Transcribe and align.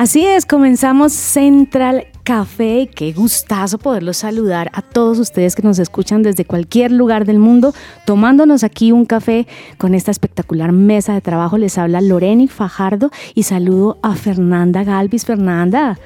Así 0.00 0.24
es, 0.24 0.46
comenzamos 0.46 1.12
Central 1.12 2.06
Café. 2.24 2.88
Qué 2.94 3.12
gustazo 3.12 3.76
poderlos 3.76 4.16
saludar 4.16 4.70
a 4.72 4.80
todos 4.80 5.18
ustedes 5.18 5.54
que 5.54 5.60
nos 5.60 5.78
escuchan 5.78 6.22
desde 6.22 6.46
cualquier 6.46 6.90
lugar 6.90 7.26
del 7.26 7.38
mundo, 7.38 7.74
tomándonos 8.06 8.64
aquí 8.64 8.92
un 8.92 9.04
café 9.04 9.46
con 9.76 9.94
esta 9.94 10.10
espectacular 10.10 10.72
mesa 10.72 11.12
de 11.12 11.20
trabajo. 11.20 11.58
Les 11.58 11.76
habla 11.76 12.00
Loreni 12.00 12.48
Fajardo 12.48 13.10
y 13.34 13.42
saludo 13.42 13.98
a 14.02 14.14
Fernanda 14.14 14.84
Galvis. 14.84 15.26
Fernanda, 15.26 15.98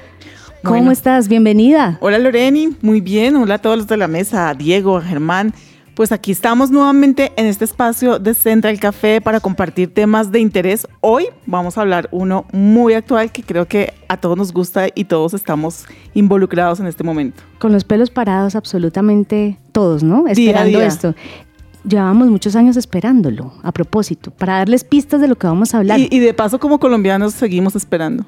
¿cómo 0.61 0.75
Bueno. 0.75 0.91
estás? 0.91 1.29
Bienvenida. 1.29 1.97
Hola 2.01 2.19
Loreni, 2.19 2.75
muy 2.81 2.99
bien. 2.99 3.37
Hola 3.37 3.53
a 3.53 3.59
todos 3.59 3.77
los 3.77 3.87
de 3.87 3.95
la 3.95 4.09
mesa, 4.09 4.49
a 4.49 4.55
Diego, 4.55 4.97
a 4.97 5.03
Germán. 5.03 5.53
Pues 5.95 6.11
aquí 6.11 6.33
estamos 6.33 6.71
nuevamente 6.71 7.31
en 7.37 7.45
este 7.45 7.63
espacio 7.63 8.19
de 8.19 8.33
Central 8.33 8.77
Café 8.81 9.21
para 9.21 9.39
compartir 9.39 9.93
temas 9.93 10.29
de 10.29 10.41
interés. 10.41 10.85
Hoy 10.99 11.27
vamos 11.45 11.77
a 11.77 11.81
hablar 11.81 12.09
uno 12.11 12.43
muy 12.51 12.93
actual 12.93 13.31
que 13.31 13.43
creo 13.43 13.65
que 13.65 13.93
a 14.09 14.17
todos 14.17 14.37
nos 14.37 14.51
gusta 14.51 14.87
y 14.93 15.05
todos 15.05 15.33
estamos 15.33 15.85
involucrados 16.13 16.81
en 16.81 16.87
este 16.87 17.05
momento. 17.05 17.43
Con 17.59 17.71
los 17.71 17.85
pelos 17.85 18.09
parados 18.09 18.57
absolutamente 18.57 19.57
todos, 19.71 20.03
¿no? 20.03 20.25
Día 20.25 20.33
Esperando 20.33 20.79
día. 20.79 20.87
esto. 20.87 21.15
Llevábamos 21.87 22.27
muchos 22.27 22.57
años 22.57 22.75
esperándolo, 22.75 23.53
a 23.63 23.71
propósito, 23.71 24.31
para 24.31 24.57
darles 24.57 24.83
pistas 24.83 25.21
de 25.21 25.29
lo 25.29 25.37
que 25.37 25.47
vamos 25.47 25.73
a 25.73 25.77
hablar. 25.77 25.97
Y, 25.97 26.09
y 26.11 26.19
de 26.19 26.33
paso 26.33 26.59
como 26.59 26.77
colombianos 26.77 27.33
seguimos 27.35 27.73
esperando. 27.73 28.25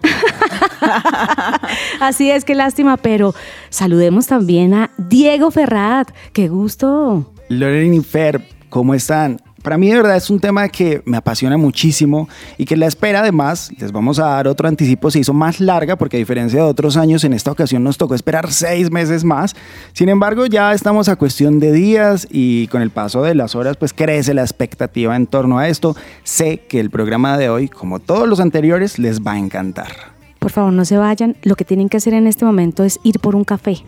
Así 1.99 2.31
es, 2.31 2.45
qué 2.45 2.55
lástima, 2.55 2.95
pero 2.95 3.35
saludemos 3.69 4.25
también 4.25 4.73
a 4.73 4.91
Diego 4.97 5.51
Ferrat. 5.51 6.11
Qué 6.31 6.47
gusto. 6.47 7.33
Lorena 7.49 7.95
y 7.95 8.01
Fer, 8.01 8.41
¿cómo 8.69 8.93
están? 8.93 9.39
Para 9.63 9.77
mí 9.77 9.89
de 9.89 9.97
verdad 9.97 10.15
es 10.15 10.29
un 10.29 10.39
tema 10.39 10.69
que 10.69 11.01
me 11.05 11.17
apasiona 11.17 11.57
muchísimo 11.57 12.29
y 12.57 12.65
que 12.65 12.77
la 12.77 12.85
espera 12.85 13.19
además, 13.19 13.71
les 13.79 13.91
vamos 13.91 14.19
a 14.19 14.25
dar 14.27 14.47
otro 14.47 14.67
anticipo, 14.67 15.11
se 15.11 15.19
hizo 15.19 15.33
más 15.33 15.59
larga 15.59 15.97
porque 15.97 16.15
a 16.15 16.19
diferencia 16.19 16.61
de 16.61 16.65
otros 16.65 16.95
años 16.95 17.23
en 17.23 17.33
esta 17.33 17.51
ocasión 17.51 17.83
nos 17.83 17.97
tocó 17.97 18.15
esperar 18.15 18.51
seis 18.51 18.91
meses 18.91 19.23
más. 19.23 19.55
Sin 19.93 20.09
embargo 20.09 20.45
ya 20.45 20.73
estamos 20.73 21.09
a 21.09 21.15
cuestión 21.15 21.59
de 21.59 21.71
días 21.71 22.27
y 22.31 22.67
con 22.67 22.81
el 22.81 22.91
paso 22.91 23.23
de 23.23 23.35
las 23.35 23.55
horas 23.55 23.77
pues 23.77 23.93
crece 23.93 24.33
la 24.33 24.43
expectativa 24.43 25.15
en 25.15 25.27
torno 25.27 25.57
a 25.57 25.67
esto. 25.67 25.95
Sé 26.23 26.59
que 26.69 26.79
el 26.79 26.89
programa 26.89 27.37
de 27.37 27.49
hoy, 27.49 27.67
como 27.67 27.99
todos 27.99 28.27
los 28.27 28.39
anteriores, 28.39 28.99
les 28.99 29.21
va 29.21 29.33
a 29.33 29.39
encantar. 29.39 29.91
Por 30.39 30.51
favor, 30.51 30.71
no 30.71 30.85
se 30.85 30.97
vayan. 30.97 31.35
Lo 31.43 31.55
que 31.55 31.65
tienen 31.65 31.89
que 31.89 31.97
hacer 31.97 32.13
en 32.13 32.27
este 32.27 32.45
momento 32.45 32.83
es 32.83 32.99
ir 33.03 33.19
por 33.19 33.35
un 33.35 33.43
café, 33.43 33.79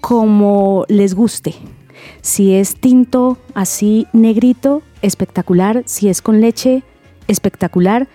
como 0.00 0.84
les 0.88 1.14
guste. 1.14 1.54
Si 2.20 2.54
es 2.54 2.76
tinto 2.76 3.38
así 3.54 4.06
negrito, 4.12 4.82
espectacular. 5.02 5.82
Si 5.86 6.08
es 6.08 6.22
con 6.22 6.40
leche, 6.40 6.82
espectacular. 7.28 8.08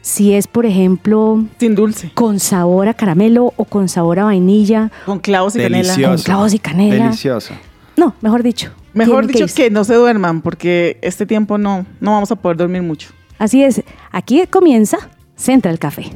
Si 0.00 0.34
es, 0.34 0.48
por 0.48 0.66
ejemplo, 0.66 1.44
Sin 1.58 1.74
dulce, 1.76 2.10
con 2.14 2.40
sabor 2.40 2.88
a 2.88 2.94
caramelo 2.94 3.52
o 3.56 3.64
con 3.64 3.88
sabor 3.88 4.18
a 4.18 4.24
vainilla. 4.24 4.90
con 5.06 5.20
clavos 5.20 5.54
y 5.54 5.58
canela. 5.58 5.76
Delicioso. 5.78 6.14
Con 6.14 6.22
clavos 6.24 6.54
y 6.54 6.58
canela. 6.58 7.04
Delicioso. 7.04 7.54
No, 7.96 8.14
mejor 8.20 8.42
dicho. 8.42 8.72
Mejor 8.94 9.26
dicho 9.26 9.44
irse. 9.44 9.54
que 9.54 9.70
no 9.70 9.84
se 9.84 9.94
duerman 9.94 10.42
porque 10.42 10.98
este 11.02 11.24
tiempo 11.24 11.56
no, 11.56 11.86
no 12.00 12.10
vamos 12.12 12.30
a 12.32 12.36
poder 12.36 12.56
dormir 12.56 12.82
mucho. 12.82 13.10
Así 13.38 13.62
es. 13.62 13.82
Aquí 14.10 14.44
comienza 14.48 14.98
Central 15.36 15.78
Café. 15.78 16.10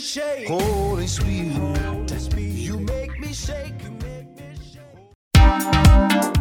Shake. 0.00 0.48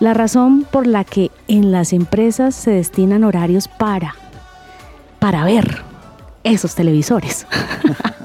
La 0.00 0.12
razón 0.12 0.66
por 0.70 0.86
la 0.86 1.04
que 1.04 1.30
en 1.48 1.72
las 1.72 1.94
empresas 1.94 2.54
se 2.54 2.72
destinan 2.72 3.24
horarios 3.24 3.68
para 3.68 4.16
para 5.18 5.46
ver 5.46 5.82
esos 6.44 6.74
televisores. 6.74 7.46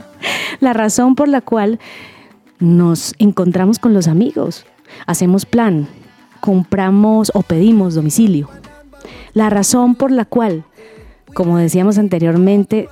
la 0.60 0.74
razón 0.74 1.16
por 1.16 1.28
la 1.28 1.42
cual 1.42 1.80
nos 2.60 3.14
encontramos 3.20 3.80
con 3.80 3.94
los 3.94 4.08
amigos, 4.08 4.66
hacemos 5.06 5.46
plan, 5.46 5.88
compramos 6.40 7.32
o 7.34 7.42
pedimos 7.42 7.96
domicilio. 7.96 8.50
La 9.34 9.50
razón 9.50 9.96
por 9.96 10.12
la 10.12 10.26
cual, 10.26 10.64
como 11.34 11.58
decíamos 11.58 11.98
anteriormente, 11.98 12.88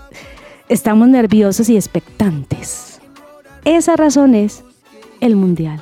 estamos 0.69 1.07
nerviosos 1.07 1.69
y 1.69 1.75
expectantes. 1.75 3.00
Esa 3.66 3.95
razón 3.95 4.35
es 4.35 4.63
el 5.22 5.35
Mundial, 5.35 5.81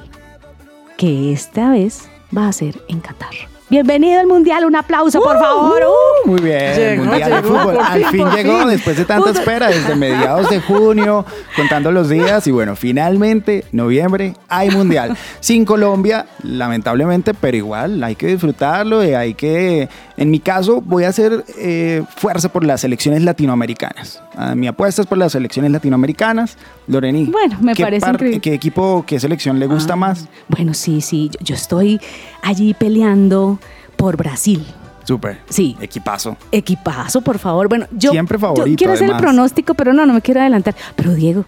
que 0.97 1.31
esta 1.33 1.71
vez 1.71 2.07
va 2.35 2.47
a 2.47 2.53
ser 2.53 2.81
en 2.87 2.99
Qatar. 2.99 3.33
Bienvenido 3.71 4.19
al 4.19 4.27
Mundial, 4.27 4.65
un 4.65 4.75
aplauso 4.75 5.21
por 5.21 5.39
favor. 5.39 5.81
¡Uh! 5.81 6.29
Muy 6.29 6.41
bien, 6.41 6.75
Llegó, 6.75 7.05
Mundial 7.05 7.31
de 7.31 7.41
Fútbol. 7.41 7.77
Al 7.81 8.05
fin, 8.07 8.25
llegó 8.35 8.59
fin. 8.59 8.67
después 8.67 8.97
de 8.97 9.05
tanta 9.05 9.29
espera, 9.29 9.69
desde 9.69 9.95
mediados 9.95 10.49
de 10.49 10.59
junio, 10.59 11.25
contando 11.55 11.89
los 11.89 12.09
días. 12.09 12.45
Y 12.47 12.51
bueno, 12.51 12.75
finalmente, 12.75 13.63
noviembre, 13.71 14.33
hay 14.49 14.71
Mundial. 14.71 15.15
Sin 15.39 15.63
Colombia, 15.63 16.25
lamentablemente, 16.43 17.33
pero 17.33 17.55
igual 17.55 18.03
hay 18.03 18.15
que 18.15 18.27
disfrutarlo 18.27 19.05
y 19.05 19.13
hay 19.13 19.35
que. 19.35 19.87
En 20.17 20.29
mi 20.29 20.41
caso, 20.41 20.81
voy 20.81 21.05
a 21.05 21.07
hacer 21.07 21.45
eh, 21.57 22.03
fuerza 22.17 22.49
por 22.49 22.65
las 22.65 22.81
selecciones 22.81 23.23
latinoamericanas. 23.23 24.21
Ah, 24.35 24.53
mi 24.53 24.67
apuesta 24.67 25.01
es 25.01 25.07
por 25.07 25.17
las 25.17 25.31
selecciones 25.31 25.71
latinoamericanas. 25.71 26.57
Lorení. 26.87 27.23
Bueno, 27.31 27.57
me 27.61 27.73
¿qué 27.73 27.83
parece 27.83 28.09
increíble. 28.09 28.41
¿Qué 28.41 28.53
equipo, 28.53 29.05
qué 29.07 29.17
selección 29.17 29.59
le 29.59 29.67
gusta 29.67 29.93
Ah, 29.93 29.95
más? 29.95 30.27
Bueno, 30.49 30.73
sí, 30.73 30.99
sí, 30.99 31.29
yo, 31.31 31.39
yo 31.41 31.55
estoy 31.55 32.01
allí 32.41 32.73
peleando 32.73 33.59
por 34.01 34.17
Brasil. 34.17 34.65
Súper. 35.03 35.41
Sí. 35.47 35.77
Equipazo. 35.79 36.35
Equipazo, 36.51 37.21
por 37.21 37.37
favor. 37.37 37.69
Bueno, 37.69 37.85
yo, 37.91 38.09
Siempre 38.09 38.37
yo 38.37 38.41
favorito, 38.41 38.75
quiero 38.75 38.93
hacer 38.93 39.11
el 39.11 39.17
pronóstico, 39.17 39.75
pero 39.75 39.93
no, 39.93 40.07
no 40.07 40.13
me 40.13 40.21
quiero 40.21 40.41
adelantar. 40.41 40.75
Pero 40.95 41.13
Diego, 41.13 41.45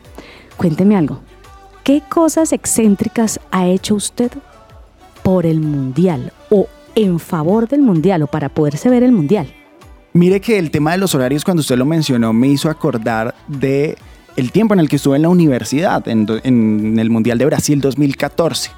cuénteme 0.55 0.95
algo. 0.95 1.19
¿Qué 1.83 2.03
cosas 2.07 2.53
excéntricas 2.53 3.39
ha 3.50 3.65
hecho 3.65 3.95
usted 3.95 4.31
por 5.23 5.47
el 5.47 5.61
mundial 5.61 6.31
o 6.51 6.67
en 6.94 7.17
favor 7.17 7.67
del 7.67 7.81
mundial 7.81 8.21
o 8.21 8.27
para 8.27 8.50
poderse 8.50 8.88
ver 8.88 9.01
el 9.01 9.11
mundial? 9.11 9.51
Mire 10.13 10.39
que 10.39 10.59
el 10.59 10.69
tema 10.69 10.91
de 10.91 10.99
los 10.99 11.15
horarios, 11.15 11.44
cuando 11.44 11.61
usted 11.61 11.75
lo 11.75 11.85
mencionó, 11.85 12.33
me 12.33 12.49
hizo 12.49 12.69
acordar 12.69 13.33
de 13.47 13.97
el 14.35 14.51
tiempo 14.51 14.75
en 14.75 14.79
el 14.79 14.89
que 14.89 14.97
estuve 14.97 15.15
en 15.15 15.23
la 15.23 15.29
universidad, 15.29 16.07
en 16.07 16.99
el 16.99 17.09
Mundial 17.09 17.39
de 17.39 17.45
Brasil 17.45 17.81
2014. 17.81 18.69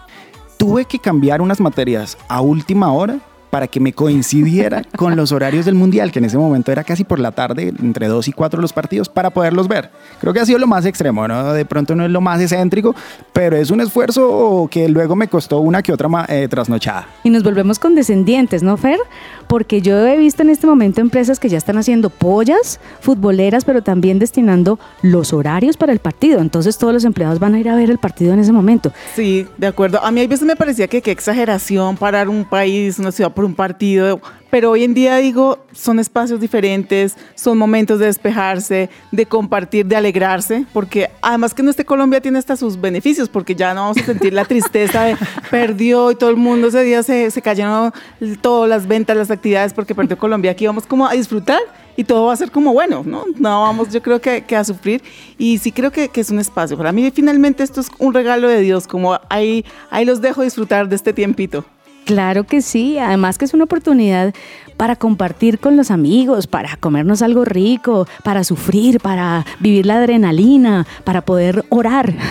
Tuve 0.58 0.86
que 0.86 0.98
cambiar 0.98 1.42
unas 1.42 1.60
materias 1.60 2.18
a 2.30 2.40
última 2.40 2.94
hora 2.94 3.20
para 3.56 3.68
que 3.68 3.80
me 3.80 3.94
coincidiera 3.94 4.82
con 4.98 5.16
los 5.16 5.32
horarios 5.32 5.64
del 5.64 5.76
Mundial, 5.76 6.12
que 6.12 6.20
en 6.20 6.26
ese 6.26 6.38
momento 6.38 6.74
era 6.74 6.84
casi 6.84 7.06
por 7.06 7.20
la 7.20 7.32
tarde, 7.32 7.74
entre 7.82 8.10
2 8.10 8.28
y 8.28 8.34
4 8.34 8.60
los 8.60 8.74
partidos, 8.74 9.08
para 9.08 9.30
poderlos 9.30 9.70
ver. 9.70 9.92
Creo 10.20 10.34
que 10.34 10.42
ha 10.42 10.46
sido 10.46 10.60
lo 10.60 10.68
más 10.68 10.86
extremo, 10.86 11.26
¿no? 11.26 11.54
De 11.54 11.64
pronto 11.64 11.96
no 11.96 12.04
es 12.04 12.12
lo 12.12 12.20
más 12.20 12.42
excéntrico, 12.42 12.94
pero 13.32 13.56
es 13.56 13.72
un 13.72 13.80
esfuerzo 13.80 14.68
que 14.70 14.90
luego 14.90 15.16
me 15.16 15.30
costó 15.30 15.62
una 15.62 15.82
que 15.82 15.94
otra 15.94 16.10
eh, 16.28 16.50
trasnochada. 16.50 17.08
Y 17.24 17.30
nos 17.30 17.44
volvemos 17.44 17.80
condescendientes, 17.80 18.62
¿no, 18.62 18.76
Fer? 18.76 19.00
Porque 19.48 19.82
yo 19.82 20.06
he 20.06 20.18
visto 20.18 20.42
en 20.42 20.50
este 20.50 20.68
momento 20.68 21.02
empresas 21.02 21.40
que 21.40 21.50
ya 21.50 21.58
están 21.58 21.78
haciendo 21.78 22.10
pollas 22.10 22.80
futboleras, 23.02 23.66
pero 23.66 23.82
también 23.82 24.20
destinando 24.20 24.80
los 25.02 25.34
horarios 25.34 25.78
para 25.78 25.94
el 25.94 26.00
partido. 26.00 26.40
Entonces 26.40 26.78
todos 26.78 26.94
los 26.94 27.06
empleados 27.06 27.40
van 27.40 27.56
a 27.56 27.60
ir 27.60 27.70
a 27.70 27.76
ver 27.76 27.90
el 27.90 27.98
partido 27.98 28.34
en 28.34 28.40
ese 28.40 28.52
momento. 28.52 28.92
Sí, 29.16 29.48
de 29.58 29.68
acuerdo. 29.68 30.04
A 30.04 30.12
mí 30.12 30.22
a 30.22 30.28
veces 30.28 30.46
me 30.46 30.56
parecía 30.56 30.88
que 30.88 31.02
qué 31.02 31.12
exageración 31.12 31.98
parar 31.98 32.30
un 32.30 32.46
país, 32.46 33.00
una 33.00 33.12
ciudad 33.12 33.32
por 33.32 33.46
un 33.46 33.56
partido, 33.56 34.22
pero 34.56 34.72
hoy 34.72 34.86
en 34.86 34.94
día 34.94 35.18
digo, 35.18 35.60
son 35.74 36.00
espacios 36.00 36.40
diferentes, 36.40 37.18
son 37.36 37.58
momentos 37.58 38.00
de 38.00 38.06
despejarse, 38.06 38.90
de 39.12 39.26
compartir, 39.26 39.86
de 39.86 39.98
alegrarse, 39.98 40.66
porque 40.72 41.10
además 41.22 41.54
que 41.54 41.62
no 41.62 41.70
esté 41.70 41.84
Colombia 41.84 42.22
tiene 42.22 42.40
hasta 42.40 42.56
sus 42.56 42.80
beneficios, 42.80 43.28
porque 43.28 43.54
ya 43.54 43.74
no 43.74 43.82
vamos 43.82 43.98
a 43.98 44.06
sentir 44.06 44.32
la 44.32 44.46
tristeza 44.46 45.04
de 45.04 45.18
perdió 45.52 46.10
y 46.10 46.16
todo 46.16 46.30
el 46.30 46.38
mundo 46.38 46.68
ese 46.68 46.84
día 46.84 47.04
se, 47.04 47.30
se 47.32 47.42
cayeron 47.42 47.92
todas 48.40 48.70
las 48.70 48.88
ventas, 48.88 49.18
las 49.18 49.30
actividades 49.30 49.74
porque 49.74 49.94
perdió 49.94 50.18
Colombia. 50.18 50.52
Aquí 50.52 50.66
vamos 50.66 50.88
como 50.88 51.06
a 51.06 51.12
disfrutar 51.12 51.60
y 51.98 52.06
todo 52.06 52.28
va 52.28 52.32
a 52.32 52.38
ser 52.38 52.50
como 52.50 52.72
bueno, 52.72 53.04
¿no? 53.06 53.26
No 53.38 53.62
vamos, 53.64 53.92
yo 53.92 54.02
creo 54.02 54.22
que, 54.22 54.46
que 54.46 54.56
a 54.56 54.64
sufrir 54.64 55.04
y 55.38 55.58
sí 55.58 55.74
creo 55.74 55.92
que, 55.92 56.08
que 56.08 56.22
es 56.22 56.30
un 56.30 56.40
espacio. 56.40 56.78
Para 56.78 56.94
mí 56.94 57.12
finalmente 57.12 57.62
esto 57.62 57.82
es 57.82 57.90
un 58.00 58.14
regalo 58.14 58.48
de 58.48 58.62
Dios, 58.62 58.88
como 58.88 59.20
ahí, 59.28 59.66
ahí 59.90 60.06
los 60.06 60.22
dejo 60.22 60.44
disfrutar 60.44 60.88
de 60.88 60.96
este 60.96 61.12
tiempito. 61.12 61.66
Claro 62.06 62.44
que 62.44 62.62
sí, 62.62 63.00
además 63.00 63.38
que 63.38 63.46
es 63.46 63.54
una 63.54 63.64
oportunidad 63.64 64.34
para 64.78 64.96
compartir 64.96 65.60
con 65.60 65.78
los 65.78 65.90
amigos, 65.90 66.48
para 66.48 66.76
comernos 66.78 67.22
algo 67.22 67.46
rico, 67.46 68.08
para 68.24 68.44
sufrir, 68.44 69.00
para 69.00 69.46
vivir 69.60 69.86
la 69.86 69.96
adrenalina, 69.96 70.86
para 71.04 71.22
poder 71.22 71.66
orar. 71.70 72.14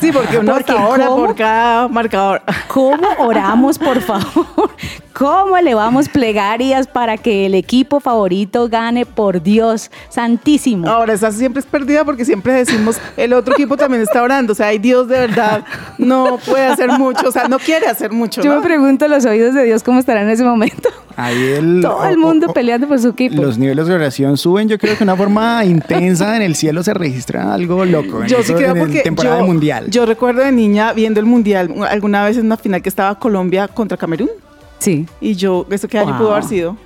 Sí, 0.00 0.10
porque 0.10 0.38
uno 0.38 0.54
Porque 0.54 0.72
hasta 0.72 0.82
ahora 0.82 1.06
¿cómo? 1.06 1.26
por 1.26 1.36
cada 1.36 1.88
marcador. 1.88 2.42
¿Cómo 2.68 3.06
oramos, 3.18 3.78
por 3.78 4.00
favor? 4.00 4.70
¿Cómo 5.12 5.56
elevamos 5.56 6.08
plegarias 6.08 6.86
para 6.86 7.18
que 7.18 7.46
el 7.46 7.54
equipo 7.54 8.00
favorito 8.00 8.68
gane 8.68 9.04
por 9.04 9.42
Dios 9.42 9.90
santísimo? 10.08 10.88
Ahora, 10.88 11.12
esa 11.12 11.30
siempre 11.30 11.60
es 11.60 11.66
perdida 11.66 12.04
porque 12.06 12.24
siempre 12.24 12.54
decimos, 12.54 12.98
el 13.18 13.34
otro 13.34 13.52
equipo 13.52 13.76
también 13.76 14.02
está 14.02 14.22
orando. 14.22 14.52
O 14.52 14.56
sea, 14.56 14.68
hay 14.68 14.78
Dios 14.78 15.08
de 15.08 15.18
verdad, 15.18 15.64
no 15.98 16.38
puede 16.46 16.66
hacer 16.66 16.92
mucho, 16.92 17.28
o 17.28 17.32
sea, 17.32 17.48
no 17.48 17.58
quiere 17.58 17.86
hacer 17.86 18.12
mucho. 18.12 18.40
Yo 18.42 18.50
¿no? 18.54 18.60
me 18.60 18.66
pregunto 18.66 18.95
los 19.08 19.24
oídos 19.24 19.54
de 19.54 19.64
Dios 19.64 19.82
cómo 19.82 19.98
estarán 20.00 20.24
en 20.24 20.30
ese 20.30 20.44
momento. 20.44 20.88
Ahí 21.16 21.36
el, 21.52 21.80
Todo 21.82 22.04
el 22.06 22.16
mundo 22.18 22.46
o- 22.46 22.50
o- 22.50 22.54
peleando 22.54 22.88
por 22.88 22.98
su 22.98 23.08
equipo. 23.08 23.40
Los 23.42 23.58
niveles 23.58 23.86
de 23.86 23.94
oración 23.94 24.36
suben, 24.36 24.68
yo 24.68 24.78
creo 24.78 24.92
que 24.94 24.98
de 24.98 25.04
una 25.04 25.16
forma 25.16 25.64
intensa 25.66 26.36
en 26.36 26.42
el 26.42 26.54
cielo 26.56 26.82
se 26.82 26.92
registra 26.94 27.54
algo 27.54 27.84
loco. 27.84 28.22
en 28.22 28.28
Yo 28.28 28.38
eso- 28.38 28.48
sí 28.48 28.54
creo 28.54 28.74
porque 28.74 29.00
temporada 29.00 29.40
yo, 29.40 29.46
mundial. 29.46 29.90
yo 29.90 30.06
recuerdo 30.06 30.42
de 30.42 30.52
niña 30.52 30.92
viendo 30.92 31.20
el 31.20 31.26
mundial 31.26 31.70
alguna 31.88 32.24
vez 32.24 32.36
en 32.38 32.46
una 32.46 32.56
final 32.56 32.82
que 32.82 32.88
estaba 32.88 33.18
Colombia 33.18 33.68
contra 33.68 33.96
Camerún 33.96 34.30
Sí. 34.78 35.06
y 35.20 35.34
yo 35.34 35.66
eso 35.70 35.88
qué 35.88 35.98
año 35.98 36.10
Wow. 36.10 36.18
pudo 36.18 36.32
haber 36.32 36.44
sido 36.44 36.76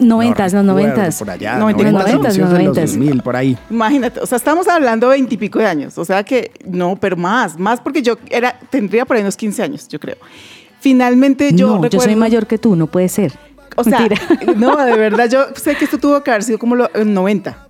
Noventas, 0.00 0.52
recuerdo, 0.52 0.72
noventas. 0.72 1.18
Por 1.20 1.30
allá, 1.30 1.58
90, 1.58 1.92
90, 1.92 2.08
noventas, 2.08 2.38
noventas. 2.38 2.90
2000, 2.90 3.22
por 3.22 3.36
ahí. 3.36 3.56
imagínate 3.70 4.18
o 4.18 4.26
sea 4.26 4.34
estamos 4.36 4.66
hablando 4.66 5.08
de 5.08 5.12
veintipico 5.16 5.60
de 5.60 5.66
años 5.66 5.96
o 5.96 6.04
sea 6.04 6.24
que 6.24 6.50
no 6.66 6.96
pero 7.00 7.16
más 7.16 7.56
más 7.56 7.80
porque 7.80 8.02
yo 8.02 8.16
era 8.28 8.58
tendría 8.68 9.04
por 9.06 9.16
ahí 9.16 9.22
unos 9.22 9.36
15 9.36 9.62
años 9.62 9.86
yo 9.86 10.00
creo 10.00 10.16
finalmente 10.80 11.52
yo 11.52 11.66
no, 11.68 11.76
yo 11.76 11.82
recuerdo 11.82 12.04
soy 12.04 12.16
mayor 12.16 12.46
que 12.46 12.58
tú, 12.58 12.76
no 12.76 12.86
puede 12.86 13.08
ser. 13.08 13.32
o 13.76 13.84
sea 13.84 14.00
Mentira. 14.00 14.20
no 14.56 14.76
de 14.84 14.96
verdad 14.96 15.28
yo 15.30 15.46
sé 15.54 15.74
que 15.76 15.84
esto 15.84 15.98
tuvo 15.98 16.22
que 16.22 16.30
haber 16.30 16.42
sido 16.42 16.58
como 16.58 16.76
los 16.76 16.88
90 16.94 17.66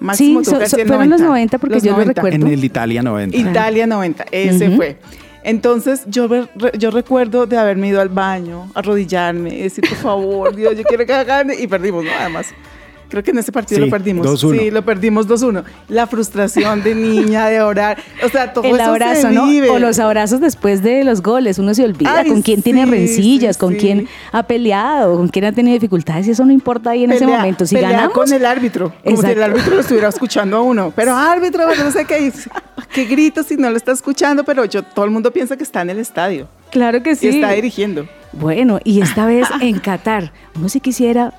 máximo 0.00 0.40
Sí, 0.44 0.50
so- 0.50 0.66
so- 0.66 0.76
fueron 0.86 1.08
los 1.10 1.20
90 1.20 1.58
porque 1.58 1.80
yo 1.80 1.92
lo 1.92 1.98
90. 1.98 2.12
recuerdo. 2.14 2.46
En 2.46 2.52
el 2.52 2.64
Italia 2.64 3.02
90. 3.02 3.36
Italia 3.36 3.86
90, 3.86 4.26
ese 4.30 4.68
Ujú. 4.68 4.76
fue. 4.76 4.98
Entonces 5.44 6.02
yo, 6.06 6.26
yo 6.78 6.90
recuerdo 6.90 7.46
de 7.46 7.58
haberme 7.58 7.88
ido 7.88 8.00
al 8.00 8.08
baño, 8.08 8.70
arrodillarme, 8.74 9.50
decir, 9.54 9.84
por 9.86 9.98
favor, 9.98 10.56
Dios, 10.56 10.74
yo 10.76 10.82
quiero 10.84 11.04
que 11.04 11.24
gane. 11.24 11.54
Y 11.60 11.66
perdimos, 11.66 12.02
¿no? 12.04 12.10
Además, 12.18 12.46
creo 13.14 13.22
que 13.22 13.30
en 13.30 13.38
ese 13.38 13.52
partido 13.52 13.78
Sí, 13.80 13.84
lo 13.86 13.90
perdimos. 13.90 14.26
2-1. 14.26 14.58
Sí, 14.58 14.70
lo 14.72 14.84
perdimos 14.84 15.28
2-1. 15.28 15.62
La 15.88 16.06
frustración 16.08 16.82
de 16.82 16.94
niña, 16.96 17.46
de 17.46 17.62
orar. 17.62 17.96
O 18.24 18.28
sea, 18.28 18.52
todo 18.52 18.64
El 18.64 18.74
eso 18.74 18.90
abrazo, 18.90 19.28
se 19.28 19.30
¿no? 19.30 19.46
vive. 19.46 19.70
O 19.70 19.78
los 19.78 19.98
abrazos 20.00 20.40
después 20.40 20.82
de 20.82 21.04
los 21.04 21.22
goles. 21.22 21.58
Uno 21.60 21.74
se 21.74 21.84
olvida 21.84 22.18
Ay, 22.18 22.28
con 22.28 22.42
quién 22.42 22.62
tiene 22.62 22.84
rencillas, 22.86 23.54
sí, 23.56 23.60
con 23.60 23.74
sí. 23.74 23.78
quién 23.78 24.08
ha 24.32 24.42
peleado, 24.42 25.16
con 25.16 25.28
quién 25.28 25.44
ha 25.44 25.52
tenido 25.52 25.74
dificultades. 25.74 26.26
Y 26.26 26.32
eso 26.32 26.44
no 26.44 26.52
importa 26.52 26.90
ahí 26.90 27.04
en 27.04 27.12
ese 27.12 27.26
momento. 27.26 27.66
Si 27.66 27.76
pelea 27.76 27.90
ganamos. 27.90 28.14
con 28.14 28.32
el 28.32 28.44
árbitro, 28.44 28.92
como 29.04 29.22
si 29.22 29.26
el 29.28 29.42
árbitro 29.42 29.74
lo 29.74 29.80
estuviera 29.80 30.08
escuchando 30.08 30.56
a 30.56 30.62
uno. 30.62 30.92
Pero 30.96 31.14
árbitro, 31.14 31.66
no 31.76 31.90
sé 31.92 32.04
qué, 32.04 32.32
qué 32.92 33.04
grito 33.04 33.42
si 33.44 33.56
no 33.56 33.70
lo 33.70 33.76
está 33.76 33.92
escuchando, 33.92 34.42
pero 34.44 34.64
yo 34.64 34.82
todo 34.82 35.04
el 35.04 35.10
mundo 35.12 35.30
piensa 35.30 35.56
que 35.56 35.62
está 35.62 35.82
en 35.82 35.90
el 35.90 35.98
estadio 35.98 36.48
Claro 36.70 37.02
que 37.04 37.14
sí. 37.14 37.26
y 37.26 37.28
está 37.30 37.52
dirigiendo. 37.52 38.06
Bueno, 38.32 38.80
y 38.82 39.00
esta 39.00 39.26
vez 39.26 39.46
en 39.60 39.78
Qatar. 39.78 40.32
Uno 40.56 40.68
sí 40.68 40.80
quisiera 40.80 41.32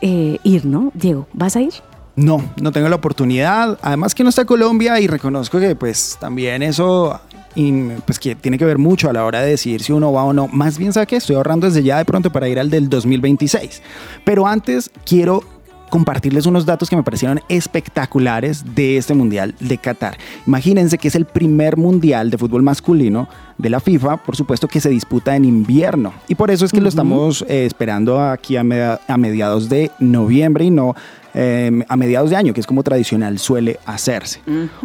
eh, 0.00 0.38
ir, 0.42 0.64
¿no? 0.66 0.90
Diego, 0.94 1.26
¿vas 1.32 1.56
a 1.56 1.60
ir? 1.60 1.72
No, 2.16 2.42
no 2.60 2.72
tengo 2.72 2.88
la 2.88 2.96
oportunidad. 2.96 3.78
Además 3.82 4.14
que 4.14 4.22
no 4.22 4.30
está 4.30 4.44
Colombia 4.44 4.98
y 5.00 5.06
reconozco 5.06 5.60
que 5.60 5.76
pues 5.76 6.16
también 6.18 6.62
eso 6.62 7.20
y, 7.54 7.90
pues 8.06 8.18
que 8.18 8.34
tiene 8.34 8.58
que 8.58 8.64
ver 8.64 8.78
mucho 8.78 9.10
a 9.10 9.12
la 9.12 9.24
hora 9.24 9.40
de 9.40 9.50
decidir 9.50 9.82
si 9.82 9.92
uno 9.92 10.12
va 10.12 10.24
o 10.24 10.32
no. 10.32 10.48
Más 10.48 10.78
bien 10.78 10.92
sabe 10.92 11.06
que 11.06 11.16
estoy 11.16 11.36
ahorrando 11.36 11.66
desde 11.66 11.82
ya 11.82 11.98
de 11.98 12.04
pronto 12.04 12.30
para 12.30 12.48
ir 12.48 12.58
al 12.58 12.70
del 12.70 12.88
2026. 12.88 13.82
Pero 14.24 14.46
antes 14.46 14.90
quiero 15.04 15.42
compartirles 15.90 16.46
unos 16.46 16.66
datos 16.66 16.90
que 16.90 16.96
me 16.96 17.02
parecieron 17.02 17.40
espectaculares 17.48 18.74
de 18.74 18.96
este 18.96 19.14
Mundial 19.14 19.54
de 19.60 19.78
Qatar. 19.78 20.16
Imagínense 20.46 20.98
que 20.98 21.08
es 21.08 21.14
el 21.14 21.24
primer 21.24 21.76
Mundial 21.76 22.30
de 22.30 22.38
fútbol 22.38 22.62
masculino 22.62 23.28
de 23.58 23.70
la 23.70 23.80
FIFA, 23.80 24.18
por 24.18 24.36
supuesto 24.36 24.68
que 24.68 24.80
se 24.80 24.90
disputa 24.90 25.34
en 25.36 25.44
invierno. 25.44 26.12
Y 26.28 26.34
por 26.34 26.50
eso 26.50 26.64
es 26.64 26.72
que 26.72 26.80
lo 26.80 26.88
estamos 26.88 27.44
eh, 27.48 27.64
esperando 27.66 28.20
aquí 28.20 28.56
a, 28.56 28.64
media- 28.64 29.00
a 29.08 29.16
mediados 29.16 29.68
de 29.68 29.90
noviembre 29.98 30.64
y 30.64 30.70
no 30.70 30.94
eh, 31.38 31.84
a 31.86 31.96
mediados 31.96 32.30
de 32.30 32.36
año, 32.36 32.54
que 32.54 32.60
es 32.60 32.66
como 32.66 32.82
tradicional 32.82 33.38
suele 33.38 33.78
hacerse. 33.84 34.40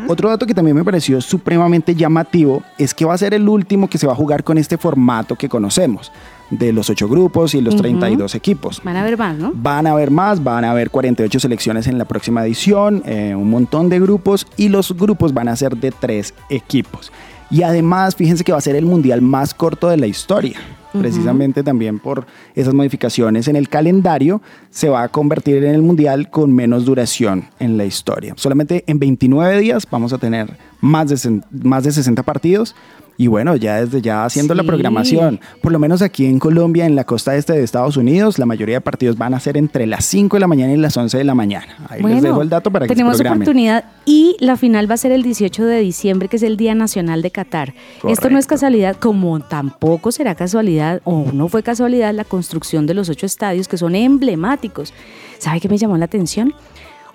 Otro 0.10 0.28
dato 0.28 0.46
que 0.46 0.54
también 0.54 0.76
me 0.76 0.84
pareció 0.84 1.22
supremamente 1.22 1.96
llamativo 1.96 2.62
es 2.78 2.94
que 2.94 3.06
va 3.06 3.14
a 3.14 3.18
ser 3.18 3.34
el 3.34 3.48
último 3.48 3.90
que 3.90 3.98
se 3.98 4.06
va 4.06 4.12
a 4.12 4.16
jugar 4.18 4.44
con 4.44 4.58
este 4.58 4.78
formato 4.78 5.38
que 5.38 5.48
conocemos, 5.48 6.12
de 6.50 6.74
los 6.74 6.90
ocho 6.90 7.08
grupos 7.08 7.56
y 7.56 7.62
los 7.62 7.76
Ujú. 7.76 7.84
32 7.84 8.36
equipos. 8.36 8.82
Van 8.84 8.98
a 8.98 9.04
ver 9.04 9.18
más, 9.18 9.38
¿no? 9.38 9.54
Van 9.56 9.88
a 9.88 9.92
haber 9.92 10.12
más, 10.12 10.44
van 10.44 10.66
a 10.66 10.72
haber 10.72 10.90
48 10.90 11.40
selecciones 11.40 11.88
en 11.88 11.98
la 11.98 12.04
próxima 12.04 12.46
edición, 12.46 13.02
eh, 13.06 13.34
un 13.34 13.50
montón 13.50 13.88
de 13.88 14.02
grupos 14.02 14.46
y 14.58 14.68
los 14.68 14.92
grupos 14.98 15.34
van 15.34 15.48
a 15.48 15.56
ser 15.56 15.78
de 15.78 15.92
tres 15.92 16.34
equipos. 16.50 17.14
Y 17.50 17.64
además, 17.64 18.18
fíjense 18.18 18.44
que 18.44 18.52
va 18.52 18.58
a 18.58 18.62
ser 18.62 18.76
el 18.76 18.86
mundial 18.86 19.22
más 19.22 19.54
corto 19.54 19.88
de 19.88 19.96
la 19.96 20.08
historia. 20.08 20.60
Precisamente 20.94 21.64
también 21.64 22.00
por 22.00 22.26
esas 22.56 22.74
modificaciones 22.74 23.48
en 23.48 23.56
el 23.56 23.70
calendario, 23.70 24.42
se 24.70 24.90
va 24.90 25.04
a 25.04 25.10
convertir 25.10 25.64
en 25.64 25.76
el 25.76 25.82
mundial 25.82 26.30
con 26.30 26.54
menos 26.54 26.86
duración 26.86 27.46
en 27.60 27.78
la 27.78 27.86
historia. 27.86 28.34
Solamente 28.38 28.84
en 28.88 29.00
29 29.00 29.60
días 29.60 29.88
vamos 29.90 30.14
a 30.14 30.18
tener 30.18 30.58
más 30.82 31.10
de, 31.10 31.42
más 31.52 31.84
de 31.84 31.92
60 31.92 32.24
partidos. 32.24 32.76
Y 33.22 33.28
bueno, 33.28 33.56
ya 33.56 33.80
desde 33.80 34.02
ya 34.02 34.26
haciendo 34.26 34.56
la 34.56 34.64
programación, 34.64 35.40
por 35.62 35.72
lo 35.72 35.78
menos 35.78 36.02
aquí 36.02 36.26
en 36.26 36.40
Colombia, 36.40 36.88
en 36.88 36.96
la 36.96 37.04
costa 37.04 37.36
este 37.36 37.54
de 37.54 37.62
Estados 37.62 37.96
Unidos, 37.96 38.40
la 38.40 38.48
mayoría 38.48 38.78
de 38.78 38.82
partidos 38.82 39.16
van 39.16 39.36
a 39.36 39.40
ser 39.40 39.58
entre 39.58 39.86
las 39.86 40.06
5 40.06 40.38
de 40.38 40.40
la 40.40 40.48
mañana 40.48 40.74
y 40.74 40.78
las 40.78 40.98
11 40.98 41.20
de 41.20 41.24
la 41.24 41.36
mañana. 41.36 41.68
Ahí 41.88 42.02
les 42.02 42.24
dejo 42.24 42.42
el 42.42 42.50
dato 42.50 42.72
para 42.72 42.88
que 42.88 42.96
tenemos 42.96 43.22
oportunidad 43.22 43.86
y 44.08 44.38
la 44.40 44.58
final 44.58 44.90
va 44.90 44.96
a 44.96 44.98
ser 44.98 45.12
el 45.12 45.22
18 45.22 45.66
de 45.66 45.82
diciembre, 45.82 46.30
que 46.30 46.38
es 46.38 46.42
el 46.42 46.58
Día 46.58 46.74
Nacional 46.74 47.22
de 47.22 47.30
Qatar. 47.30 47.76
Esto 48.10 48.32
no 48.32 48.40
es 48.40 48.48
casualidad, 48.48 48.96
como 48.96 49.40
tampoco 49.40 50.12
será 50.12 50.34
casualidad 50.34 51.00
o 51.04 51.28
no 51.32 51.48
fue 51.48 51.62
casualidad 51.62 52.16
la 52.16 52.24
construcción 52.24 52.88
de 52.88 52.96
los 52.96 53.08
ocho 53.08 53.28
estadios 53.28 53.68
que 53.68 53.78
son 53.78 53.94
emblemáticos. 53.94 54.96
¿Sabe 55.38 55.60
qué 55.60 55.70
me 55.70 55.78
llamó 55.78 55.96
la 55.96 56.06
atención? 56.06 56.56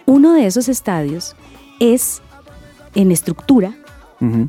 Uno 0.05 0.35
de 0.35 0.47
esos 0.47 0.69
estadios 0.69 1.35
es 1.81 2.23
en 2.95 3.11
estructura 3.11 3.75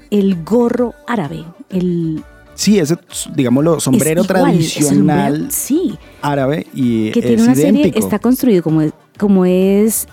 El 0.09 0.43
gorro 0.43 0.93
árabe, 1.07 1.43
el 1.69 2.24
Sí, 2.55 2.79
ese, 2.79 2.97
digámoslo, 3.36 3.79
sombrero 3.79 4.21
es 4.21 4.27
igual, 4.29 4.41
tradicional 4.43 5.33
sombrero- 5.36 5.51
sí, 5.51 5.97
árabe 6.24 6.65
y 6.74 7.12
que 7.12 7.19
es 7.19 7.25
tiene 7.27 7.43
una 7.43 7.53
serie, 7.53 7.93
está 7.95 8.17
construido 8.17 8.63
como, 8.63 8.81
es- 8.81 8.93
como 9.19 9.45
es 9.45 10.07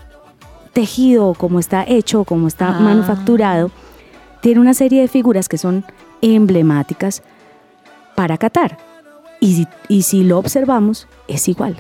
tejido, 0.75 1.33
como 1.35 1.59
está 1.59 1.85
hecho, 1.87 2.25
como 2.25 2.47
está 2.49 2.77
Ah. 2.77 2.81
manufacturado, 2.81 3.71
tiene 4.43 4.61
una 4.61 4.75
serie 4.75 5.01
de 5.01 5.09
figuras 5.09 5.49
que 5.49 5.57
son 5.57 5.85
emblemáticas 6.21 7.23
para 8.15 8.37
Qatar. 8.37 8.77
Y 9.41 9.55
si, 9.55 9.67
y 9.89 10.03
si 10.03 10.23
lo 10.25 10.39
observamos, 10.39 11.07
es 11.29 11.49
igual. 11.49 11.77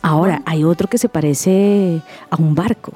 Ahora, 0.00 0.42
hay 0.46 0.64
otro 0.64 0.88
que 0.88 0.98
se 0.98 1.08
parece 1.08 2.00
a 2.30 2.36
un 2.36 2.54
barco. 2.54 2.92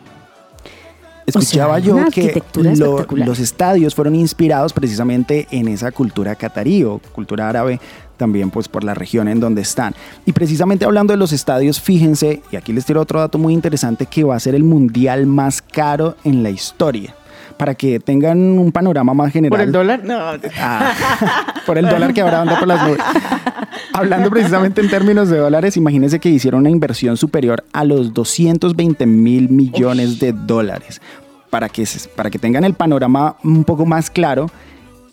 Escuchaba 1.38 1.78
yo 1.78 1.96
que 2.10 2.32
lo- 2.78 2.96
los 3.26 3.38
estadios 3.38 3.94
fueron 3.94 4.14
inspirados 4.14 4.72
precisamente 4.72 5.46
en 5.50 5.68
esa 5.68 5.90
cultura 5.92 6.34
catarí 6.34 6.84
o 6.84 7.00
cultura 7.12 7.48
árabe, 7.48 7.80
también 8.16 8.50
pues 8.50 8.68
por 8.68 8.84
la 8.84 8.92
región 8.94 9.28
en 9.28 9.40
donde 9.40 9.62
están. 9.62 9.94
Y 10.26 10.32
precisamente 10.32 10.84
hablando 10.84 11.12
de 11.12 11.16
los 11.16 11.32
estadios, 11.32 11.80
fíjense, 11.80 12.42
y 12.52 12.56
aquí 12.56 12.72
les 12.72 12.84
tiro 12.84 13.00
otro 13.00 13.18
dato 13.20 13.38
muy 13.38 13.54
interesante, 13.54 14.06
que 14.06 14.24
va 14.24 14.36
a 14.36 14.40
ser 14.40 14.54
el 14.54 14.64
mundial 14.64 15.26
más 15.26 15.62
caro 15.62 16.16
en 16.24 16.42
la 16.42 16.50
historia. 16.50 17.14
Para 17.60 17.74
que 17.74 18.00
tengan 18.00 18.38
un 18.38 18.72
panorama 18.72 19.12
más 19.12 19.30
general. 19.32 19.50
¿Por 19.50 19.60
el 19.60 19.70
dólar? 19.70 20.02
No. 20.02 20.18
Ah, 20.58 20.92
por 21.66 21.76
el 21.76 21.86
dólar 21.86 22.14
que 22.14 22.22
ahora 22.22 22.40
anda 22.40 22.58
por 22.58 22.66
las 22.66 22.88
nubes. 22.88 23.00
Hablando 23.92 24.30
precisamente 24.30 24.80
en 24.80 24.88
términos 24.88 25.28
de 25.28 25.36
dólares, 25.36 25.76
imagínense 25.76 26.20
que 26.20 26.30
hicieron 26.30 26.60
una 26.60 26.70
inversión 26.70 27.18
superior 27.18 27.62
a 27.74 27.84
los 27.84 28.14
220 28.14 29.04
mil 29.04 29.50
millones 29.50 30.18
de 30.20 30.32
dólares. 30.32 31.02
Para 31.50 31.68
que, 31.68 31.86
para 32.16 32.30
que 32.30 32.38
tengan 32.38 32.64
el 32.64 32.72
panorama 32.72 33.36
un 33.44 33.64
poco 33.64 33.84
más 33.84 34.08
claro, 34.08 34.46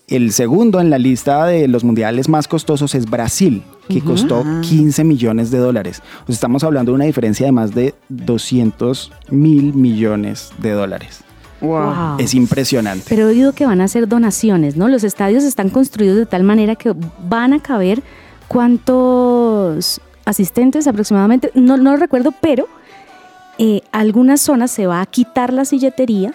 el 0.08 0.32
segundo 0.32 0.80
en 0.80 0.90
la 0.90 1.00
lista 1.00 1.46
de 1.48 1.68
los 1.68 1.84
mundiales 1.84 2.30
más 2.30 2.48
costosos 2.48 2.96
es 2.96 3.10
Brasil, 3.10 3.62
que 3.90 4.00
costó 4.00 4.46
15 4.62 5.04
millones 5.04 5.52
de 5.52 5.58
dólares. 5.58 6.02
O 6.24 6.28
sea, 6.28 6.34
estamos 6.34 6.64
hablando 6.64 6.94
de 6.94 6.96
una 6.96 7.06
diferencia 7.06 7.46
de 7.46 7.52
más 7.52 7.76
de 7.76 7.94
200 8.08 9.12
mil 9.32 9.74
millones 9.74 10.54
de 10.60 10.72
dólares. 10.72 11.27
Wow. 11.62 11.94
Wow. 11.94 12.20
Es 12.20 12.34
impresionante. 12.34 13.06
Pero 13.10 13.24
he 13.24 13.32
oído 13.32 13.54
que 13.54 13.66
van 13.66 13.82
a 13.82 13.86
hacer 13.86 14.08
donaciones, 14.08 14.76
¿no? 14.76 14.88
Los 14.88 15.04
estadios 15.04 15.44
están 15.44 15.70
construidos 15.70 16.18
de 16.18 16.26
tal 16.26 16.44
manera 16.44 16.76
que 16.76 16.94
van 17.28 17.54
a 17.54 17.60
caber 17.60 18.04
cuántos 18.48 20.02
asistentes 20.26 20.88
aproximadamente, 20.88 21.52
no, 21.54 21.78
no 21.78 21.92
lo 21.92 21.98
recuerdo, 21.98 22.34
pero 22.42 22.68
eh, 23.58 23.82
algunas 23.92 24.42
zonas 24.42 24.72
se 24.72 24.86
va 24.88 25.02
a 25.02 25.06
quitar 25.06 25.54
la 25.54 25.66
silletería 25.66 26.34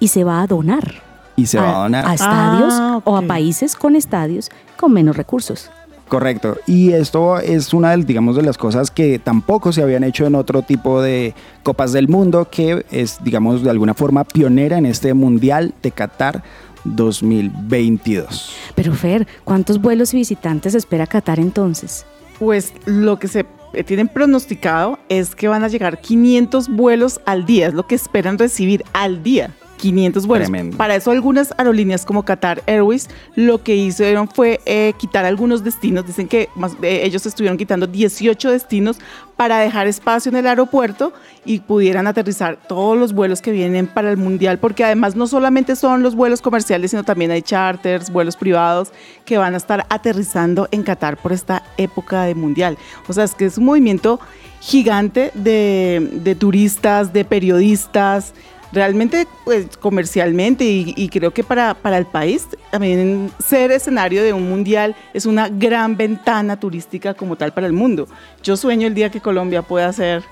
y 0.00 0.08
se 0.08 0.24
va 0.24 0.42
a 0.42 0.46
donar. 0.46 1.02
Y 1.36 1.46
se 1.46 1.58
va 1.58 1.76
a 1.80 1.82
donar. 1.84 2.06
a 2.06 2.14
estadios 2.14 2.74
Ah, 2.74 3.00
o 3.04 3.16
a 3.16 3.22
países 3.22 3.74
con 3.76 3.96
estadios 3.96 4.50
con 4.76 4.92
menos 4.92 5.16
recursos. 5.16 5.70
Correcto. 6.14 6.58
Y 6.68 6.92
esto 6.92 7.40
es 7.40 7.74
una 7.74 7.90
de, 7.90 8.04
digamos, 8.04 8.36
de 8.36 8.42
las 8.42 8.56
cosas 8.56 8.92
que 8.92 9.18
tampoco 9.18 9.72
se 9.72 9.82
habían 9.82 10.04
hecho 10.04 10.24
en 10.24 10.36
otro 10.36 10.62
tipo 10.62 11.02
de 11.02 11.34
Copas 11.64 11.90
del 11.90 12.06
Mundo, 12.06 12.46
que 12.48 12.86
es, 12.92 13.18
digamos, 13.24 13.64
de 13.64 13.70
alguna 13.70 13.94
forma 13.94 14.22
pionera 14.22 14.78
en 14.78 14.86
este 14.86 15.12
Mundial 15.12 15.74
de 15.82 15.90
Qatar 15.90 16.44
2022. 16.84 18.54
Pero 18.76 18.94
Fer, 18.94 19.26
¿cuántos 19.42 19.80
vuelos 19.80 20.14
y 20.14 20.18
visitantes 20.18 20.76
espera 20.76 21.08
Qatar 21.08 21.40
entonces? 21.40 22.06
Pues 22.38 22.74
lo 22.86 23.18
que 23.18 23.26
se 23.26 23.44
eh, 23.72 23.82
tienen 23.82 24.06
pronosticado 24.06 25.00
es 25.08 25.34
que 25.34 25.48
van 25.48 25.64
a 25.64 25.68
llegar 25.68 26.00
500 26.00 26.68
vuelos 26.68 27.20
al 27.26 27.44
día, 27.44 27.66
es 27.66 27.74
lo 27.74 27.88
que 27.88 27.96
esperan 27.96 28.38
recibir 28.38 28.84
al 28.92 29.24
día. 29.24 29.50
500 29.78 30.26
vuelos. 30.26 30.48
Tremendo. 30.48 30.76
Para 30.76 30.94
eso 30.96 31.10
algunas 31.10 31.52
aerolíneas 31.58 32.04
como 32.06 32.22
Qatar 32.24 32.62
Airways 32.66 33.08
lo 33.36 33.62
que 33.62 33.76
hicieron 33.76 34.28
fue 34.28 34.60
eh, 34.66 34.92
quitar 34.98 35.24
algunos 35.24 35.62
destinos. 35.64 36.06
Dicen 36.06 36.28
que 36.28 36.48
más- 36.54 36.76
eh, 36.82 37.00
ellos 37.04 37.26
estuvieron 37.26 37.58
quitando 37.58 37.86
18 37.86 38.50
destinos 38.50 38.98
para 39.36 39.58
dejar 39.58 39.86
espacio 39.88 40.30
en 40.30 40.36
el 40.36 40.46
aeropuerto 40.46 41.12
y 41.44 41.58
pudieran 41.60 42.06
aterrizar 42.06 42.56
todos 42.68 42.96
los 42.96 43.12
vuelos 43.12 43.42
que 43.42 43.50
vienen 43.50 43.88
para 43.88 44.10
el 44.10 44.16
mundial, 44.16 44.58
porque 44.58 44.84
además 44.84 45.16
no 45.16 45.26
solamente 45.26 45.74
son 45.76 46.02
los 46.04 46.14
vuelos 46.14 46.40
comerciales, 46.40 46.92
sino 46.92 47.02
también 47.02 47.32
hay 47.32 47.42
charters, 47.42 48.10
vuelos 48.10 48.36
privados 48.36 48.92
que 49.24 49.36
van 49.36 49.54
a 49.54 49.56
estar 49.56 49.84
aterrizando 49.90 50.68
en 50.70 50.84
Qatar 50.84 51.16
por 51.16 51.32
esta 51.32 51.64
época 51.76 52.22
de 52.22 52.34
mundial. 52.36 52.78
O 53.08 53.12
sea, 53.12 53.24
es 53.24 53.34
que 53.34 53.46
es 53.46 53.58
un 53.58 53.64
movimiento 53.64 54.20
gigante 54.60 55.30
de, 55.34 56.08
de 56.22 56.34
turistas, 56.36 57.12
de 57.12 57.24
periodistas, 57.24 58.32
realmente 58.74 59.26
pues, 59.44 59.76
comercialmente 59.78 60.64
y, 60.64 60.92
y 60.96 61.08
creo 61.08 61.32
que 61.32 61.42
para, 61.42 61.74
para 61.74 61.96
el 61.96 62.06
país 62.06 62.46
también 62.70 63.30
ser 63.38 63.70
escenario 63.70 64.22
de 64.22 64.32
un 64.32 64.48
mundial 64.48 64.94
es 65.14 65.26
una 65.26 65.48
gran 65.48 65.96
ventana 65.96 66.58
turística 66.58 67.14
como 67.14 67.36
tal 67.36 67.52
para 67.52 67.66
el 67.66 67.72
mundo. 67.72 68.08
Yo 68.42 68.56
sueño 68.56 68.86
el 68.86 68.94
día 68.94 69.10
que 69.10 69.20
Colombia 69.20 69.62
pueda 69.62 69.92
ser 69.92 70.24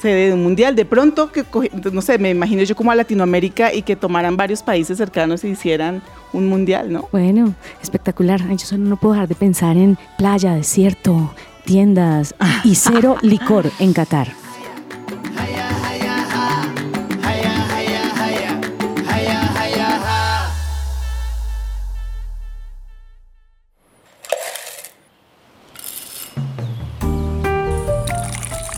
sede 0.00 0.28
de 0.28 0.34
un 0.34 0.42
mundial. 0.42 0.76
De 0.76 0.84
pronto, 0.84 1.30
que 1.32 1.44
no 1.92 2.02
sé, 2.02 2.18
me 2.18 2.30
imagino 2.30 2.62
yo 2.62 2.76
como 2.76 2.90
a 2.90 2.94
Latinoamérica 2.94 3.72
y 3.72 3.82
que 3.82 3.96
tomaran 3.96 4.36
varios 4.36 4.62
países 4.62 4.98
cercanos 4.98 5.44
y 5.44 5.48
hicieran 5.48 6.02
un 6.32 6.48
mundial, 6.48 6.92
¿no? 6.92 7.08
Bueno, 7.12 7.54
espectacular. 7.82 8.40
Yo 8.48 8.66
solo 8.66 8.84
no 8.84 8.96
puedo 8.96 9.14
dejar 9.14 9.28
de 9.28 9.34
pensar 9.34 9.76
en 9.76 9.98
playa, 10.18 10.54
desierto, 10.54 11.34
tiendas 11.64 12.34
y 12.64 12.74
cero 12.74 13.16
licor 13.22 13.70
en 13.78 13.92
Qatar. 13.92 14.45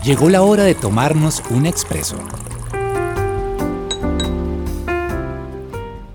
Llegó 0.09 0.31
la 0.31 0.41
hora 0.41 0.65
de 0.65 0.75
tomarnos 0.75 1.43
un 1.51 1.67
expreso. 1.67 2.17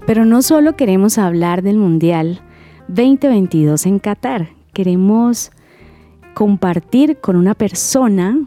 Pero 0.08 0.26
no 0.26 0.42
solo 0.42 0.76
queremos 0.76 1.20
hablar 1.20 1.62
del 1.62 1.78
Mundial 1.78 2.42
2022 2.88 3.86
en 3.86 4.00
Qatar, 4.00 4.50
queremos 4.74 5.52
compartir 6.34 7.20
con 7.20 7.36
una 7.36 7.54
persona 7.54 8.40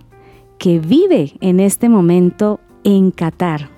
que 0.58 0.80
vive 0.80 1.34
en 1.40 1.60
este 1.60 1.88
momento 1.88 2.58
en 2.82 3.12
Qatar. 3.12 3.75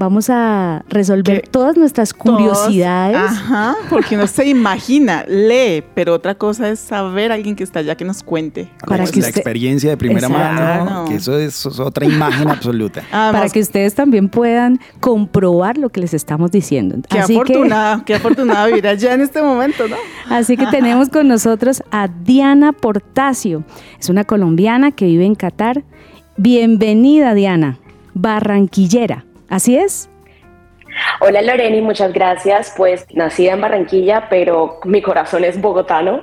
Vamos 0.00 0.30
a 0.30 0.82
resolver 0.88 1.42
Que 1.42 1.46
todas 1.50 1.76
nuestras 1.76 2.14
curiosidades. 2.14 3.18
Todos- 3.18 3.30
ajá, 3.32 3.76
porque 3.90 4.14
uno 4.16 4.26
se 4.26 4.48
imagina, 4.48 5.24
lee, 5.28 5.84
pero 5.94 6.14
otra 6.14 6.34
cosa 6.34 6.70
es 6.70 6.80
saber 6.80 7.30
a 7.30 7.34
alguien 7.34 7.54
que 7.54 7.62
está 7.64 7.80
allá 7.80 7.94
que 7.96 8.06
nos 8.06 8.22
cuente. 8.22 8.70
Para 8.86 9.04
que 9.04 9.20
la 9.20 9.26
usted- 9.26 9.36
experiencia 9.36 9.90
de 9.90 9.98
primera 9.98 10.26
Exacto. 10.26 10.84
mano, 10.84 11.04
que 11.06 11.16
eso 11.16 11.36
es, 11.38 11.48
eso 11.54 11.68
es 11.68 11.80
otra 11.80 12.06
imagen 12.06 12.48
absoluta. 12.50 13.02
para 13.10 13.50
que 13.50 13.60
ustedes 13.60 13.94
también 13.94 14.30
puedan 14.30 14.80
comprobar 15.00 15.76
lo 15.76 15.90
que 15.90 16.00
les 16.00 16.14
estamos 16.14 16.50
diciendo. 16.50 16.96
Qué 17.06 17.18
Así 17.18 17.34
que- 17.34 17.40
afortunada, 17.42 18.02
qué 18.06 18.14
afortunada 18.14 18.66
vivir 18.68 18.86
allá 18.88 19.12
en 19.12 19.20
este 19.20 19.42
momento, 19.42 19.86
¿no? 19.86 19.96
Así 20.30 20.56
que 20.56 20.66
tenemos 20.68 21.10
con 21.10 21.28
nosotros 21.28 21.82
a 21.90 22.08
Diana 22.08 22.72
Portacio. 22.72 23.64
Es 23.98 24.08
una 24.08 24.24
colombiana 24.24 24.92
que 24.92 25.04
vive 25.04 25.26
en 25.26 25.34
Qatar. 25.34 25.84
Bienvenida, 26.38 27.34
Diana, 27.34 27.76
barranquillera. 28.14 29.26
¿Así 29.50 29.76
es? 29.76 30.08
Hola 31.20 31.42
Loreni, 31.42 31.82
muchas 31.82 32.12
gracias. 32.12 32.72
Pues 32.76 33.06
nacida 33.12 33.52
en 33.52 33.60
Barranquilla, 33.60 34.28
pero 34.30 34.80
mi 34.84 35.02
corazón 35.02 35.44
es 35.44 35.60
bogotano. 35.60 36.22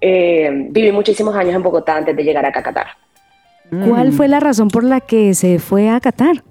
Eh, 0.00 0.50
viví 0.70 0.92
muchísimos 0.92 1.34
años 1.36 1.54
en 1.54 1.62
Bogotá 1.62 1.96
antes 1.96 2.16
de 2.16 2.24
llegar 2.24 2.46
acá 2.46 2.60
a 2.60 2.62
Qatar. 2.62 2.86
¿Cuál 3.86 4.12
fue 4.12 4.26
la 4.26 4.40
razón 4.40 4.68
por 4.68 4.82
la 4.82 5.00
que 5.00 5.34
se 5.34 5.58
fue 5.58 5.90
a 5.90 6.00
Qatar? 6.00 6.42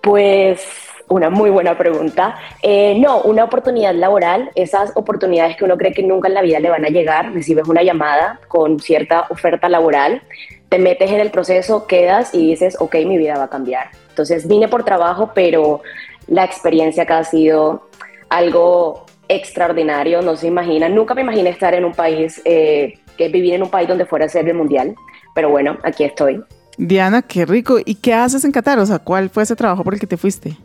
Pues 0.00 0.66
una 1.08 1.30
muy 1.30 1.50
buena 1.50 1.76
pregunta. 1.76 2.36
Eh, 2.62 2.98
no, 2.98 3.22
una 3.22 3.44
oportunidad 3.44 3.94
laboral, 3.94 4.50
esas 4.54 4.92
oportunidades 4.96 5.56
que 5.56 5.64
uno 5.64 5.76
cree 5.76 5.92
que 5.92 6.02
nunca 6.02 6.28
en 6.28 6.34
la 6.34 6.42
vida 6.42 6.58
le 6.58 6.70
van 6.70 6.84
a 6.84 6.88
llegar, 6.88 7.32
recibes 7.32 7.68
una 7.68 7.82
llamada 7.82 8.40
con 8.48 8.80
cierta 8.80 9.26
oferta 9.28 9.68
laboral, 9.68 10.22
te 10.68 10.78
metes 10.78 11.10
en 11.10 11.20
el 11.20 11.30
proceso, 11.30 11.86
quedas 11.86 12.34
y 12.34 12.48
dices, 12.48 12.76
ok, 12.80 12.96
mi 13.06 13.18
vida 13.18 13.36
va 13.36 13.44
a 13.44 13.50
cambiar. 13.50 13.90
Entonces 14.12 14.46
vine 14.46 14.68
por 14.68 14.84
trabajo, 14.84 15.32
pero 15.34 15.80
la 16.26 16.44
experiencia 16.44 17.04
acá 17.04 17.18
ha 17.18 17.24
sido 17.24 17.88
algo 18.28 19.06
extraordinario, 19.28 20.20
no 20.20 20.36
se 20.36 20.48
imagina, 20.48 20.88
nunca 20.88 21.14
me 21.14 21.22
imaginé 21.22 21.48
estar 21.50 21.74
en 21.74 21.84
un 21.84 21.92
país, 21.92 22.42
eh, 22.44 22.94
que 23.16 23.28
vivir 23.28 23.54
en 23.54 23.62
un 23.62 23.70
país 23.70 23.88
donde 23.88 24.04
fuera 24.04 24.26
a 24.26 24.28
ser 24.28 24.46
el 24.46 24.54
mundial, 24.54 24.94
pero 25.34 25.48
bueno, 25.48 25.78
aquí 25.82 26.04
estoy. 26.04 26.42
Diana, 26.76 27.22
qué 27.22 27.46
rico. 27.46 27.78
¿Y 27.84 27.94
qué 27.96 28.12
haces 28.12 28.44
en 28.44 28.52
Qatar? 28.52 28.78
O 28.78 28.86
sea, 28.86 28.98
¿cuál 28.98 29.30
fue 29.30 29.42
ese 29.42 29.56
trabajo 29.56 29.84
por 29.84 29.94
el 29.94 30.00
que 30.00 30.06
te 30.06 30.16
fuiste? 30.16 30.56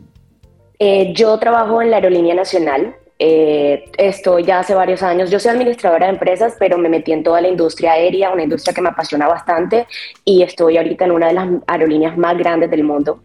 Eh, 0.78 1.12
yo 1.14 1.38
trabajo 1.38 1.80
en 1.82 1.90
la 1.90 1.96
Aerolínea 1.96 2.34
Nacional. 2.34 2.94
eh, 3.20 3.90
estoy 3.98 4.44
ya 4.44 4.60
hace 4.60 4.74
varios 4.74 5.02
años. 5.02 5.28
Yo 5.28 5.40
soy 5.40 5.50
administradora 5.50 6.06
de 6.06 6.12
empresas, 6.12 6.54
pero 6.56 6.78
me 6.78 6.88
metí 6.88 7.10
en 7.12 7.24
toda 7.24 7.40
la 7.40 7.48
industria 7.48 7.92
aérea, 7.92 8.30
una 8.30 8.44
industria 8.44 8.72
que 8.72 8.80
me 8.80 8.90
apasiona 8.90 9.26
bastante. 9.26 9.86
Y 10.24 10.42
estoy 10.42 10.76
ahorita 10.76 11.04
en 11.04 11.10
una 11.10 11.26
de 11.26 11.32
las 11.32 11.48
aerolíneas 11.66 12.16
más 12.16 12.38
grandes 12.38 12.70
del 12.70 12.84
mundo, 12.84 13.20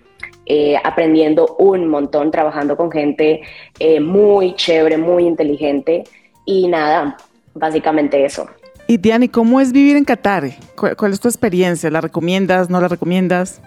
eh, 0.45 0.75
aprendiendo 0.83 1.55
un 1.57 1.87
montón, 1.87 2.31
trabajando 2.31 2.75
con 2.75 2.91
gente 2.91 3.41
eh, 3.79 3.99
muy 3.99 4.55
chévere, 4.55 4.97
muy 4.97 5.25
inteligente. 5.25 6.03
Y 6.45 6.67
nada, 6.67 7.17
básicamente 7.53 8.25
eso. 8.25 8.47
Y 8.87 8.97
Diana, 8.97 9.25
¿y 9.25 9.29
cómo 9.29 9.61
es 9.61 9.71
vivir 9.71 9.95
en 9.95 10.03
Qatar? 10.03 10.49
¿Cuál, 10.75 10.95
cuál 10.97 11.13
es 11.13 11.19
tu 11.19 11.27
experiencia? 11.27 11.89
¿La 11.89 12.01
recomiendas? 12.01 12.69
¿No 12.69 12.81
la 12.81 12.89
recomiendas? 12.89 13.61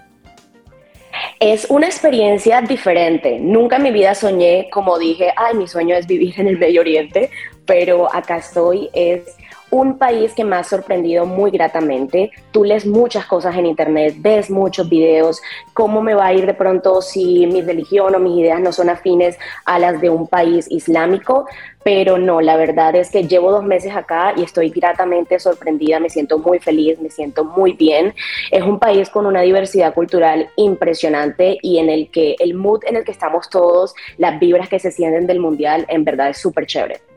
Es 1.41 1.67
una 1.71 1.87
experiencia 1.87 2.61
diferente. 2.61 3.39
Nunca 3.41 3.77
en 3.77 3.83
mi 3.83 3.91
vida 3.91 4.15
soñé, 4.15 4.69
como 4.71 4.99
dije, 4.99 5.33
ay, 5.37 5.55
mi 5.55 5.67
sueño 5.67 5.95
es 5.95 6.07
vivir 6.07 6.39
en 6.39 6.49
el 6.49 6.59
Medio 6.59 6.81
Oriente, 6.81 7.31
pero 7.67 8.13
acá 8.15 8.39
estoy. 8.39 8.91
Es 8.93 9.37
un 9.71 9.99
país 9.99 10.33
que 10.35 10.45
me 10.45 10.57
ha 10.57 10.65
sorprendido 10.65 11.27
muy 11.27 11.51
gratamente. 11.51 12.31
Tú 12.53 12.65
lees 12.65 12.87
muchas 12.87 13.27
cosas 13.27 13.57
en 13.57 13.67
internet, 13.67 14.15
ves 14.19 14.51
muchos 14.51 14.89
videos, 14.89 15.43
cómo 15.75 16.03
me 16.03 16.15
va 16.15 16.27
a 16.27 16.35
ir 16.35 16.47
de 16.47 16.55
pronto 16.55 17.03
si 17.03 17.47
mi 17.47 17.63
religión 17.63 18.15
o 18.15 18.19
mis 18.19 18.39
ideas 18.39 18.61
no 18.61 18.73
son 18.73 18.89
afines 18.89 19.39
a 19.65 19.79
las 19.79 20.01
de 20.01 20.09
un 20.09 20.29
país 20.29 20.71
islámico, 20.71 21.47
pero 21.83 22.19
no, 22.19 22.41
la 22.41 22.57
verdad 22.57 22.95
es 22.97 23.11
que 23.11 23.27
llevo 23.27 23.51
dos 23.51 23.65
meses 23.65 23.95
acá 23.95 24.33
y 24.37 24.43
estoy 24.43 24.71
gratamente 24.71 25.39
sorprendida, 25.39 26.01
me 26.01 26.11
siento 26.11 26.39
muy 26.39 26.59
feliz, 26.59 27.01
me 27.01 27.11
siento 27.11 27.45
muy 27.45 27.73
bien. 27.73 28.15
Es 28.51 28.63
un 28.63 28.79
país 28.79 29.11
con 29.11 29.27
una 29.27 29.43
diversidad 29.43 29.95
cultural 29.95 30.49
impresionante 30.57 31.59
y 31.63 31.79
en 31.79 31.91
el 31.91 32.11
que 32.11 32.37
el 32.39 32.55
mood 32.55 32.81
en 32.87 32.97
el 32.97 33.05
que 33.05 33.13
estamos 33.13 33.51
todos, 33.51 33.95
las 34.17 34.39
vibras 34.41 34.69
que 34.69 34.79
se 34.79 34.91
sienten 34.91 35.27
del 35.27 35.41
mundial, 35.41 35.87
en 35.89 36.05
verdad 36.05 36.31
es 36.31 36.39
súper 36.39 36.67
chévere. 36.67 37.16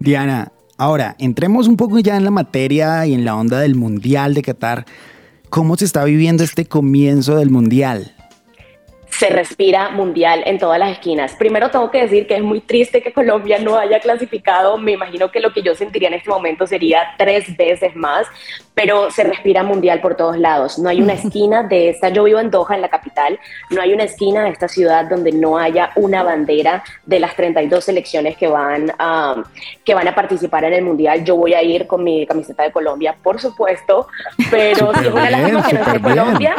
Diana, 0.00 0.52
ahora 0.76 1.16
entremos 1.18 1.66
un 1.66 1.76
poco 1.76 1.98
ya 1.98 2.16
en 2.16 2.24
la 2.24 2.30
materia 2.30 3.04
y 3.06 3.14
en 3.14 3.24
la 3.24 3.36
onda 3.36 3.58
del 3.60 3.74
mundial 3.74 4.34
de 4.34 4.42
Qatar. 4.42 4.86
¿Cómo 5.50 5.76
se 5.76 5.84
está 5.84 6.04
viviendo 6.04 6.44
este 6.44 6.66
comienzo 6.66 7.36
del 7.36 7.50
mundial? 7.50 8.14
Se 9.10 9.30
respira 9.30 9.90
mundial 9.90 10.42
en 10.46 10.58
todas 10.58 10.78
las 10.78 10.92
esquinas. 10.92 11.34
Primero 11.34 11.70
tengo 11.70 11.90
que 11.90 12.02
decir 12.02 12.26
que 12.26 12.36
es 12.36 12.42
muy 12.42 12.60
triste 12.60 13.02
que 13.02 13.12
Colombia 13.12 13.58
no 13.58 13.76
haya 13.76 14.00
clasificado. 14.00 14.78
Me 14.78 14.92
imagino 14.92 15.30
que 15.30 15.40
lo 15.40 15.52
que 15.52 15.62
yo 15.62 15.74
sentiría 15.74 16.08
en 16.08 16.14
este 16.14 16.30
momento 16.30 16.66
sería 16.66 17.02
tres 17.16 17.56
veces 17.56 17.96
más, 17.96 18.26
pero 18.74 19.10
se 19.10 19.24
respira 19.24 19.62
mundial 19.62 20.00
por 20.00 20.14
todos 20.16 20.38
lados. 20.38 20.78
No 20.78 20.88
hay 20.88 21.00
una 21.00 21.12
esquina 21.14 21.62
de 21.62 21.88
esta, 21.90 22.10
yo 22.10 22.24
vivo 22.24 22.38
en 22.38 22.50
Doha, 22.50 22.74
en 22.74 22.82
la 22.82 22.88
capital, 22.88 23.38
no 23.70 23.80
hay 23.80 23.92
una 23.92 24.04
esquina 24.04 24.44
de 24.44 24.50
esta 24.50 24.68
ciudad 24.68 25.06
donde 25.06 25.32
no 25.32 25.58
haya 25.58 25.90
una 25.96 26.22
bandera 26.22 26.84
de 27.04 27.20
las 27.20 27.34
32 27.34 27.84
selecciones 27.84 28.36
que 28.36 28.46
van 28.46 28.92
a, 28.98 29.42
que 29.84 29.94
van 29.94 30.06
a 30.06 30.14
participar 30.14 30.64
en 30.64 30.74
el 30.74 30.84
mundial. 30.84 31.24
Yo 31.24 31.36
voy 31.36 31.54
a 31.54 31.62
ir 31.62 31.86
con 31.86 32.04
mi 32.04 32.26
camiseta 32.26 32.62
de 32.62 32.72
Colombia, 32.72 33.16
por 33.22 33.40
supuesto, 33.40 34.06
pero 34.50 34.94
si 34.94 35.06
es 35.06 35.12
una 35.12 35.30
lástima 35.30 35.62
que 35.66 35.72
no 35.74 35.80
esté 35.82 36.00
Colombia. 36.00 36.54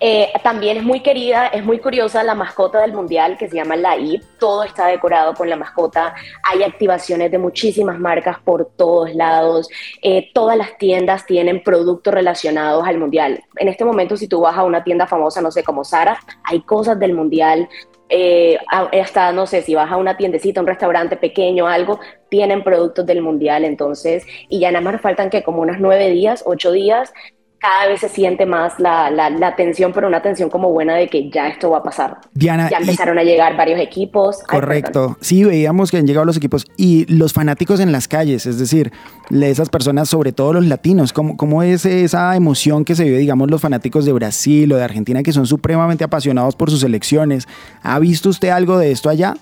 Eh, 0.00 0.30
también 0.44 0.76
es 0.76 0.84
muy 0.84 1.00
querida, 1.00 1.48
es 1.48 1.64
muy 1.64 1.80
curiosa 1.80 2.22
la 2.22 2.34
mascota 2.34 2.80
del 2.80 2.92
mundial 2.92 3.36
que 3.36 3.48
se 3.48 3.56
llama 3.56 3.76
la 3.76 3.96
IP. 3.96 4.22
Todo 4.38 4.62
está 4.62 4.86
decorado 4.86 5.34
con 5.34 5.50
la 5.50 5.56
mascota. 5.56 6.14
Hay 6.44 6.62
activaciones 6.62 7.30
de 7.30 7.38
muchísimas 7.38 7.98
marcas 7.98 8.38
por 8.44 8.66
todos 8.76 9.14
lados. 9.14 9.68
Eh, 10.02 10.30
todas 10.32 10.56
las 10.56 10.76
tiendas 10.78 11.26
tienen 11.26 11.62
productos 11.62 12.14
relacionados 12.14 12.86
al 12.86 12.98
mundial. 12.98 13.42
En 13.56 13.68
este 13.68 13.84
momento, 13.84 14.16
si 14.16 14.28
tú 14.28 14.40
vas 14.40 14.56
a 14.56 14.64
una 14.64 14.84
tienda 14.84 15.06
famosa, 15.06 15.40
no 15.40 15.50
sé, 15.50 15.64
como 15.64 15.84
Sara, 15.84 16.20
hay 16.44 16.60
cosas 16.60 16.98
del 16.98 17.14
mundial. 17.14 17.68
Eh, 18.10 18.56
hasta, 18.70 19.32
no 19.32 19.46
sé, 19.46 19.62
si 19.62 19.74
vas 19.74 19.90
a 19.90 19.96
una 19.96 20.16
tiendecita, 20.16 20.60
un 20.60 20.66
restaurante 20.66 21.16
pequeño, 21.16 21.66
algo, 21.66 21.98
tienen 22.30 22.62
productos 22.62 23.04
del 23.04 23.20
mundial. 23.20 23.64
Entonces, 23.64 24.24
y 24.48 24.60
ya 24.60 24.70
nada 24.70 24.92
más 24.92 25.00
faltan 25.00 25.28
que 25.28 25.42
como 25.42 25.62
unos 25.62 25.78
nueve 25.80 26.08
días, 26.10 26.44
ocho 26.46 26.70
días 26.70 27.12
cada 27.60 27.88
vez 27.88 28.00
se 28.00 28.08
siente 28.08 28.46
más 28.46 28.78
la, 28.78 29.10
la, 29.10 29.56
tensión, 29.56 29.92
pero 29.92 30.06
una 30.06 30.22
tensión 30.22 30.48
como 30.48 30.70
buena 30.70 30.94
de 30.94 31.08
que 31.08 31.28
ya 31.30 31.48
esto 31.48 31.70
va 31.70 31.78
a 31.78 31.82
pasar. 31.82 32.18
Diana. 32.32 32.68
Ya 32.70 32.78
empezaron 32.78 33.18
a 33.18 33.24
llegar 33.24 33.56
varios 33.56 33.80
equipos. 33.80 34.42
Correcto. 34.44 35.16
sí, 35.20 35.44
veíamos 35.44 35.90
que 35.90 35.96
han 35.96 36.06
llegado 36.06 36.24
los 36.24 36.36
equipos 36.36 36.66
y 36.76 37.06
los 37.12 37.32
fanáticos 37.32 37.80
en 37.80 37.90
las 37.90 38.06
calles, 38.06 38.46
es 38.46 38.58
decir, 38.58 38.92
esas 39.30 39.68
personas, 39.68 40.08
sobre 40.08 40.32
todo 40.32 40.52
los 40.52 40.66
latinos, 40.66 41.12
¿cómo, 41.12 41.36
cómo 41.36 41.62
es 41.62 41.84
esa 41.84 42.36
emoción 42.36 42.84
que 42.84 42.94
se 42.94 43.04
vive, 43.04 43.18
digamos, 43.18 43.50
los 43.50 43.60
fanáticos 43.60 44.04
de 44.04 44.12
Brasil 44.12 44.72
o 44.72 44.76
de 44.76 44.84
Argentina 44.84 45.22
que 45.22 45.32
son 45.32 45.46
supremamente 45.46 46.04
apasionados 46.04 46.54
por 46.54 46.70
sus 46.70 46.82
elecciones? 46.84 47.48
¿Ha 47.82 47.98
visto 47.98 48.28
usted 48.28 48.50
algo 48.50 48.78
de 48.78 48.92
esto 48.92 49.08
allá? 49.08 49.34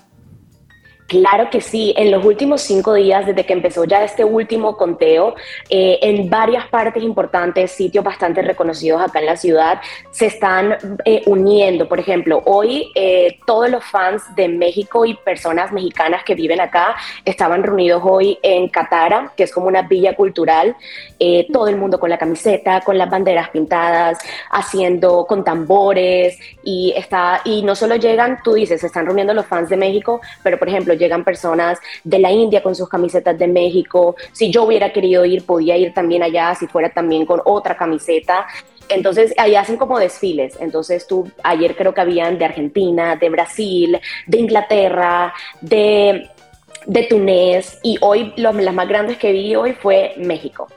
Claro 1.07 1.49
que 1.49 1.61
sí, 1.61 1.93
en 1.95 2.11
los 2.11 2.25
últimos 2.25 2.61
cinco 2.61 2.93
días, 2.93 3.25
desde 3.25 3.45
que 3.45 3.53
empezó 3.53 3.85
ya 3.85 4.03
este 4.03 4.25
último 4.25 4.75
conteo, 4.75 5.35
eh, 5.69 5.99
en 6.01 6.29
varias 6.29 6.67
partes 6.67 7.01
importantes, 7.01 7.71
sitios 7.71 8.03
bastante 8.03 8.41
reconocidos 8.41 9.01
acá 9.01 9.19
en 9.19 9.25
la 9.25 9.37
ciudad, 9.37 9.79
se 10.11 10.25
están 10.25 10.77
eh, 11.05 11.23
uniendo. 11.25 11.87
Por 11.87 12.01
ejemplo, 12.01 12.41
hoy 12.45 12.91
eh, 12.93 13.39
todos 13.45 13.69
los 13.69 13.85
fans 13.85 14.21
de 14.35 14.49
México 14.49 15.05
y 15.05 15.13
personas 15.13 15.71
mexicanas 15.71 16.25
que 16.25 16.35
viven 16.35 16.59
acá 16.59 16.97
estaban 17.23 17.63
reunidos 17.63 18.01
hoy 18.05 18.37
en 18.43 18.67
Catara, 18.67 19.31
que 19.37 19.43
es 19.43 19.53
como 19.53 19.67
una 19.67 19.83
villa 19.83 20.13
cultural, 20.13 20.75
todo 21.53 21.67
el 21.67 21.77
mundo 21.77 21.99
con 21.99 22.09
la 22.09 22.17
camiseta, 22.17 22.81
con 22.81 22.97
las 22.97 23.09
banderas 23.09 23.49
pintadas, 23.49 24.17
haciendo 24.51 25.25
con 25.25 25.43
tambores, 25.43 26.37
y, 26.63 26.93
está, 26.95 27.41
y 27.45 27.63
no 27.63 27.75
solo 27.75 27.95
llegan, 27.95 28.39
tú 28.43 28.53
dices, 28.53 28.81
se 28.81 28.87
están 28.87 29.05
reuniendo 29.05 29.33
los 29.33 29.45
fans 29.45 29.69
de 29.69 29.77
México, 29.77 30.19
pero 30.43 30.59
por 30.59 30.67
ejemplo, 30.67 30.96
llegan 30.97 31.23
personas 31.23 31.79
de 32.03 32.19
la 32.19 32.31
India 32.31 32.61
con 32.61 32.75
sus 32.75 32.89
camisetas 32.89 33.37
de 33.37 33.47
México. 33.47 34.15
Si 34.31 34.51
yo 34.51 34.63
hubiera 34.63 34.91
querido 34.91 35.25
ir, 35.25 35.45
podía 35.45 35.77
ir 35.77 35.93
también 35.93 36.23
allá, 36.23 36.55
si 36.55 36.67
fuera 36.67 36.89
también 36.89 37.25
con 37.25 37.41
otra 37.45 37.77
camiseta. 37.77 38.45
Entonces, 38.89 39.33
ahí 39.37 39.55
hacen 39.55 39.77
como 39.77 39.99
desfiles. 39.99 40.57
Entonces, 40.59 41.07
tú, 41.07 41.29
ayer 41.43 41.75
creo 41.75 41.93
que 41.93 42.01
habían 42.01 42.37
de 42.37 42.45
Argentina, 42.45 43.15
de 43.15 43.29
Brasil, 43.29 43.99
de 44.25 44.37
Inglaterra, 44.37 45.33
de, 45.61 46.29
de 46.85 47.03
Túnez, 47.03 47.79
y 47.83 47.97
hoy 48.01 48.33
las 48.37 48.73
más 48.73 48.87
grandes 48.87 49.17
que 49.17 49.31
vi 49.31 49.55
hoy 49.55 49.73
fue 49.73 50.13
México. 50.17 50.67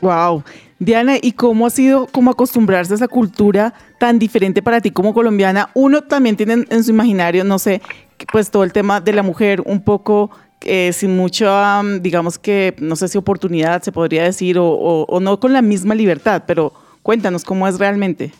Wow. 0.00 0.42
Diana, 0.78 1.16
¿y 1.20 1.32
cómo 1.32 1.66
ha 1.66 1.70
sido 1.70 2.06
como 2.06 2.30
acostumbrarse 2.30 2.92
a 2.94 2.96
esa 2.96 3.08
cultura 3.08 3.74
tan 3.98 4.18
diferente 4.18 4.62
para 4.62 4.80
ti 4.80 4.92
como 4.92 5.12
colombiana? 5.12 5.70
Uno 5.74 6.02
también 6.02 6.36
tiene 6.36 6.64
en 6.70 6.84
su 6.84 6.90
imaginario, 6.90 7.42
no 7.42 7.58
sé, 7.58 7.82
pues 8.30 8.50
todo 8.50 8.64
el 8.64 8.72
tema 8.72 9.00
de 9.00 9.12
la 9.12 9.22
mujer 9.22 9.62
un 9.64 9.82
poco 9.82 10.30
eh, 10.62 10.92
sin 10.92 11.16
mucha, 11.16 11.82
digamos 12.00 12.38
que, 12.38 12.74
no 12.78 12.96
sé 12.96 13.08
si 13.08 13.16
oportunidad 13.16 13.82
se 13.82 13.92
podría 13.92 14.24
decir, 14.24 14.56
o, 14.58 15.06
no 15.20 15.38
con 15.38 15.52
la 15.52 15.62
misma 15.62 15.94
libertad, 15.94 16.42
pero 16.46 16.72
cuéntanos 17.02 17.44
cómo 17.44 17.68
es 17.68 17.78
realmente. 17.78 18.32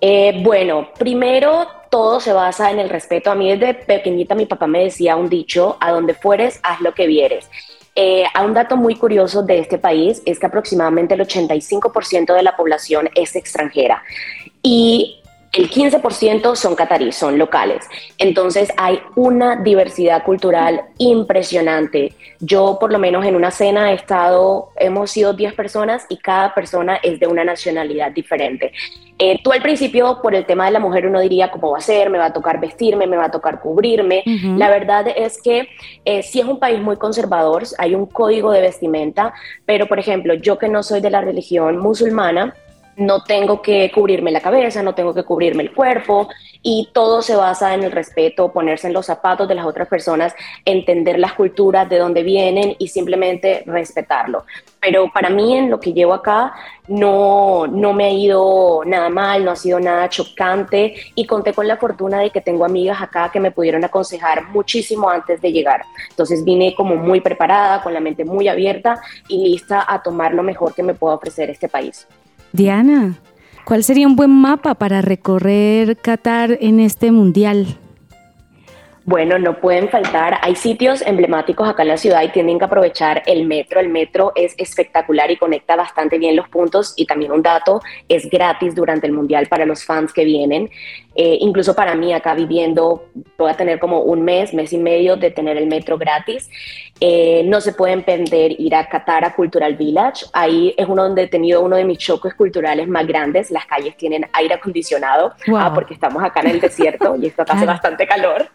Eh, 0.00 0.42
bueno, 0.42 0.88
primero 0.98 1.66
todo 1.90 2.20
se 2.20 2.32
basa 2.32 2.70
en 2.70 2.78
el 2.78 2.90
respeto. 2.90 3.30
A 3.30 3.34
mí 3.34 3.50
desde 3.50 3.74
pequeñita 3.74 4.34
mi 4.34 4.46
papá 4.46 4.66
me 4.66 4.80
decía 4.84 5.16
un 5.16 5.28
dicho, 5.28 5.76
a 5.80 5.92
donde 5.92 6.14
fueres, 6.14 6.60
haz 6.62 6.80
lo 6.80 6.92
que 6.92 7.06
vieres. 7.06 7.48
Eh, 7.94 8.24
un 8.44 8.54
dato 8.54 8.76
muy 8.76 8.96
curioso 8.96 9.42
de 9.42 9.58
este 9.58 9.78
país 9.78 10.22
es 10.24 10.38
que 10.38 10.46
aproximadamente 10.46 11.14
el 11.14 11.20
85% 11.20 12.34
de 12.34 12.42
la 12.42 12.56
población 12.56 13.08
es 13.14 13.36
extranjera. 13.36 14.02
Y 14.62 15.21
el 15.52 15.68
15% 15.68 16.56
son 16.56 16.74
cataríes, 16.74 17.14
son 17.14 17.38
locales. 17.38 17.84
Entonces 18.16 18.70
hay 18.78 19.00
una 19.16 19.56
diversidad 19.56 20.24
cultural 20.24 20.82
impresionante. 20.96 22.14
Yo 22.40 22.78
por 22.80 22.90
lo 22.90 22.98
menos 22.98 23.26
en 23.26 23.36
una 23.36 23.50
cena 23.50 23.92
he 23.92 23.94
estado, 23.94 24.70
hemos 24.76 25.10
sido 25.10 25.34
10 25.34 25.52
personas 25.52 26.06
y 26.08 26.16
cada 26.16 26.54
persona 26.54 26.96
es 27.02 27.20
de 27.20 27.26
una 27.26 27.44
nacionalidad 27.44 28.12
diferente. 28.12 28.72
Eh, 29.18 29.40
tú 29.44 29.52
al 29.52 29.60
principio 29.60 30.20
por 30.22 30.34
el 30.34 30.46
tema 30.46 30.64
de 30.64 30.72
la 30.72 30.80
mujer 30.80 31.06
uno 31.06 31.20
diría 31.20 31.50
cómo 31.50 31.70
va 31.70 31.78
a 31.78 31.82
ser, 31.82 32.08
me 32.08 32.18
va 32.18 32.26
a 32.26 32.32
tocar 32.32 32.58
vestirme, 32.58 33.06
me 33.06 33.18
va 33.18 33.26
a 33.26 33.30
tocar 33.30 33.60
cubrirme. 33.60 34.24
La 34.56 34.70
verdad 34.70 35.06
es 35.14 35.40
que 35.40 35.68
eh, 36.04 36.22
sí 36.22 36.40
es 36.40 36.46
un 36.46 36.58
país 36.58 36.80
muy 36.80 36.96
conservador, 36.96 37.62
hay 37.78 37.94
un 37.94 38.06
código 38.06 38.52
de 38.52 38.62
vestimenta, 38.62 39.34
pero 39.66 39.86
por 39.86 39.98
ejemplo 39.98 40.32
yo 40.34 40.58
que 40.58 40.68
no 40.68 40.82
soy 40.82 41.00
de 41.02 41.10
la 41.10 41.20
religión 41.20 41.76
musulmana, 41.76 42.54
no 42.96 43.22
tengo 43.24 43.62
que 43.62 43.90
cubrirme 43.90 44.30
la 44.30 44.40
cabeza, 44.40 44.82
no 44.82 44.94
tengo 44.94 45.14
que 45.14 45.24
cubrirme 45.24 45.62
el 45.62 45.72
cuerpo 45.72 46.28
y 46.62 46.90
todo 46.92 47.22
se 47.22 47.34
basa 47.34 47.74
en 47.74 47.82
el 47.82 47.92
respeto, 47.92 48.52
ponerse 48.52 48.86
en 48.86 48.92
los 48.92 49.06
zapatos 49.06 49.48
de 49.48 49.54
las 49.54 49.66
otras 49.66 49.88
personas, 49.88 50.34
entender 50.64 51.18
las 51.18 51.32
culturas 51.32 51.88
de 51.88 51.98
dónde 51.98 52.22
vienen 52.22 52.76
y 52.78 52.88
simplemente 52.88 53.62
respetarlo. 53.66 54.44
Pero 54.80 55.10
para 55.12 55.30
mí 55.30 55.56
en 55.56 55.70
lo 55.70 55.80
que 55.80 55.92
llevo 55.92 56.12
acá 56.12 56.52
no, 56.88 57.66
no 57.66 57.92
me 57.92 58.04
ha 58.04 58.10
ido 58.10 58.82
nada 58.84 59.08
mal, 59.08 59.44
no 59.44 59.52
ha 59.52 59.56
sido 59.56 59.80
nada 59.80 60.08
chocante 60.08 60.94
y 61.14 61.26
conté 61.26 61.52
con 61.52 61.66
la 61.66 61.76
fortuna 61.76 62.20
de 62.20 62.30
que 62.30 62.40
tengo 62.40 62.64
amigas 62.64 63.00
acá 63.00 63.30
que 63.32 63.40
me 63.40 63.52
pudieron 63.52 63.84
aconsejar 63.84 64.48
muchísimo 64.48 65.08
antes 65.08 65.40
de 65.40 65.52
llegar. 65.52 65.82
Entonces 66.10 66.44
vine 66.44 66.74
como 66.74 66.96
muy 66.96 67.20
preparada, 67.20 67.82
con 67.82 67.94
la 67.94 68.00
mente 68.00 68.24
muy 68.24 68.48
abierta 68.48 69.00
y 69.28 69.48
lista 69.48 69.84
a 69.88 70.02
tomar 70.02 70.34
lo 70.34 70.42
mejor 70.42 70.74
que 70.74 70.82
me 70.82 70.94
pueda 70.94 71.14
ofrecer 71.14 71.50
este 71.50 71.68
país. 71.68 72.06
Diana, 72.52 73.18
¿cuál 73.64 73.82
sería 73.82 74.06
un 74.06 74.14
buen 74.14 74.30
mapa 74.30 74.74
para 74.74 75.00
recorrer 75.00 75.96
Qatar 75.96 76.58
en 76.60 76.80
este 76.80 77.10
mundial? 77.10 77.78
Bueno, 79.04 79.36
no 79.38 79.58
pueden 79.58 79.88
faltar. 79.88 80.38
Hay 80.42 80.54
sitios 80.54 81.02
emblemáticos 81.02 81.68
acá 81.68 81.82
en 81.82 81.88
la 81.88 81.96
ciudad 81.96 82.22
y 82.22 82.28
tienen 82.28 82.60
que 82.60 82.66
aprovechar 82.66 83.24
el 83.26 83.46
metro. 83.46 83.80
El 83.80 83.88
metro 83.88 84.32
es 84.36 84.54
espectacular 84.58 85.28
y 85.30 85.36
conecta 85.36 85.74
bastante 85.74 86.18
bien 86.18 86.36
los 86.36 86.48
puntos. 86.48 86.94
Y 86.96 87.06
también 87.06 87.32
un 87.32 87.42
dato, 87.42 87.80
es 88.08 88.30
gratis 88.30 88.76
durante 88.76 89.08
el 89.08 89.12
Mundial 89.12 89.48
para 89.48 89.66
los 89.66 89.84
fans 89.84 90.12
que 90.12 90.24
vienen. 90.24 90.70
Eh, 91.14 91.38
incluso 91.40 91.74
para 91.74 91.94
mí 91.94 92.12
acá 92.12 92.34
viviendo, 92.34 93.06
voy 93.36 93.50
a 93.50 93.54
tener 93.54 93.78
como 93.78 94.00
un 94.00 94.22
mes, 94.22 94.54
mes 94.54 94.72
y 94.72 94.78
medio 94.78 95.16
de 95.16 95.30
tener 95.30 95.56
el 95.56 95.66
metro 95.66 95.98
gratis. 95.98 96.48
Eh, 97.00 97.42
no 97.46 97.60
se 97.60 97.72
pueden 97.72 98.02
perder 98.02 98.60
ir 98.60 98.74
a 98.74 98.88
Catara 98.88 99.34
Cultural 99.34 99.76
Village. 99.76 100.26
Ahí 100.32 100.74
es 100.76 100.86
uno 100.88 101.02
donde 101.02 101.22
he 101.22 101.28
tenido 101.28 101.62
uno 101.62 101.76
de 101.76 101.84
mis 101.84 101.98
choques 101.98 102.34
culturales 102.34 102.88
más 102.88 103.06
grandes. 103.06 103.50
Las 103.50 103.66
calles 103.66 103.96
tienen 103.96 104.26
aire 104.32 104.54
acondicionado 104.54 105.32
ah, 105.54 105.72
porque 105.74 105.94
estamos 105.94 106.22
acá 106.22 106.40
en 106.40 106.50
el 106.50 106.60
desierto 106.60 107.16
y 107.16 107.26
esto 107.26 107.42
acá 107.42 107.54
hace 107.54 107.66
bastante 107.66 108.06
calor. 108.06 108.48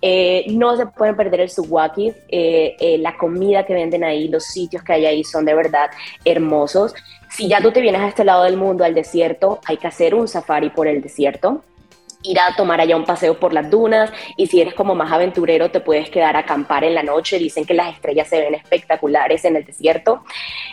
Eh, 0.00 0.46
no 0.50 0.76
se 0.76 0.86
pueden 0.86 1.16
perder 1.16 1.40
el 1.40 1.50
Suwaki, 1.50 2.12
eh, 2.28 2.76
eh, 2.78 2.98
la 2.98 3.16
comida 3.16 3.66
que 3.66 3.74
venden 3.74 4.04
ahí, 4.04 4.28
los 4.28 4.44
sitios 4.44 4.82
que 4.82 4.92
hay 4.92 5.06
ahí 5.06 5.24
son 5.24 5.44
de 5.44 5.54
verdad 5.54 5.90
hermosos. 6.24 6.94
Si 7.30 7.48
ya 7.48 7.60
tú 7.60 7.72
te 7.72 7.80
vienes 7.80 8.00
a 8.00 8.08
este 8.08 8.24
lado 8.24 8.44
del 8.44 8.56
mundo, 8.56 8.84
al 8.84 8.94
desierto, 8.94 9.60
hay 9.66 9.76
que 9.76 9.88
hacer 9.88 10.14
un 10.14 10.28
safari 10.28 10.70
por 10.70 10.86
el 10.86 11.02
desierto 11.02 11.62
ir 12.22 12.38
a 12.40 12.54
tomar 12.56 12.80
allá 12.80 12.96
un 12.96 13.04
paseo 13.04 13.38
por 13.38 13.52
las 13.52 13.70
dunas 13.70 14.10
y 14.36 14.46
si 14.46 14.60
eres 14.60 14.74
como 14.74 14.94
más 14.94 15.12
aventurero 15.12 15.70
te 15.70 15.80
puedes 15.80 16.10
quedar 16.10 16.36
a 16.36 16.40
acampar 16.40 16.84
en 16.84 16.94
la 16.94 17.02
noche. 17.02 17.38
Dicen 17.38 17.64
que 17.64 17.74
las 17.74 17.94
estrellas 17.94 18.28
se 18.28 18.40
ven 18.40 18.54
espectaculares 18.54 19.44
en 19.44 19.56
el 19.56 19.64
desierto. 19.64 20.22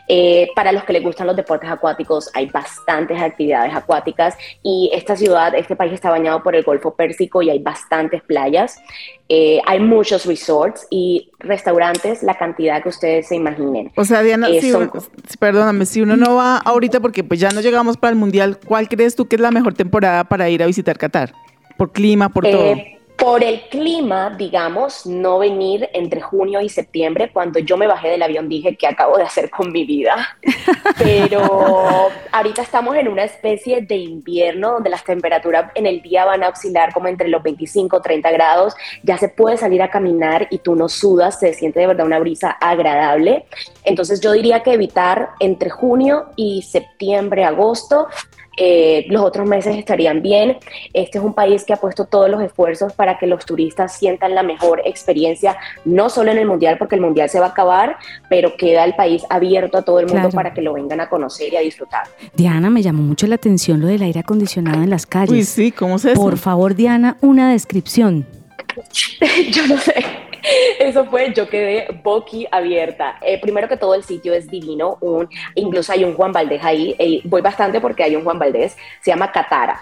Eh, 0.08 0.50
para 0.56 0.72
los 0.72 0.84
que 0.84 0.94
les 0.94 1.04
gustan 1.04 1.28
los 1.28 1.36
deportes 1.36 1.70
acuáticos 1.70 2.30
hay 2.34 2.48
bastantes 2.48 3.20
actividades 3.22 3.74
acuáticas 3.76 4.38
y 4.64 4.90
esta 4.94 5.16
ciudad, 5.16 5.56
este 5.56 5.76
país 5.76 5.94
está 5.94 6.10
bañado 6.10 6.42
por 6.44 6.56
el 6.56 6.64
Golfo 6.64 6.96
Pérsico 6.96 7.42
y 7.42 7.50
hay 7.50 7.60
bastantes 7.60 8.22
playas. 8.24 8.80
Eh, 9.28 9.60
hay 9.66 9.80
muchos 9.80 10.26
resorts 10.28 10.86
y 10.92 11.32
restaurantes, 11.40 12.22
la 12.22 12.36
cantidad 12.38 12.84
que 12.84 12.90
ustedes 12.90 13.28
se 13.28 13.36
imaginen. 13.36 13.92
O 13.96 14.06
sea, 14.06 14.22
Diana, 14.22 14.48
Eh, 14.50 14.62
si 14.62 14.72
son- 14.72 14.92
uno- 14.94 15.04
perdóname, 15.40 15.86
si 15.88 16.02
uno 16.02 16.16
no 16.16 16.36
va 16.36 16.58
ahorita 16.58 17.00
porque 17.00 17.24
pues 17.24 17.40
ya 17.40 17.50
no 17.50 17.62
llegamos 17.62 17.98
para 17.98 18.12
el 18.12 18.18
Mundial, 18.20 18.60
¿cuál 18.68 18.88
crees 18.88 19.16
tú 19.16 19.26
que 19.28 19.36
es 19.38 19.42
la 19.42 19.50
mejor 19.50 19.74
temporada 19.74 20.26
para 20.26 20.48
ir 20.50 20.62
a 20.62 20.68
visitar 20.68 20.98
Qatar? 21.00 21.34
Por 21.76 21.92
clima, 21.92 22.30
por 22.30 22.44
todo. 22.48 22.76
Por 23.17 23.43
el 23.43 23.62
clima, 23.69 24.30
digamos, 24.38 25.06
no 25.06 25.39
venir 25.39 25.89
entre 25.93 26.21
junio 26.21 26.62
y 26.62 26.69
septiembre. 26.69 27.32
Cuando 27.32 27.60
yo 27.60 27.78
me 27.78 27.88
bajé 27.88 28.10
del 28.10 28.21
avión 28.21 28.49
dije 28.49 28.75
que 28.75 28.88
acabo 28.88 29.17
de 29.17 29.23
hacer 29.23 29.49
con 29.49 29.71
mi 29.71 29.86
vida. 29.86 30.38
Pero 30.97 32.10
ahorita 32.32 32.62
estamos 32.62 32.95
en 32.97 33.08
una 33.08 33.23
especie 33.23 33.82
de 33.82 33.95
invierno 33.95 34.73
donde 34.73 34.89
las 34.89 35.04
temperaturas 35.04 35.71
en 35.75 35.86
el 35.86 36.01
día 36.01 36.25
van 36.25 36.43
a 36.43 36.49
oscilar 36.49 36.93
como 36.93 37.08
entre 37.08 37.30
los 37.30 37.41
25 37.41 38.01
30 38.01 38.32
grados. 38.32 38.75
Ya 39.04 39.17
se 39.17 39.30
puede 39.30 39.58
salir 39.58 39.82
a 39.82 39.89
caminar 39.89 40.47
y 40.51 40.60
tú 40.60 40.75
no 40.75 40.89
sudas, 40.89 41.39
se 41.39 41.54
siente 41.54 41.80
de 41.80 41.88
verdad 41.88 42.06
una 42.06 42.19
brisa 42.19 42.51
agradable. 42.51 43.45
Entonces 43.86 44.19
yo 44.19 44.34
diría 44.34 44.62
que 44.62 44.73
evitar 44.73 45.30
entre 45.39 45.69
junio 45.69 46.28
y 46.36 46.63
septiembre, 46.63 47.45
agosto, 47.45 48.08
eh, 48.58 49.06
los 49.10 49.22
otros 49.24 49.48
meses 49.48 49.76
estarían 49.78 50.22
bien. 50.22 50.58
Este 50.94 51.18
es 51.18 51.24
un 51.24 51.34
país 51.34 51.63
que 51.63 51.74
ha 51.74 51.78
puesto 51.78 52.06
todos 52.06 52.30
los 52.30 52.41
esfuerzos 52.41 52.94
para 52.94 53.18
que 53.18 53.28
los 53.28 53.46
turistas 53.46 53.98
sientan 53.98 54.36
la 54.36 54.44
mejor 54.44 54.82
experiencia, 54.86 55.58
no 55.84 56.10
solo 56.10 56.32
en 56.32 56.38
el 56.38 56.46
Mundial, 56.48 56.78
porque 56.78 56.96
el 56.96 57.02
Mundial 57.02 57.30
se 57.30 57.39
va 57.39 57.48
a 57.48 57.50
acabar, 57.50 57.98
pero 58.30 58.56
queda 58.58 58.84
el 58.86 58.96
país 58.96 59.24
abierto 59.30 59.78
a 59.78 59.82
todo 59.82 60.00
el 60.00 60.06
mundo 60.08 60.22
Claro. 60.30 60.36
para 60.36 60.54
que 60.54 60.62
lo 60.62 60.74
vengan 60.74 61.02
a 61.02 61.10
conocer 61.10 61.54
y 61.54 61.56
a 61.58 61.60
disfrutar. 61.62 62.04
Diana, 62.36 62.70
me 62.70 62.82
llamó 62.82 63.04
mucho 63.04 63.28
la 63.28 63.36
atención 63.36 63.82
lo 63.82 63.88
del 63.88 64.02
aire 64.02 64.20
acondicionado 64.22 64.82
en 64.82 64.89
las 64.89 65.06
calles. 65.06 65.32
Uy, 65.32 65.44
sí, 65.44 65.72
¿cómo 65.72 65.98
es 65.98 66.06
eso? 66.06 66.22
Por 66.22 66.38
favor, 66.38 66.76
Diana, 66.76 67.18
una 67.22 67.52
descripción. 67.52 68.26
yo 69.52 69.68
no 69.68 69.78
sé. 69.78 69.94
Eso 70.80 71.06
fue, 71.06 71.34
yo 71.34 71.50
quedé 71.50 71.88
boqui 72.04 72.48
abierta. 72.52 73.18
Eh, 73.22 73.40
primero 73.40 73.68
que 73.68 73.78
todo, 73.78 73.96
el 73.96 74.04
sitio 74.04 74.34
es 74.34 74.50
divino. 74.50 74.98
Un, 75.02 75.30
incluso 75.56 75.92
hay 75.92 76.04
un 76.04 76.14
Juan 76.14 76.32
Valdés 76.32 76.64
ahí. 76.64 76.96
eh, 77.00 77.22
voy 77.24 77.42
bastante 77.42 77.82
porque 77.82 78.04
hay 78.04 78.16
un 78.16 78.24
Juan 78.24 78.40
Valdés. 78.40 78.76
Se 79.02 79.12
llama 79.12 79.32
Catara. 79.32 79.82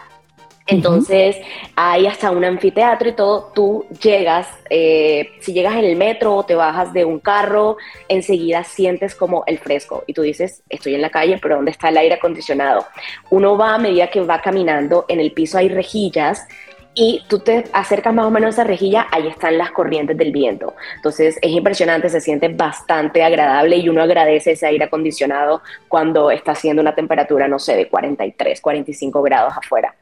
Entonces, 0.65 1.37
hay 1.75 2.07
hasta 2.07 2.31
un 2.31 2.45
anfiteatro 2.45 3.09
y 3.09 3.13
todo. 3.13 3.51
Tú 3.53 3.85
llegas, 4.01 4.47
eh, 4.69 5.31
si 5.41 5.51
llegas 5.51 5.75
en 5.75 5.83
el 5.83 5.97
metro 5.97 6.35
o 6.35 6.43
te 6.43 6.55
bajas 6.55 6.93
de 6.93 7.03
un 7.03 7.19
carro, 7.19 7.77
enseguida 8.07 8.63
sientes 8.63 9.13
como 9.13 9.43
el 9.45 9.59
fresco. 9.59 10.03
Y 10.07 10.13
tú 10.13 10.21
dices, 10.21 10.63
estoy 10.69 10.95
en 10.95 11.01
la 11.01 11.09
calle, 11.09 11.37
pero 11.41 11.57
¿dónde 11.57 11.71
está 11.71 11.89
el 11.89 11.97
aire 11.97 12.15
acondicionado? 12.15 12.85
Uno 13.29 13.57
va 13.57 13.75
a 13.75 13.77
medida 13.77 14.07
que 14.07 14.21
va 14.21 14.41
caminando, 14.41 15.05
en 15.09 15.19
el 15.19 15.33
piso 15.33 15.57
hay 15.57 15.67
rejillas 15.67 16.47
y 16.95 17.23
tú 17.27 17.39
te 17.39 17.65
acercas 17.73 18.13
más 18.13 18.25
o 18.25 18.31
menos 18.31 18.47
a 18.47 18.49
esa 18.51 18.63
rejilla, 18.63 19.07
ahí 19.11 19.27
están 19.27 19.57
las 19.57 19.71
corrientes 19.71 20.17
del 20.17 20.31
viento. 20.31 20.73
Entonces 20.95 21.37
es 21.41 21.51
impresionante, 21.51 22.09
se 22.09 22.21
siente 22.21 22.47
bastante 22.49 23.23
agradable 23.23 23.77
y 23.77 23.89
uno 23.89 24.01
agradece 24.01 24.51
ese 24.51 24.67
aire 24.67 24.85
acondicionado 24.85 25.61
cuando 25.87 26.31
está 26.31 26.51
haciendo 26.51 26.81
una 26.81 26.93
temperatura, 26.93 27.47
no 27.47 27.59
sé, 27.59 27.75
de 27.75 27.87
43, 27.87 28.61
45 28.61 29.21
grados 29.21 29.53
afuera. 29.57 29.95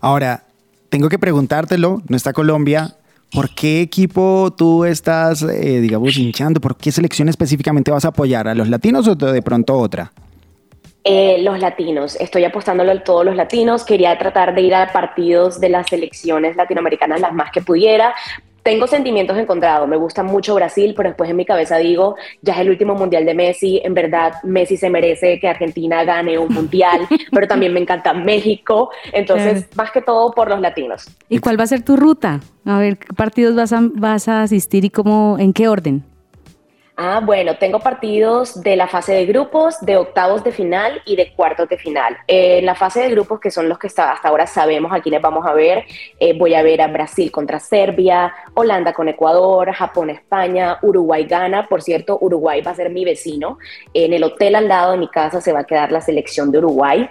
Ahora, 0.00 0.44
tengo 0.88 1.08
que 1.08 1.18
preguntártelo, 1.18 2.02
no 2.08 2.16
está 2.16 2.32
Colombia. 2.32 2.94
¿Por 3.32 3.50
qué 3.50 3.80
equipo 3.80 4.54
tú 4.56 4.84
estás, 4.84 5.42
eh, 5.42 5.80
digamos, 5.80 6.16
hinchando? 6.16 6.60
¿Por 6.60 6.76
qué 6.76 6.92
selección 6.92 7.28
específicamente 7.28 7.90
vas 7.90 8.04
a 8.04 8.08
apoyar? 8.08 8.46
¿A 8.46 8.54
los 8.54 8.68
latinos 8.68 9.08
o 9.08 9.16
de 9.16 9.42
pronto 9.42 9.76
otra? 9.76 10.12
Eh, 11.06 11.42
los 11.42 11.60
latinos, 11.60 12.16
estoy 12.18 12.44
apostándolo 12.44 12.90
a 12.90 13.04
todos 13.04 13.26
los 13.26 13.36
latinos. 13.36 13.84
Quería 13.84 14.16
tratar 14.16 14.54
de 14.54 14.62
ir 14.62 14.74
a 14.74 14.90
partidos 14.90 15.60
de 15.60 15.68
las 15.68 15.88
selecciones 15.88 16.56
latinoamericanas 16.56 17.20
las 17.20 17.34
más 17.34 17.50
que 17.50 17.60
pudiera. 17.60 18.14
Tengo 18.62 18.86
sentimientos 18.86 19.36
encontrados. 19.36 19.86
Me 19.86 19.98
gusta 19.98 20.22
mucho 20.22 20.54
Brasil, 20.54 20.94
pero 20.96 21.10
después 21.10 21.28
en 21.28 21.36
mi 21.36 21.44
cabeza 21.44 21.76
digo, 21.76 22.16
ya 22.40 22.54
es 22.54 22.60
el 22.60 22.70
último 22.70 22.94
mundial 22.94 23.26
de 23.26 23.34
Messi. 23.34 23.82
En 23.84 23.92
verdad, 23.92 24.32
Messi 24.44 24.78
se 24.78 24.88
merece 24.88 25.38
que 25.38 25.46
Argentina 25.46 26.02
gane 26.04 26.38
un 26.38 26.54
mundial, 26.54 27.06
pero 27.30 27.46
también 27.46 27.74
me 27.74 27.80
encanta 27.80 28.14
México. 28.14 28.90
Entonces, 29.12 29.68
más 29.76 29.90
que 29.90 30.00
todo 30.00 30.32
por 30.32 30.48
los 30.48 30.62
latinos. 30.62 31.06
¿Y 31.28 31.38
cuál 31.40 31.60
va 31.60 31.64
a 31.64 31.66
ser 31.66 31.82
tu 31.82 31.96
ruta? 31.96 32.40
A 32.64 32.78
ver, 32.78 32.96
¿qué 32.96 33.12
partidos 33.12 33.54
vas 33.54 33.74
a, 33.74 33.80
vas 33.82 34.28
a 34.28 34.40
asistir 34.40 34.86
y 34.86 34.88
cómo, 34.88 35.36
en 35.38 35.52
qué 35.52 35.68
orden? 35.68 36.02
Ah, 36.96 37.20
bueno, 37.20 37.56
tengo 37.56 37.80
partidos 37.80 38.62
de 38.62 38.76
la 38.76 38.86
fase 38.86 39.14
de 39.14 39.26
grupos, 39.26 39.80
de 39.80 39.96
octavos 39.96 40.44
de 40.44 40.52
final 40.52 41.02
y 41.04 41.16
de 41.16 41.32
cuartos 41.32 41.68
de 41.68 41.76
final. 41.76 42.16
Eh, 42.28 42.58
en 42.58 42.66
la 42.66 42.76
fase 42.76 43.00
de 43.00 43.10
grupos, 43.10 43.40
que 43.40 43.50
son 43.50 43.68
los 43.68 43.80
que 43.80 43.88
hasta 43.88 44.14
ahora 44.22 44.46
sabemos 44.46 44.92
a 44.92 45.00
quiénes 45.00 45.20
vamos 45.20 45.44
a 45.44 45.54
ver, 45.54 45.84
eh, 46.20 46.38
voy 46.38 46.54
a 46.54 46.62
ver 46.62 46.80
a 46.80 46.86
Brasil 46.86 47.32
contra 47.32 47.58
Serbia, 47.58 48.32
Holanda 48.54 48.92
con 48.92 49.08
Ecuador, 49.08 49.72
Japón, 49.72 50.08
España, 50.10 50.78
Uruguay, 50.82 51.24
Ghana. 51.24 51.66
Por 51.66 51.82
cierto, 51.82 52.16
Uruguay 52.20 52.60
va 52.60 52.70
a 52.70 52.76
ser 52.76 52.90
mi 52.90 53.04
vecino. 53.04 53.58
En 53.92 54.12
el 54.12 54.22
hotel 54.22 54.54
al 54.54 54.68
lado 54.68 54.92
de 54.92 54.98
mi 54.98 55.08
casa 55.08 55.40
se 55.40 55.52
va 55.52 55.60
a 55.60 55.64
quedar 55.64 55.90
la 55.90 56.00
selección 56.00 56.52
de 56.52 56.58
Uruguay. 56.58 57.10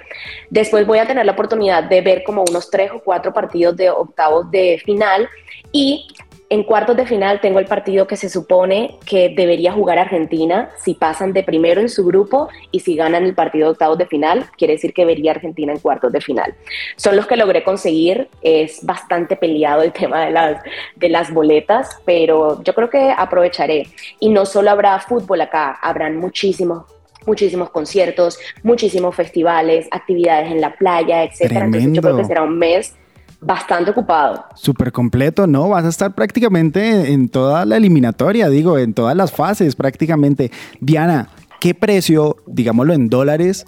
Después 0.50 0.88
voy 0.88 1.00
a 1.00 1.06
tener 1.06 1.26
la 1.26 1.34
oportunidad 1.34 1.84
de 1.84 2.00
ver 2.00 2.24
como 2.24 2.46
unos 2.50 2.72
tres 2.72 2.90
o 2.92 3.02
cuatro 3.02 3.34
partidos 3.34 3.76
de 3.76 3.90
octavos 3.90 4.50
de 4.50 4.82
final 4.86 5.28
y 5.74 6.08
en 6.54 6.62
cuartos 6.62 6.96
de 6.96 7.08
final 7.08 7.42
tengo 7.42 7.58
el 7.58 7.66
partido 7.66 8.06
que 8.06 8.16
se 8.16 8.30
supone 8.30 9.00
que 9.08 9.34
debería 9.36 9.74
jugar 9.74 9.98
Argentina 9.98 10.70
si 10.78 10.94
pasan 10.94 11.34
de 11.34 11.42
primero 11.42 11.82
en 11.82 11.90
su 11.90 12.06
grupo 12.06 12.48
y 12.70 12.82
si 12.82 12.96
ganan 12.96 13.24
el 13.24 13.34
partido 13.34 13.66
de 13.66 13.72
octavos 13.72 13.98
de 13.98 14.06
final, 14.06 14.46
quiere 14.56 14.74
decir 14.74 14.94
que 14.94 15.04
vería 15.04 15.32
Argentina 15.32 15.74
en 15.74 15.80
cuartos 15.80 16.12
de 16.12 16.22
final. 16.22 16.54
Son 16.96 17.16
los 17.16 17.26
que 17.26 17.38
logré 17.38 17.64
conseguir, 17.64 18.30
es 18.44 18.86
bastante 18.86 19.36
peleado 19.36 19.82
el 19.82 19.92
tema 20.00 20.26
de 20.26 20.32
las, 20.32 20.62
de 20.96 21.10
las 21.10 21.34
boletas, 21.34 21.98
pero 22.06 22.62
yo 22.62 22.76
creo 22.76 22.92
que 22.92 23.12
aprovecharé. 23.18 23.88
Y 24.20 24.30
no 24.30 24.46
solo 24.46 24.70
habrá 24.70 25.00
fútbol 25.00 25.42
acá, 25.42 25.80
habrán 25.82 26.18
muchísimos 26.18 26.84
muchísimos 27.26 27.70
conciertos, 27.70 28.38
muchísimos 28.64 29.16
festivales, 29.16 29.88
actividades 29.92 30.52
en 30.52 30.60
la 30.60 30.76
playa, 30.76 31.24
etcétera. 31.24 31.66
Entonces 31.66 31.94
yo 31.94 32.02
creo 32.02 32.18
que 32.18 32.26
será 32.26 32.44
un 32.44 32.60
mes 32.60 32.98
bastante 33.46 33.92
ocupado. 33.92 34.46
Súper 34.56 34.92
completo, 34.92 35.48
¿no? 35.48 35.70
Vas 35.70 35.86
a 35.86 35.90
estar 35.90 36.14
prácticamente 36.14 37.12
en 37.14 37.30
toda 37.30 37.66
la 37.66 37.78
eliminatoria, 37.78 38.50
digo, 38.50 38.78
en 38.78 38.94
todas 38.94 39.16
las 39.16 39.32
fases 39.32 39.76
prácticamente. 39.76 40.52
Diana, 40.80 41.30
¿qué 41.60 41.74
precio, 41.74 42.38
digámoslo 42.48 42.94
en 42.94 43.10
dólares, 43.10 43.66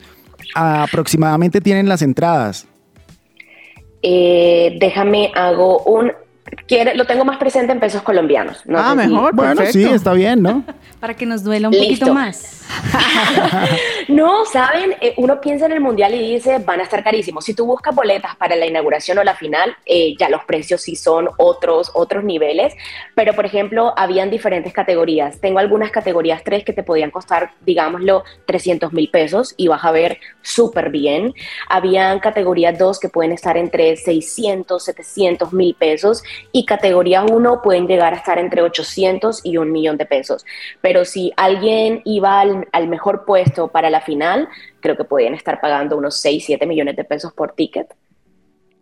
aproximadamente 0.54 1.62
tienen 1.62 1.88
las 1.90 2.02
entradas? 2.02 2.68
Eh, 4.02 4.78
déjame, 4.80 5.32
hago 5.36 5.80
un... 5.84 6.12
Quiere, 6.68 6.96
lo 6.96 7.06
tengo 7.06 7.26
más 7.26 7.38
presente 7.38 7.72
en 7.74 7.80
pesos 7.80 8.04
colombianos. 8.04 8.62
No 8.66 8.78
Ah, 8.78 8.94
sé 8.96 9.04
si- 9.04 9.10
mejor. 9.10 9.36
Bueno, 9.36 9.56
perfecto. 9.56 9.90
sí, 9.90 9.94
está 9.96 10.14
bien, 10.14 10.44
¿no? 10.44 10.64
Para 11.00 11.16
que 11.16 11.26
nos 11.26 11.44
duela 11.44 11.70
un 11.70 11.74
Listo. 11.74 11.88
poquito 12.06 12.14
más. 12.14 12.62
No, 14.08 14.46
saben, 14.46 14.96
Eh, 15.02 15.14
uno 15.18 15.42
piensa 15.42 15.66
en 15.66 15.72
el 15.72 15.82
mundial 15.82 16.14
y 16.14 16.34
dice 16.34 16.60
van 16.60 16.80
a 16.80 16.84
estar 16.84 17.04
carísimos. 17.04 17.46
Si 17.46 17.54
tú 17.54 17.66
buscas 17.66 17.94
boletas 17.96 18.36
para 18.36 18.56
la 18.56 18.66
inauguración 18.66 19.18
o 19.18 19.24
la 19.24 19.36
final, 19.36 19.76
eh, 19.86 20.16
ya 20.18 20.30
los 20.30 20.44
precios 20.46 20.82
sí 20.82 20.96
son 20.96 21.30
otros, 21.38 21.92
otros 21.94 22.24
niveles. 22.24 22.76
Pero, 23.16 23.34
por 23.34 23.46
ejemplo, 23.46 23.94
habían 23.98 24.30
diferentes 24.30 24.74
categorías. 24.74 25.40
Tengo 25.42 25.60
algunas 25.60 25.92
categorías 25.92 26.44
3 26.44 26.64
que 26.64 26.74
te 26.74 26.84
podían 26.84 27.12
costar, 27.12 27.52
digámoslo, 27.62 28.24
300 28.46 28.94
mil 28.94 29.10
pesos 29.10 29.54
y 29.58 29.68
vas 29.68 29.84
a 29.84 29.92
ver 29.92 30.20
súper 30.42 30.90
bien. 30.90 31.34
Habían 31.70 32.20
categorías 32.20 32.78
2 32.78 33.00
que 33.00 33.10
pueden 33.10 33.32
estar 33.32 33.58
entre 33.58 33.96
600, 33.98 34.84
700 34.84 35.54
mil 35.54 35.76
pesos 35.76 36.24
y 36.52 36.66
categoría 36.66 37.24
1 37.24 37.62
pueden 37.64 37.88
llegar 37.88 38.14
a 38.14 38.18
estar 38.18 38.38
entre 38.40 38.62
800 38.62 39.42
y 39.44 39.58
un 39.58 39.72
millón 39.72 39.98
de 39.98 40.06
pesos. 40.06 40.46
Pero 40.82 41.06
si 41.06 41.34
alguien 41.38 42.02
iba 42.06 42.40
al, 42.40 42.68
al 42.72 42.88
mejor 42.88 43.26
puesto 43.26 43.68
para 43.70 43.90
la 43.90 43.95
final, 44.02 44.48
creo 44.80 44.98
que 44.98 45.04
podían 45.04 45.34
estar 45.34 45.60
pagando 45.62 45.98
unos 45.98 46.18
6, 46.18 46.44
7 46.46 46.66
millones 46.66 46.96
de 46.96 47.04
pesos 47.04 47.34
por 47.34 47.54
ticket. 47.54 47.88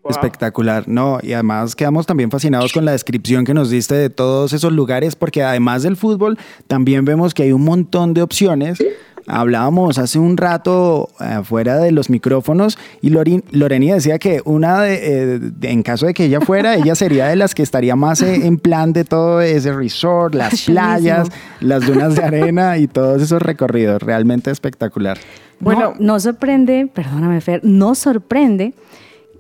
Espectacular, 0.10 0.86
no, 0.86 1.20
y 1.24 1.32
además 1.32 1.76
quedamos 1.78 2.06
también 2.06 2.30
fascinados 2.30 2.74
con 2.74 2.84
la 2.84 2.92
descripción 2.92 3.46
que 3.46 3.54
nos 3.54 3.70
diste 3.70 3.96
de 3.96 4.10
todos 4.10 4.52
esos 4.52 4.74
lugares, 4.74 5.16
porque 5.16 5.44
además 5.44 5.84
del 5.84 5.96
fútbol, 5.96 6.38
también 6.68 7.06
vemos 7.06 7.34
que 7.34 7.44
hay 7.44 7.54
un 7.54 7.64
montón 7.64 8.14
de 8.14 8.22
opciones 8.22 8.84
Hablábamos 9.28 9.98
hace 9.98 10.20
un 10.20 10.36
rato 10.38 11.10
afuera 11.18 11.78
de 11.78 11.92
los 11.92 12.10
micrófonos 12.10 12.78
y 13.02 13.10
Lorin, 13.10 13.44
Loreni 13.52 13.92
decía 13.92 14.20
que 14.20 14.42
una 14.46 14.82
de, 14.82 14.96
eh, 15.36 15.40
de- 15.40 15.72
en 15.72 15.82
caso 15.84 16.06
de 16.06 16.14
que 16.14 16.26
ella 16.26 16.42
fuera, 16.42 16.76
ella 16.76 16.96
sería 16.96 17.28
de 17.28 17.36
las 17.36 17.56
que 17.56 17.64
estaría 17.64 17.96
más 17.96 18.22
eh, 18.22 18.46
en 18.46 18.58
plan 18.58 18.92
de 18.94 19.06
todo 19.06 19.40
ese 19.42 19.74
resort, 19.74 20.36
las 20.36 20.64
playas, 20.64 21.30
las 21.62 21.86
dunas 21.86 22.16
de 22.16 22.24
arena 22.24 22.78
y 22.78 22.88
todos 22.88 23.22
esos 23.22 23.42
recorridos. 23.42 24.02
Realmente 24.02 24.52
espectacular. 24.52 25.18
Bueno. 25.60 25.94
no, 26.00 26.14
no 26.14 26.20
sorprende, 26.20 26.90
perdóname 26.94 27.40
Fer, 27.40 27.62
no 27.64 27.96
sorprende 27.96 28.74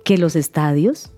que 0.05 0.17
los 0.17 0.35
estadios 0.37 1.11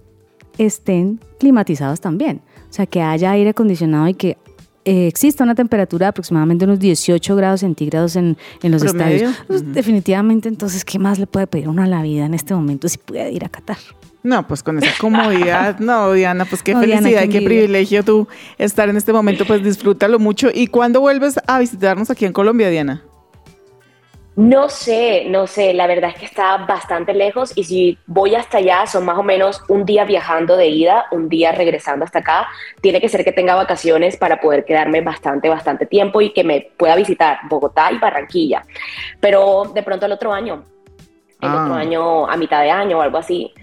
estén 0.58 1.20
climatizados 1.40 2.00
también. 2.02 2.42
O 2.70 2.74
sea, 2.76 2.86
que 2.86 3.02
haya 3.02 3.32
aire 3.32 3.52
acondicionado 3.52 4.08
y 4.08 4.14
que 4.16 4.38
eh, 4.86 5.08
exista 5.08 5.44
una 5.44 5.56
temperatura 5.56 6.06
de 6.06 6.10
aproximadamente 6.10 6.66
unos 6.66 6.80
18 6.80 7.36
grados 7.36 7.62
centígrados 7.62 8.16
en, 8.16 8.38
en 8.62 8.72
los 8.72 8.84
Promedio. 8.84 9.30
estadios. 9.30 9.44
Pues, 9.48 9.74
Definitivamente, 9.74 10.48
entonces, 10.48 10.86
¿qué 10.86 11.00
más 11.00 11.20
le 11.20 11.28
puede 11.28 11.48
pedir 11.48 11.68
uno 11.68 11.82
a 11.82 11.88
la 11.88 12.02
vida 12.02 12.26
en 12.26 12.34
este 12.34 12.54
momento 12.54 12.88
si 12.88 12.98
puede 12.98 13.32
ir 13.32 13.44
a 13.44 13.50
Qatar? 13.50 13.78
No, 14.24 14.48
pues 14.48 14.64
con 14.64 14.78
esa 14.80 14.92
comodidad, 15.00 15.78
no, 15.80 16.12
Diana, 16.14 16.46
pues 16.46 16.64
qué 16.64 16.74
No, 16.74 16.82
Diana, 16.82 17.02
felicidad, 17.02 17.24
qué 17.24 17.40
qué, 17.40 17.46
privilegio 17.46 18.04
tú 18.04 18.28
estar 18.58 18.90
en 18.90 18.98
este 18.98 19.14
momento, 19.14 19.46
pues 19.46 19.64
disfrútalo 19.64 20.18
mucho. 20.18 20.50
¿Y 20.54 20.68
cuándo 20.68 21.00
vuelves 21.00 21.36
a 21.46 21.60
visitarnos 21.60 22.10
aquí 22.10 22.26
en 22.26 22.34
Colombia, 22.34 22.70
Diana? 22.70 23.04
No 24.38 24.68
sé, 24.68 25.26
no 25.30 25.48
sé, 25.48 25.74
la 25.74 25.88
verdad 25.88 26.10
es 26.14 26.20
que 26.20 26.26
está 26.26 26.58
bastante 26.58 27.14
lejos 27.14 27.54
y 27.56 27.64
si 27.64 27.98
voy 28.06 28.36
hasta 28.36 28.58
allá 28.58 28.86
son 28.86 29.06
más 29.06 29.18
o 29.18 29.24
menos 29.24 29.62
un 29.70 29.86
día 29.86 30.04
viajando 30.04 30.58
de 30.58 30.68
ida, 30.68 31.06
un 31.12 31.30
día 31.30 31.54
regresando 31.54 32.04
hasta 32.04 32.20
acá. 32.20 32.48
Tiene 32.82 33.00
que 33.00 33.08
ser 33.08 33.24
que 33.24 33.32
tenga 33.32 33.56
vacaciones 33.56 34.18
para 34.18 34.42
poder 34.42 34.66
quedarme 34.66 35.00
bastante, 35.00 35.48
bastante 35.48 35.86
tiempo 35.86 36.20
y 36.20 36.34
que 36.34 36.44
me 36.44 36.68
pueda 36.78 36.98
visitar 36.98 37.38
Bogotá 37.50 37.94
y 37.94 37.98
Barranquilla. 37.98 38.64
Pero 39.22 39.72
de 39.74 39.84
pronto 39.84 40.06
el 40.06 40.12
otro 40.12 40.34
año, 40.34 40.66
el 41.40 41.50
Ah. 41.50 41.64
otro 41.64 41.76
año, 41.76 42.28
a 42.30 42.36
mitad 42.36 42.62
de 42.62 42.72
año 42.72 42.98
o 42.98 43.02
algo 43.02 43.18
así, 43.18 43.54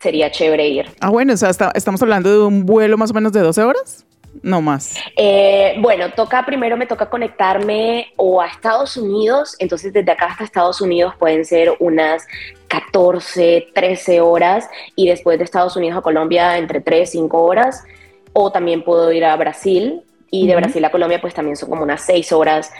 sería 0.00 0.32
chévere 0.32 0.66
ir. 0.68 0.86
Ah, 1.00 1.10
bueno, 1.10 1.34
o 1.34 1.36
sea, 1.36 1.50
está- 1.50 1.70
estamos 1.76 2.02
hablando 2.02 2.28
de 2.28 2.44
un 2.44 2.66
vuelo 2.66 2.96
más 2.98 3.12
o 3.12 3.14
menos 3.14 3.30
de 3.32 3.40
12 3.40 3.62
horas, 3.62 4.04
no 4.42 4.60
más. 4.60 4.96
Eh, 5.16 5.76
bueno, 5.80 6.10
toca 6.10 6.44
primero 6.44 6.76
me 6.76 6.86
toca 6.86 7.08
conectarme 7.10 8.08
o 8.16 8.40
a 8.40 8.46
Estados 8.46 8.96
Unidos, 8.96 9.56
entonces 9.58 9.92
desde 9.92 10.10
acá 10.10 10.26
hasta 10.26 10.44
Estados 10.44 10.80
Unidos 10.80 11.14
pueden 11.18 11.44
ser 11.44 11.74
unas 11.80 12.26
14, 12.68 13.68
13 13.74 14.20
horas 14.20 14.68
y 14.94 15.08
después 15.08 15.38
de 15.38 15.44
Estados 15.44 15.76
Unidos 15.76 15.98
a 15.98 16.02
Colombia 16.02 16.58
entre 16.58 16.80
3, 16.80 17.10
5 17.10 17.42
horas 17.42 17.84
o 18.32 18.52
también 18.52 18.84
puedo 18.84 19.12
ir 19.12 19.24
a 19.24 19.36
Brasil 19.36 20.02
y 20.30 20.46
de. 20.46 20.56
Brasil 20.56 20.84
a 20.84 20.90
Colombia 20.90 21.20
pues 21.20 21.34
también 21.34 21.56
son 21.56 21.70
como 21.70 21.82
unas 21.82 22.02
6 22.02 22.32
horas, 22.32 22.70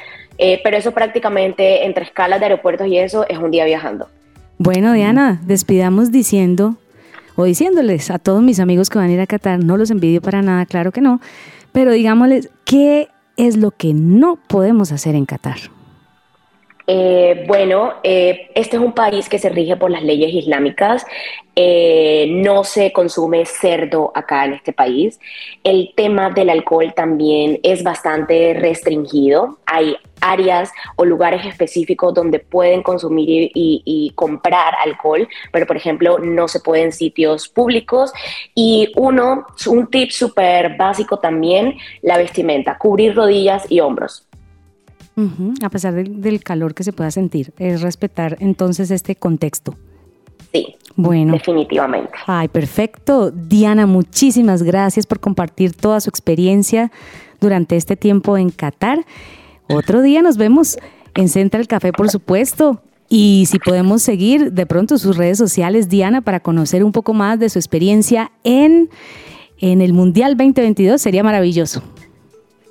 Eh, 0.41 0.61
pero 0.63 0.77
eso 0.77 0.93
prácticamente 0.93 1.85
entre 1.85 2.05
escalas 2.05 2.39
de 2.39 2.47
aeropuertos 2.47 2.87
y 2.87 2.97
eso 2.97 3.27
es 3.29 3.39
un 3.39 3.51
día 3.51 3.65
viajando. 3.65 4.07
Bueno, 4.57 4.93
Diana, 4.93 5.41
despidamos 5.43 6.13
diciendo 6.13 6.77
o 7.40 7.44
diciéndoles 7.44 8.11
a 8.11 8.18
todos 8.18 8.42
mis 8.42 8.59
amigos 8.59 8.90
que 8.90 8.98
van 8.98 9.11
a 9.11 9.12
ir 9.12 9.20
a 9.20 9.27
Qatar, 9.29 9.62
no 9.62 9.77
los 9.77 9.92
envidio 9.92 10.20
para 10.20 10.42
nada, 10.42 10.66
claro 10.66 10.90
que 10.90 11.01
no, 11.01 11.20
pero 11.70 11.92
digámosles 11.92 12.51
qué 12.64 13.11
es 13.37 13.57
lo 13.57 13.70
que 13.70 13.94
no 13.94 14.35
podemos 14.48 14.90
hacer 14.90 15.14
en 15.14 15.24
Qatar. 15.24 15.78
Eh, 16.90 17.44
bueno, 17.46 17.96
eh, 18.03 18.48
este 18.55 18.77
es 18.79 18.83
un 18.83 18.94
país 18.94 19.29
que 19.29 19.38
se 19.38 19.51
rige 19.51 19.77
por 19.77 19.90
las 19.90 20.03
leyes 20.03 20.33
islámicas. 20.33 21.05
Eh, 21.55 22.29
no 22.31 22.64
se 22.64 22.92
consume 22.92 23.44
cerdo 23.44 24.11
acá 24.14 24.46
en 24.46 24.55
este 24.55 24.72
país. 24.72 25.20
El 25.62 25.92
tema 25.94 26.31
del 26.31 26.48
alcohol 26.48 26.94
también 26.96 27.61
es 27.62 27.83
bastante 27.83 28.55
restringido. 28.55 29.59
Hay 29.66 29.98
áreas 30.22 30.72
o 30.96 31.05
lugares 31.05 31.44
específicos 31.44 32.14
donde 32.14 32.38
pueden 32.38 32.83
consumir 32.83 33.51
y, 33.55 34.12
comprar 34.14 34.74
alcohol, 34.83 35.29
pero 35.53 35.66
por 35.66 35.77
ejemplo 35.77 36.18
no 36.18 36.48
se 36.48 36.61
puede 36.61 36.85
en 36.85 36.92
sitios 36.92 37.48
públicos. 37.51 38.12
Y 38.55 38.92
uno, 38.96 39.44
un 39.66 39.88
tip 39.88 40.11
súper 40.11 40.79
básico 40.79 41.18
también, 41.18 41.77
la 42.01 42.16
vestimenta, 42.16 42.79
cubrir 42.79 43.14
rodillas 43.14 43.70
y 43.70 43.81
hombros. 43.81 44.29
A 45.63 45.69
pesar 45.71 45.95
del, 45.95 46.21
del 46.21 46.43
calor 46.43 46.75
que 46.75 46.85
se 46.85 46.93
pueda 46.93 47.11
sentir, 47.11 47.53
es 47.59 47.81
respetar 47.83 48.37
entonces 48.41 48.91
este 48.91 49.17
contexto. 49.17 49.75
Sí, 50.53 50.77
Bueno. 50.97 51.33
definitivamente. 51.35 52.11
Ay, 52.27 52.49
perfecto. 52.49 53.31
Diana, 53.31 53.87
muchísimas 53.87 54.63
gracias 54.63 55.07
por 55.07 55.21
compartir 55.21 55.75
toda 55.75 56.01
su 56.01 56.09
experiencia 56.09 56.91
durante 57.41 57.77
este 57.77 57.97
tiempo 57.97 58.39
en 58.39 58.51
Qatar. 58.51 59.05
Otro 59.69 60.01
día 60.03 60.23
nos 60.23 60.37
vemos 60.39 60.79
en 61.15 61.29
Central 61.29 61.67
Café, 61.67 61.93
por 61.93 62.09
supuesto. 62.11 62.81
Y 63.11 63.45
si 63.49 63.59
podemos 63.59 64.03
seguir 64.03 64.53
de 64.53 64.67
pronto 64.67 64.99
sus 64.99 65.17
redes 65.17 65.39
sociales, 65.39 65.89
Diana, 65.89 66.21
para 66.21 66.41
conocer 66.41 66.85
un 66.85 66.93
poco 66.93 67.13
más 67.15 67.39
de 67.39 67.49
su 67.49 67.59
experiencia 67.59 68.31
en, 68.45 68.89
en 69.59 69.81
el 69.81 69.93
Mundial 69.93 70.37
2022, 70.37 71.01
sería 71.01 71.23
maravilloso. 71.23 71.83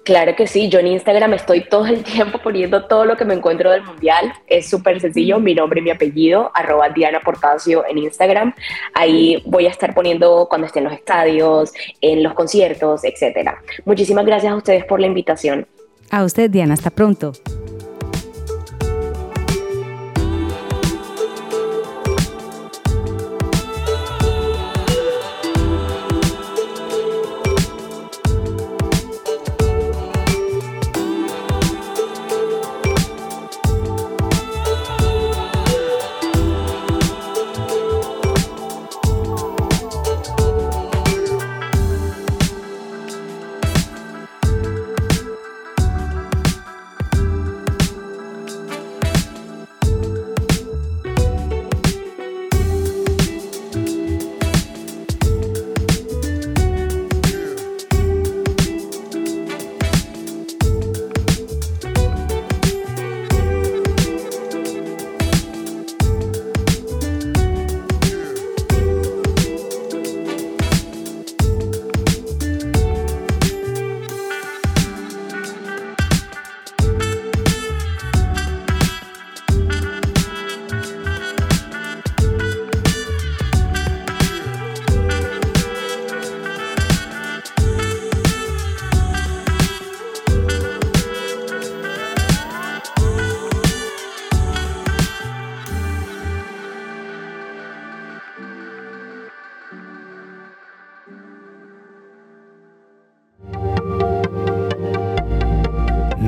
Claro 0.08 0.38
que 0.38 0.48
sí, 0.48 0.70
yo 0.70 0.80
en 0.80 0.88
Instagram 0.88 1.34
estoy 1.34 1.66
todo 1.66 1.86
el 1.86 2.02
tiempo 2.02 2.38
poniendo 2.38 2.86
todo 2.86 3.04
lo 3.04 3.18
que 3.18 3.26
me 3.26 3.34
encuentro 3.34 3.70
del 3.72 3.84
mundial. 3.84 4.32
Es 4.48 4.70
súper 4.70 5.02
sencillo, 5.02 5.38
mi 5.42 5.54
nombre 5.54 5.82
y 5.82 5.84
mi 5.84 5.90
apellido, 5.90 6.50
arroba 6.54 6.88
Diana 6.88 7.20
Portacio 7.20 7.84
en 7.86 7.98
Instagram. 7.98 8.54
Ahí 8.94 9.44
voy 9.46 9.66
a 9.66 9.70
estar 9.70 9.94
poniendo 9.94 10.48
cuando 10.50 10.66
esté 10.66 10.80
en 10.80 10.86
los 10.86 10.94
estadios, 10.94 11.74
en 12.00 12.24
los 12.24 12.34
conciertos, 12.36 13.04
etcétera. 13.04 13.62
Muchísimas 13.84 14.26
gracias 14.26 14.54
a 14.54 14.56
ustedes 14.56 14.86
por 14.86 15.02
la 15.02 15.08
invitación. 15.08 15.68
A 16.10 16.24
usted, 16.24 16.50
Diana, 16.50 16.76
hasta 16.76 16.90
pronto. 16.90 17.34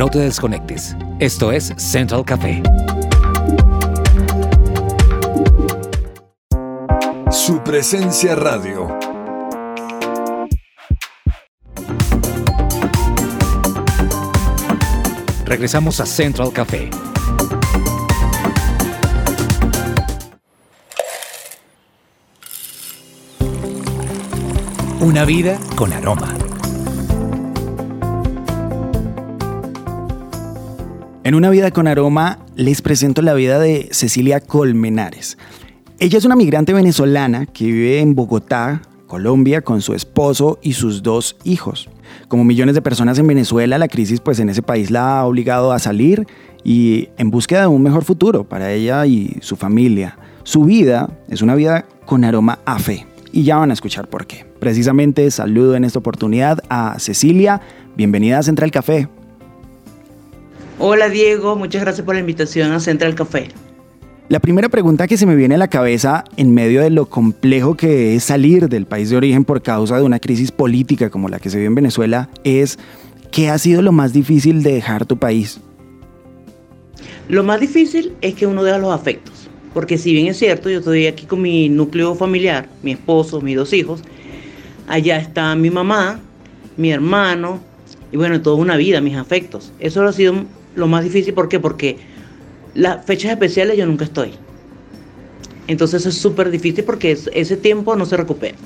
No 0.10 0.13
te 0.13 0.19
desconectes. 0.22 0.95
Esto 1.19 1.52
es 1.52 1.72
Central 1.78 2.26
Café. 2.26 2.63
Su 7.30 7.63
presencia 7.63 8.34
radio. 8.34 8.88
Regresamos 15.45 16.00
a 16.00 16.08
Central 16.08 16.52
Café. 16.54 16.89
Una 25.02 25.24
vida 25.26 25.60
con 25.76 25.93
aroma. 25.93 26.49
En 31.30 31.36
una 31.36 31.52
vida 31.52 31.70
con 31.70 31.86
aroma 31.86 32.39
les 32.56 32.82
presento 32.82 33.22
la 33.22 33.36
vida 33.36 33.60
de 33.60 33.89
Cecilia 33.92 34.39
Colmenares. 34.39 35.38
Ella 36.00 36.18
es 36.18 36.26
una 36.26 36.36
migrante 36.36 36.74
venezolana 36.74 37.46
que 37.46 37.65
vive 37.65 38.00
en 38.00 38.15
Bogotá, 38.15 38.82
Colombia, 39.06 39.62
con 39.62 39.84
su 39.84 39.94
esposo 39.94 40.58
y 40.63 40.74
sus 40.74 41.04
dos 41.04 41.38
hijos. 41.44 41.88
Como 42.30 42.44
millones 42.44 42.74
de 42.74 42.82
personas 42.82 43.20
en 43.20 43.28
Venezuela, 43.28 43.78
la 43.78 43.88
crisis 43.88 44.22
pues 44.22 44.39
en 44.39 44.50
ese 44.50 44.63
país 44.63 44.89
la 44.89 45.20
ha 45.20 45.26
obligado 45.28 45.72
a 45.72 45.78
salir 45.78 46.26
y 46.63 47.10
en 47.20 47.30
búsqueda 47.30 47.62
de 47.62 47.68
un 47.68 47.84
mejor 47.84 48.04
futuro 48.06 48.44
para 48.44 48.72
ella 48.72 49.06
y 49.06 49.38
su 49.42 49.56
familia. 49.56 50.18
Su 50.42 50.63
vida 50.63 51.12
es 51.28 51.44
una 51.44 51.54
vida 51.54 51.86
con 52.08 52.24
aroma 52.24 52.58
a 52.65 52.80
fe 52.80 53.06
y 53.32 53.44
ya 53.44 53.58
van 53.58 53.70
a 53.70 53.74
escuchar 53.74 54.10
por 54.10 54.26
qué. 54.26 54.48
Precisamente 54.60 55.30
saludo 55.30 55.76
en 55.76 55.84
esta 55.84 56.00
oportunidad 56.00 56.58
a 56.70 56.98
Cecilia. 56.98 57.62
Bienvenida 57.96 58.39
a 58.39 58.42
Central 58.42 58.72
Café. 58.72 59.10
Hola 60.82 61.10
Diego, 61.10 61.58
muchas 61.58 61.82
gracias 61.82 62.06
por 62.06 62.15
la 62.15 62.22
invitación 62.22 62.72
a 62.72 62.80
Central 62.80 63.13
Café. 63.13 63.50
La 64.30 64.39
primera 64.39 64.70
pregunta 64.70 65.10
que 65.10 65.18
se 65.18 65.26
me 65.26 65.36
viene 65.36 65.56
a 65.56 65.58
la 65.58 65.68
cabeza 65.68 66.24
en 66.38 66.54
medio 66.54 66.80
de 66.80 66.89
lo 66.89 67.08
complejo 67.08 67.76
que 67.76 68.15
es 68.15 68.24
salir 68.24 68.70
del 68.70 68.86
país 68.86 69.10
de 69.10 69.18
origen 69.18 69.44
por 69.44 69.62
causa 69.62 69.98
de 69.98 70.04
una 70.04 70.20
crisis 70.20 70.54
política 70.54 71.10
como 71.10 71.28
la 71.28 71.39
que 71.39 71.50
se 71.50 71.58
vive 71.58 71.68
en 71.68 71.76
Venezuela 71.76 72.30
es 72.46 72.80
¿qué 73.30 73.50
ha 73.50 73.58
sido 73.58 73.82
lo 73.82 73.92
más 73.92 74.13
difícil 74.13 74.63
de 74.63 74.72
dejar 74.72 75.06
tu 75.06 75.18
país? 75.18 75.60
Lo 77.28 77.44
más 77.44 77.60
difícil 77.60 78.13
es 78.22 78.36
que 78.36 78.48
uno 78.48 78.63
deja 78.63 78.78
los 78.78 78.94
afectos, 78.94 79.50
porque 79.74 79.98
si 79.98 80.13
bien 80.13 80.28
es 80.28 80.38
cierto, 80.38 80.70
yo 80.70 80.80
estoy 80.80 81.08
aquí 81.08 81.26
con 81.26 81.42
mi 81.42 81.68
núcleo 81.68 82.15
familiar, 82.15 82.70
mi 82.84 82.94
esposo, 82.94 83.42
mis 83.42 83.58
dos 83.58 83.74
hijos, 83.74 84.02
allá 84.88 85.18
está 85.18 85.54
mi 85.56 85.72
mamá, 85.72 86.22
mi 86.78 86.89
hermano, 86.89 87.60
y 88.13 88.18
bueno, 88.18 88.42
toda 88.42 88.56
una 88.56 88.78
vida, 88.78 89.02
mis 89.02 89.18
afectos. 89.18 89.74
Eso 89.80 90.04
ha 90.04 90.13
sido 90.13 90.46
lo 90.76 90.88
más 90.88 91.04
difícil, 91.04 91.34
¿por 91.34 91.50
qué? 91.50 91.60
Porque 91.60 91.98
las 92.74 93.06
fechas 93.06 93.32
especiales 93.32 93.78
yo 93.78 93.86
nunca 93.86 94.06
estoy. 94.06 94.34
Entonces 95.68 96.06
es 96.06 96.16
súper 96.16 96.50
difícil 96.50 96.84
porque 96.84 97.12
ese 97.12 97.58
tiempo 97.58 97.96
no 97.96 98.06
se 98.06 98.18
recupera. 98.18 98.58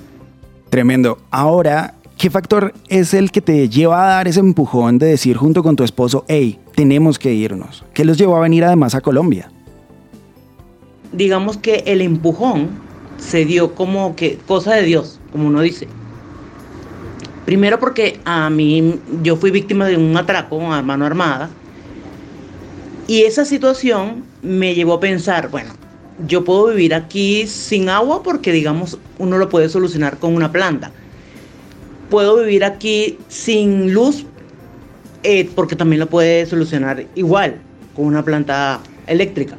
Tremendo. 0.70 1.18
Ahora, 1.32 1.96
¿qué 2.18 2.30
factor 2.30 2.74
es 2.88 3.14
el 3.14 3.32
que 3.32 3.42
te 3.42 3.68
lleva 3.70 4.04
a 4.04 4.16
dar 4.16 4.28
ese 4.28 4.40
empujón 4.40 5.00
de 5.00 5.08
decir 5.08 5.36
junto 5.36 5.64
con 5.64 5.76
tu 5.76 5.84
esposo, 5.84 6.26
hey, 6.28 6.60
tenemos 6.76 7.20
que 7.20 7.34
irnos? 7.34 7.84
¿Qué 7.94 8.06
los 8.06 8.18
llevó 8.18 8.38
a 8.38 8.40
venir 8.40 8.64
además 8.64 8.96
a 8.96 9.02
Colombia? 9.02 9.52
Digamos 11.12 11.58
que 11.58 11.84
el 11.86 12.02
empujón 12.02 12.70
se 13.18 13.46
dio 13.46 13.76
como 13.76 14.16
que 14.16 14.38
cosa 14.48 14.74
de 14.74 14.84
Dios, 14.84 15.20
como 15.32 15.48
uno 15.48 15.62
dice. 15.62 15.88
Primero 17.46 17.80
porque 17.80 18.20
a 18.24 18.50
mí 18.50 18.96
yo 19.22 19.36
fui 19.36 19.52
víctima 19.52 19.86
de 19.88 19.98
un 19.98 20.16
atraco 20.16 20.72
a 20.72 20.82
mano 20.82 21.06
armada 21.06 21.50
y 23.08 23.24
esa 23.24 23.46
situación 23.46 24.24
me 24.42 24.76
llevó 24.76 24.94
a 24.94 25.00
pensar, 25.00 25.50
bueno, 25.50 25.72
yo 26.28 26.44
puedo 26.46 26.68
vivir 26.68 26.94
aquí 26.94 27.48
sin 27.48 27.90
agua 27.90 28.24
porque 28.24 28.52
digamos 28.52 28.98
uno 29.18 29.38
lo 29.38 29.50
puede 29.50 29.68
solucionar 29.70 30.18
con 30.20 30.36
una 30.36 30.52
planta. 30.52 30.92
Puedo 32.10 32.38
vivir 32.38 32.64
aquí 32.64 33.18
sin 33.28 33.94
luz 33.94 34.26
eh, 35.24 35.50
porque 35.56 35.76
también 35.76 36.00
lo 36.00 36.08
puede 36.08 36.46
solucionar 36.46 37.06
igual 37.16 37.56
con 37.96 38.06
una 38.06 38.24
planta 38.24 38.80
eléctrica. 39.08 39.58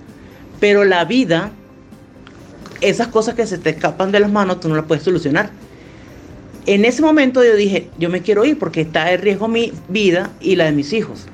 Pero 0.60 0.84
la 0.84 1.04
vida, 1.04 1.50
esas 2.80 3.08
cosas 3.08 3.34
que 3.34 3.46
se 3.46 3.58
te 3.58 3.70
escapan 3.70 4.12
de 4.12 4.20
las 4.20 4.30
manos, 4.30 4.60
tú 4.60 4.68
no 4.68 4.76
las 4.76 4.86
puedes 4.86 5.04
solucionar. 5.04 5.50
En 6.66 6.86
ese 6.86 7.02
momento 7.02 7.44
yo 7.44 7.56
dije, 7.56 7.90
yo 7.98 8.08
me 8.08 8.22
quiero 8.22 8.44
ir 8.46 8.58
porque 8.58 8.82
está 8.82 9.12
en 9.12 9.20
riesgo 9.20 9.48
mi 9.48 9.72
vida 9.88 10.30
y 10.40 10.56
la 10.56 10.64
de 10.64 10.72
mis 10.72 10.94
hijos. 10.94 11.26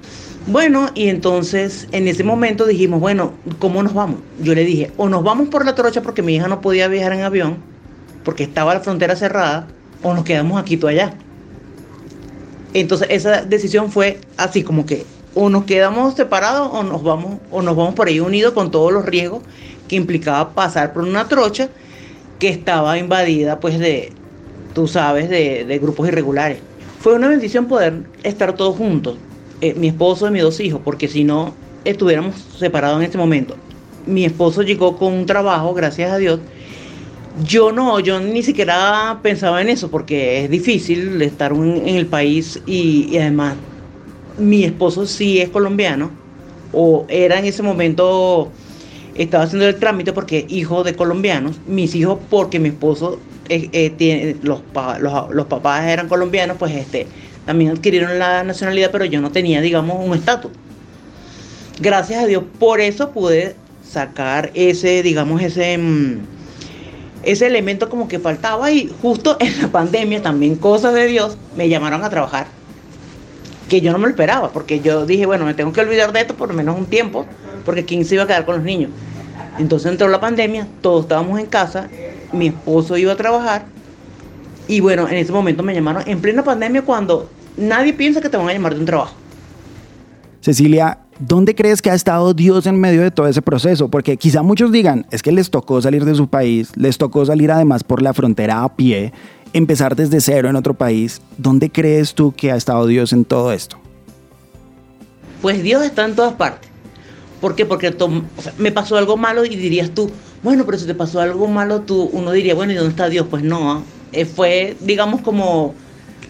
Bueno, 0.46 0.88
y 0.94 1.08
entonces 1.08 1.86
en 1.92 2.08
ese 2.08 2.24
momento 2.24 2.64
dijimos, 2.64 2.98
bueno, 2.98 3.34
¿cómo 3.58 3.82
nos 3.82 3.92
vamos? 3.92 4.20
Yo 4.40 4.54
le 4.54 4.64
dije, 4.64 4.90
o 4.96 5.08
nos 5.08 5.22
vamos 5.22 5.48
por 5.48 5.66
la 5.66 5.74
trocha 5.74 6.02
porque 6.02 6.22
mi 6.22 6.34
hija 6.34 6.48
no 6.48 6.60
podía 6.62 6.88
viajar 6.88 7.12
en 7.12 7.22
avión, 7.22 7.58
porque 8.24 8.44
estaba 8.44 8.74
la 8.74 8.80
frontera 8.80 9.16
cerrada, 9.16 9.68
o 10.02 10.14
nos 10.14 10.24
quedamos 10.24 10.60
aquí 10.60 10.78
tú 10.78 10.88
allá. 10.88 11.14
Entonces 12.72 13.08
esa 13.10 13.42
decisión 13.42 13.92
fue 13.92 14.20
así 14.36 14.62
como 14.62 14.86
que 14.86 15.04
o 15.34 15.48
nos 15.50 15.64
quedamos 15.64 16.14
separados 16.14 16.70
o 16.72 16.82
nos 16.82 17.02
vamos 17.02 17.38
o 17.50 17.62
nos 17.62 17.76
vamos 17.76 17.94
por 17.94 18.08
ahí 18.08 18.18
unidos 18.18 18.52
con 18.52 18.70
todos 18.70 18.92
los 18.92 19.04
riesgos 19.04 19.42
que 19.88 19.96
implicaba 19.96 20.50
pasar 20.54 20.92
por 20.92 21.02
una 21.02 21.28
trocha 21.28 21.68
que 22.38 22.48
estaba 22.48 22.96
invadida 22.98 23.60
pues 23.60 23.78
de, 23.78 24.12
tú 24.74 24.88
sabes, 24.88 25.28
de, 25.28 25.64
de 25.64 25.78
grupos 25.78 26.08
irregulares. 26.08 26.58
Fue 27.00 27.14
una 27.14 27.28
bendición 27.28 27.66
poder 27.66 28.02
estar 28.22 28.54
todos 28.54 28.76
juntos, 28.76 29.18
eh, 29.60 29.74
mi 29.74 29.88
esposo 29.88 30.28
y 30.28 30.30
mis 30.30 30.42
dos 30.42 30.60
hijos, 30.60 30.80
porque 30.84 31.08
si 31.08 31.24
no 31.24 31.54
estuviéramos 31.84 32.34
separados 32.58 32.98
en 32.98 33.04
este 33.04 33.18
momento. 33.18 33.56
Mi 34.06 34.24
esposo 34.24 34.62
llegó 34.62 34.96
con 34.96 35.12
un 35.12 35.26
trabajo, 35.26 35.74
gracias 35.74 36.10
a 36.10 36.18
Dios. 36.18 36.40
Yo 37.44 37.72
no, 37.72 38.00
yo 38.00 38.20
ni 38.20 38.42
siquiera 38.42 39.20
pensaba 39.22 39.60
en 39.62 39.68
eso, 39.68 39.90
porque 39.90 40.44
es 40.44 40.50
difícil 40.50 41.20
estar 41.22 41.52
en 41.52 41.88
el 41.88 42.06
país 42.06 42.60
y, 42.66 43.16
además 43.16 43.54
mi 44.38 44.64
esposo 44.64 45.06
sí 45.06 45.38
es 45.38 45.50
colombiano, 45.50 46.10
o 46.72 47.04
era 47.08 47.38
en 47.38 47.44
ese 47.44 47.62
momento, 47.62 48.50
estaba 49.14 49.44
haciendo 49.44 49.68
el 49.68 49.76
trámite 49.76 50.14
porque 50.14 50.46
hijo 50.48 50.82
de 50.82 50.94
colombianos, 50.94 51.56
mis 51.66 51.94
hijos 51.94 52.18
porque 52.30 52.58
mi 52.58 52.70
esposo 52.70 53.18
eh, 53.50 53.68
eh, 53.72 53.90
tiene, 53.90 54.36
los, 54.42 54.62
los, 55.00 55.30
los, 55.30 55.46
papás 55.46 55.84
eran 55.86 56.08
colombianos, 56.08 56.56
pues 56.58 56.74
este, 56.74 57.06
también 57.50 57.72
adquirieron 57.72 58.16
la 58.16 58.44
nacionalidad, 58.44 58.92
pero 58.92 59.04
yo 59.06 59.20
no 59.20 59.32
tenía, 59.32 59.60
digamos, 59.60 59.96
un 60.06 60.14
estatus. 60.14 60.52
Gracias 61.80 62.22
a 62.22 62.26
Dios, 62.28 62.44
por 62.60 62.80
eso 62.80 63.10
pude 63.10 63.56
sacar 63.84 64.52
ese, 64.54 65.02
digamos, 65.02 65.42
ese, 65.42 65.76
mm, 65.76 66.20
ese 67.24 67.48
elemento 67.48 67.88
como 67.88 68.06
que 68.06 68.20
faltaba 68.20 68.70
y 68.70 68.88
justo 69.02 69.36
en 69.40 69.62
la 69.62 69.66
pandemia, 69.66 70.22
también 70.22 70.54
cosas 70.54 70.94
de 70.94 71.08
Dios, 71.08 71.36
me 71.56 71.68
llamaron 71.68 72.04
a 72.04 72.08
trabajar, 72.08 72.46
que 73.68 73.80
yo 73.80 73.90
no 73.90 73.98
me 73.98 74.04
lo 74.04 74.10
esperaba, 74.10 74.52
porque 74.52 74.78
yo 74.78 75.04
dije, 75.04 75.26
bueno, 75.26 75.44
me 75.44 75.54
tengo 75.54 75.72
que 75.72 75.80
olvidar 75.80 76.12
de 76.12 76.20
esto 76.20 76.36
por 76.36 76.50
lo 76.50 76.54
menos 76.54 76.78
un 76.78 76.86
tiempo, 76.86 77.26
porque 77.64 77.84
quién 77.84 78.04
se 78.04 78.14
iba 78.14 78.22
a 78.22 78.26
quedar 78.28 78.44
con 78.44 78.58
los 78.58 78.64
niños. 78.64 78.92
Entonces 79.58 79.90
entró 79.90 80.06
la 80.06 80.20
pandemia, 80.20 80.68
todos 80.82 81.02
estábamos 81.02 81.40
en 81.40 81.46
casa, 81.46 81.88
mi 82.32 82.46
esposo 82.46 82.96
iba 82.96 83.12
a 83.14 83.16
trabajar 83.16 83.64
y 84.68 84.78
bueno, 84.78 85.08
en 85.08 85.16
ese 85.16 85.32
momento 85.32 85.64
me 85.64 85.74
llamaron 85.74 86.04
en 86.06 86.20
plena 86.20 86.44
pandemia 86.44 86.82
cuando 86.82 87.28
nadie 87.60 87.92
piensa 87.92 88.20
que 88.20 88.28
te 88.28 88.36
van 88.36 88.48
a 88.48 88.52
llamar 88.52 88.74
de 88.74 88.80
un 88.80 88.86
trabajo. 88.86 89.14
Cecilia, 90.40 90.98
¿dónde 91.18 91.54
crees 91.54 91.82
que 91.82 91.90
ha 91.90 91.94
estado 91.94 92.32
Dios 92.32 92.66
en 92.66 92.80
medio 92.80 93.02
de 93.02 93.10
todo 93.10 93.26
ese 93.28 93.42
proceso? 93.42 93.88
Porque 93.88 94.16
quizá 94.16 94.42
muchos 94.42 94.72
digan, 94.72 95.06
es 95.10 95.22
que 95.22 95.32
les 95.32 95.50
tocó 95.50 95.80
salir 95.82 96.04
de 96.04 96.14
su 96.14 96.28
país, 96.28 96.72
les 96.76 96.96
tocó 96.96 97.26
salir 97.26 97.50
además 97.50 97.84
por 97.84 98.02
la 98.02 98.14
frontera 98.14 98.64
a 98.64 98.74
pie, 98.74 99.12
empezar 99.52 99.96
desde 99.96 100.20
cero 100.20 100.48
en 100.48 100.56
otro 100.56 100.74
país. 100.74 101.20
¿Dónde 101.36 101.70
crees 101.70 102.14
tú 102.14 102.32
que 102.32 102.50
ha 102.50 102.56
estado 102.56 102.86
Dios 102.86 103.12
en 103.12 103.24
todo 103.24 103.52
esto? 103.52 103.76
Pues 105.42 105.62
Dios 105.62 105.84
está 105.84 106.06
en 106.06 106.16
todas 106.16 106.34
partes. 106.34 106.70
¿Por 107.40 107.54
qué? 107.54 107.64
Porque 107.64 107.88
o 107.88 108.42
sea, 108.42 108.52
me 108.58 108.72
pasó 108.72 108.96
algo 108.96 109.16
malo 109.16 109.44
y 109.44 109.56
dirías 109.56 109.90
tú, 109.90 110.10
bueno, 110.42 110.64
pero 110.66 110.78
si 110.78 110.86
te 110.86 110.94
pasó 110.94 111.20
algo 111.20 111.48
malo, 111.48 111.82
tú, 111.82 112.10
uno 112.12 112.32
diría, 112.32 112.54
bueno, 112.54 112.72
¿y 112.72 112.76
dónde 112.76 112.90
está 112.90 113.08
Dios? 113.08 113.26
Pues 113.30 113.42
no, 113.42 113.82
eh, 114.12 114.24
fue, 114.24 114.76
digamos, 114.80 115.20
como 115.22 115.74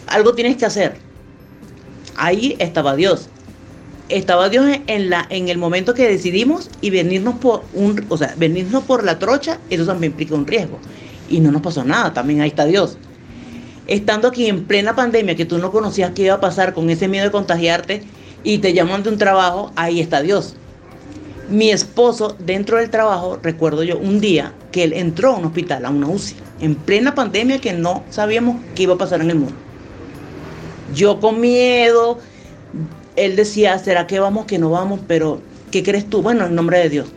algo 0.07 0.35
tienes 0.35 0.57
que 0.57 0.67
hacer. 0.67 1.10
Ahí 2.17 2.57
estaba 2.59 2.97
Dios. 2.97 3.29
Estaba 4.09 4.49
Dios 4.49 4.67
en, 4.87 5.11
la, 5.11 5.27
en 5.31 5.49
el 5.49 5.59
momento 5.59 5.95
que 5.95 6.09
decidimos 6.09 6.69
y 6.81 6.91
venirnos 6.91 7.37
por 7.37 7.63
un, 7.75 8.05
o 8.09 8.17
sea, 8.17 8.35
venirnos 8.37 8.85
por 8.85 9.05
la 9.05 9.19
trocha, 9.19 9.59
eso 9.71 9.87
también 9.87 10.13
implica 10.13 10.35
un 10.35 10.47
riesgo. 10.47 10.79
Y 11.29 11.41
no 11.41 11.53
nos 11.53 11.63
pasó 11.63 11.85
nada, 11.85 12.13
también 12.13 12.41
ahí 12.41 12.49
está 12.49 12.65
Dios. 12.65 12.99
Estando 13.87 14.29
aquí 14.29 14.47
en 14.47 14.65
plena 14.65 14.97
pandemia, 14.97 15.37
que 15.37 15.45
tú 15.45 15.59
no 15.59 15.71
conocías 15.71 16.11
qué 16.15 16.23
iba 16.23 16.35
a 16.35 16.41
pasar 16.41 16.75
con 16.75 16.91
ese 16.91 17.09
miedo 17.09 17.25
de 17.25 17.31
contagiarte 17.31 18.03
y 18.43 18.59
te 18.59 18.73
llaman 18.73 19.03
de 19.03 19.11
un 19.11 19.19
trabajo, 19.19 19.71
ahí 19.77 20.01
está 20.01 20.23
Dios. 20.23 20.57
Mi 21.49 21.71
esposo, 21.71 22.37
dentro 22.39 22.79
del 22.79 22.91
trabajo, 22.91 23.39
recuerdo 23.43 23.83
yo 23.83 23.99
un 23.99 24.21
día 24.21 24.53
que 24.71 24.85
él 24.85 24.93
entró 24.93 25.35
a 25.35 25.39
un 25.39 25.47
hospital, 25.47 25.85
a 25.85 25.91
una 25.91 26.09
UCI, 26.09 26.37
en 26.61 26.75
plena 26.75 27.15
pandemia 27.15 27.61
que 27.61 27.73
no 27.73 28.05
sabíamos 28.11 28.57
qué 28.75 28.85
iba 28.85 28.95
a 28.95 28.99
pasar 28.99 29.21
en 29.21 29.31
el 29.31 29.37
mundo. 29.37 29.57
Yo 30.95 31.21
con 31.21 31.41
miedo, 31.41 32.19
él 33.17 33.37
decía, 33.37 33.79
¿será 33.79 34.07
que 34.07 34.19
vamos, 34.19 34.47
que 34.47 34.59
no 34.59 34.71
vamos? 34.71 35.01
Pero, 35.07 35.41
¿qué 35.71 35.83
crees 35.83 36.09
tú? 36.09 36.23
Bueno, 36.23 36.47
en 36.47 36.55
nombre 36.55 36.79
de 36.79 36.89
Dios. 36.89 37.09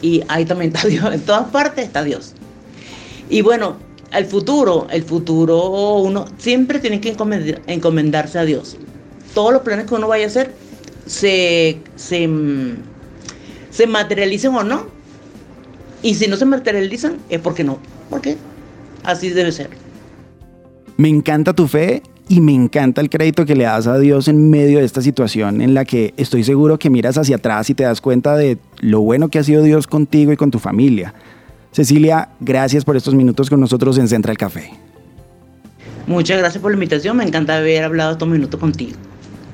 Y 0.00 0.22
ahí 0.28 0.44
también 0.44 0.74
está 0.74 0.86
Dios, 0.88 1.12
en 1.12 1.20
todas 1.20 1.48
partes 1.50 1.86
está 1.86 2.02
Dios. 2.02 2.34
Y 3.28 3.42
bueno, 3.42 3.76
el 4.12 4.26
futuro, 4.26 4.86
el 4.90 5.02
futuro 5.04 5.96
uno 5.98 6.26
siempre 6.38 6.78
tiene 6.78 7.00
que 7.00 7.16
encomendarse 7.66 8.38
a 8.38 8.44
Dios. 8.44 8.76
Todos 9.34 9.52
los 9.52 9.62
planes 9.62 9.86
que 9.86 9.94
uno 9.94 10.08
vaya 10.08 10.24
a 10.24 10.28
hacer 10.28 10.52
se, 11.06 11.80
se, 11.96 12.28
se 13.70 13.86
materialicen 13.86 14.54
o 14.54 14.62
no. 14.62 14.86
Y 16.02 16.14
si 16.14 16.26
no 16.26 16.36
se 16.36 16.44
materializan 16.44 17.18
es 17.30 17.40
porque 17.40 17.64
no. 17.64 17.78
¿Por 18.10 18.20
qué? 18.20 18.36
Así 19.04 19.30
debe 19.30 19.52
ser. 19.52 19.70
Me 20.96 21.08
encanta 21.08 21.54
tu 21.54 21.66
fe 21.66 22.02
y 22.32 22.40
me 22.40 22.54
encanta 22.54 23.02
el 23.02 23.10
crédito 23.10 23.44
que 23.44 23.54
le 23.54 23.64
das 23.64 23.86
a 23.86 23.98
Dios 23.98 24.26
en 24.26 24.48
medio 24.48 24.78
de 24.78 24.86
esta 24.86 25.02
situación 25.02 25.60
en 25.60 25.74
la 25.74 25.84
que 25.84 26.14
estoy 26.16 26.44
seguro 26.44 26.78
que 26.78 26.88
miras 26.88 27.18
hacia 27.18 27.36
atrás 27.36 27.68
y 27.68 27.74
te 27.74 27.84
das 27.84 28.00
cuenta 28.00 28.36
de 28.36 28.56
lo 28.80 29.02
bueno 29.02 29.28
que 29.28 29.38
ha 29.38 29.44
sido 29.44 29.62
Dios 29.62 29.86
contigo 29.86 30.32
y 30.32 30.38
con 30.38 30.50
tu 30.50 30.58
familia. 30.58 31.12
Cecilia, 31.72 32.30
gracias 32.40 32.86
por 32.86 32.96
estos 32.96 33.14
minutos 33.14 33.50
con 33.50 33.60
nosotros 33.60 33.98
en 33.98 34.08
Central 34.08 34.38
Café. 34.38 34.70
Muchas 36.06 36.38
gracias 36.38 36.62
por 36.62 36.70
la 36.70 36.76
invitación, 36.76 37.18
me 37.18 37.24
encanta 37.24 37.58
haber 37.58 37.84
hablado 37.84 38.12
estos 38.12 38.28
minutos 38.28 38.58
contigo. 38.58 38.96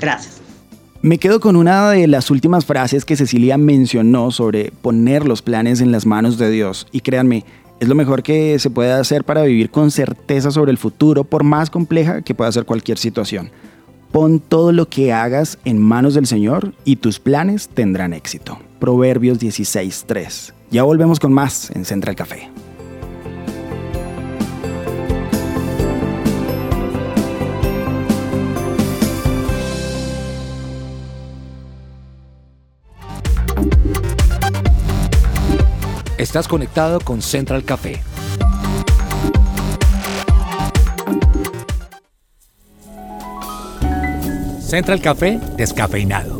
Gracias. 0.00 0.40
Me 1.02 1.18
quedo 1.18 1.40
con 1.40 1.56
una 1.56 1.90
de 1.90 2.06
las 2.06 2.30
últimas 2.30 2.64
frases 2.64 3.04
que 3.04 3.16
Cecilia 3.16 3.58
mencionó 3.58 4.30
sobre 4.30 4.70
poner 4.70 5.26
los 5.26 5.42
planes 5.42 5.80
en 5.80 5.90
las 5.90 6.06
manos 6.06 6.38
de 6.38 6.48
Dios. 6.48 6.86
Y 6.92 7.00
créanme, 7.00 7.44
es 7.80 7.88
lo 7.88 7.94
mejor 7.94 8.22
que 8.22 8.58
se 8.58 8.70
puede 8.70 8.92
hacer 8.92 9.24
para 9.24 9.42
vivir 9.42 9.70
con 9.70 9.90
certeza 9.90 10.50
sobre 10.50 10.70
el 10.70 10.78
futuro, 10.78 11.24
por 11.24 11.44
más 11.44 11.70
compleja 11.70 12.22
que 12.22 12.34
pueda 12.34 12.52
ser 12.52 12.64
cualquier 12.64 12.98
situación. 12.98 13.50
Pon 14.12 14.40
todo 14.40 14.72
lo 14.72 14.88
que 14.88 15.12
hagas 15.12 15.58
en 15.64 15.78
manos 15.78 16.14
del 16.14 16.26
Señor 16.26 16.72
y 16.84 16.96
tus 16.96 17.20
planes 17.20 17.68
tendrán 17.68 18.14
éxito. 18.14 18.58
Proverbios 18.80 19.38
16.3. 19.38 20.52
Ya 20.70 20.82
volvemos 20.82 21.20
con 21.20 21.32
más 21.32 21.70
en 21.70 21.84
Central 21.84 22.16
Café. 22.16 22.50
Estás 36.28 36.46
conectado 36.46 37.00
con 37.00 37.22
Central 37.22 37.64
Café. 37.64 38.02
Central 44.60 45.00
Café 45.00 45.40
descafeinado. 45.56 46.38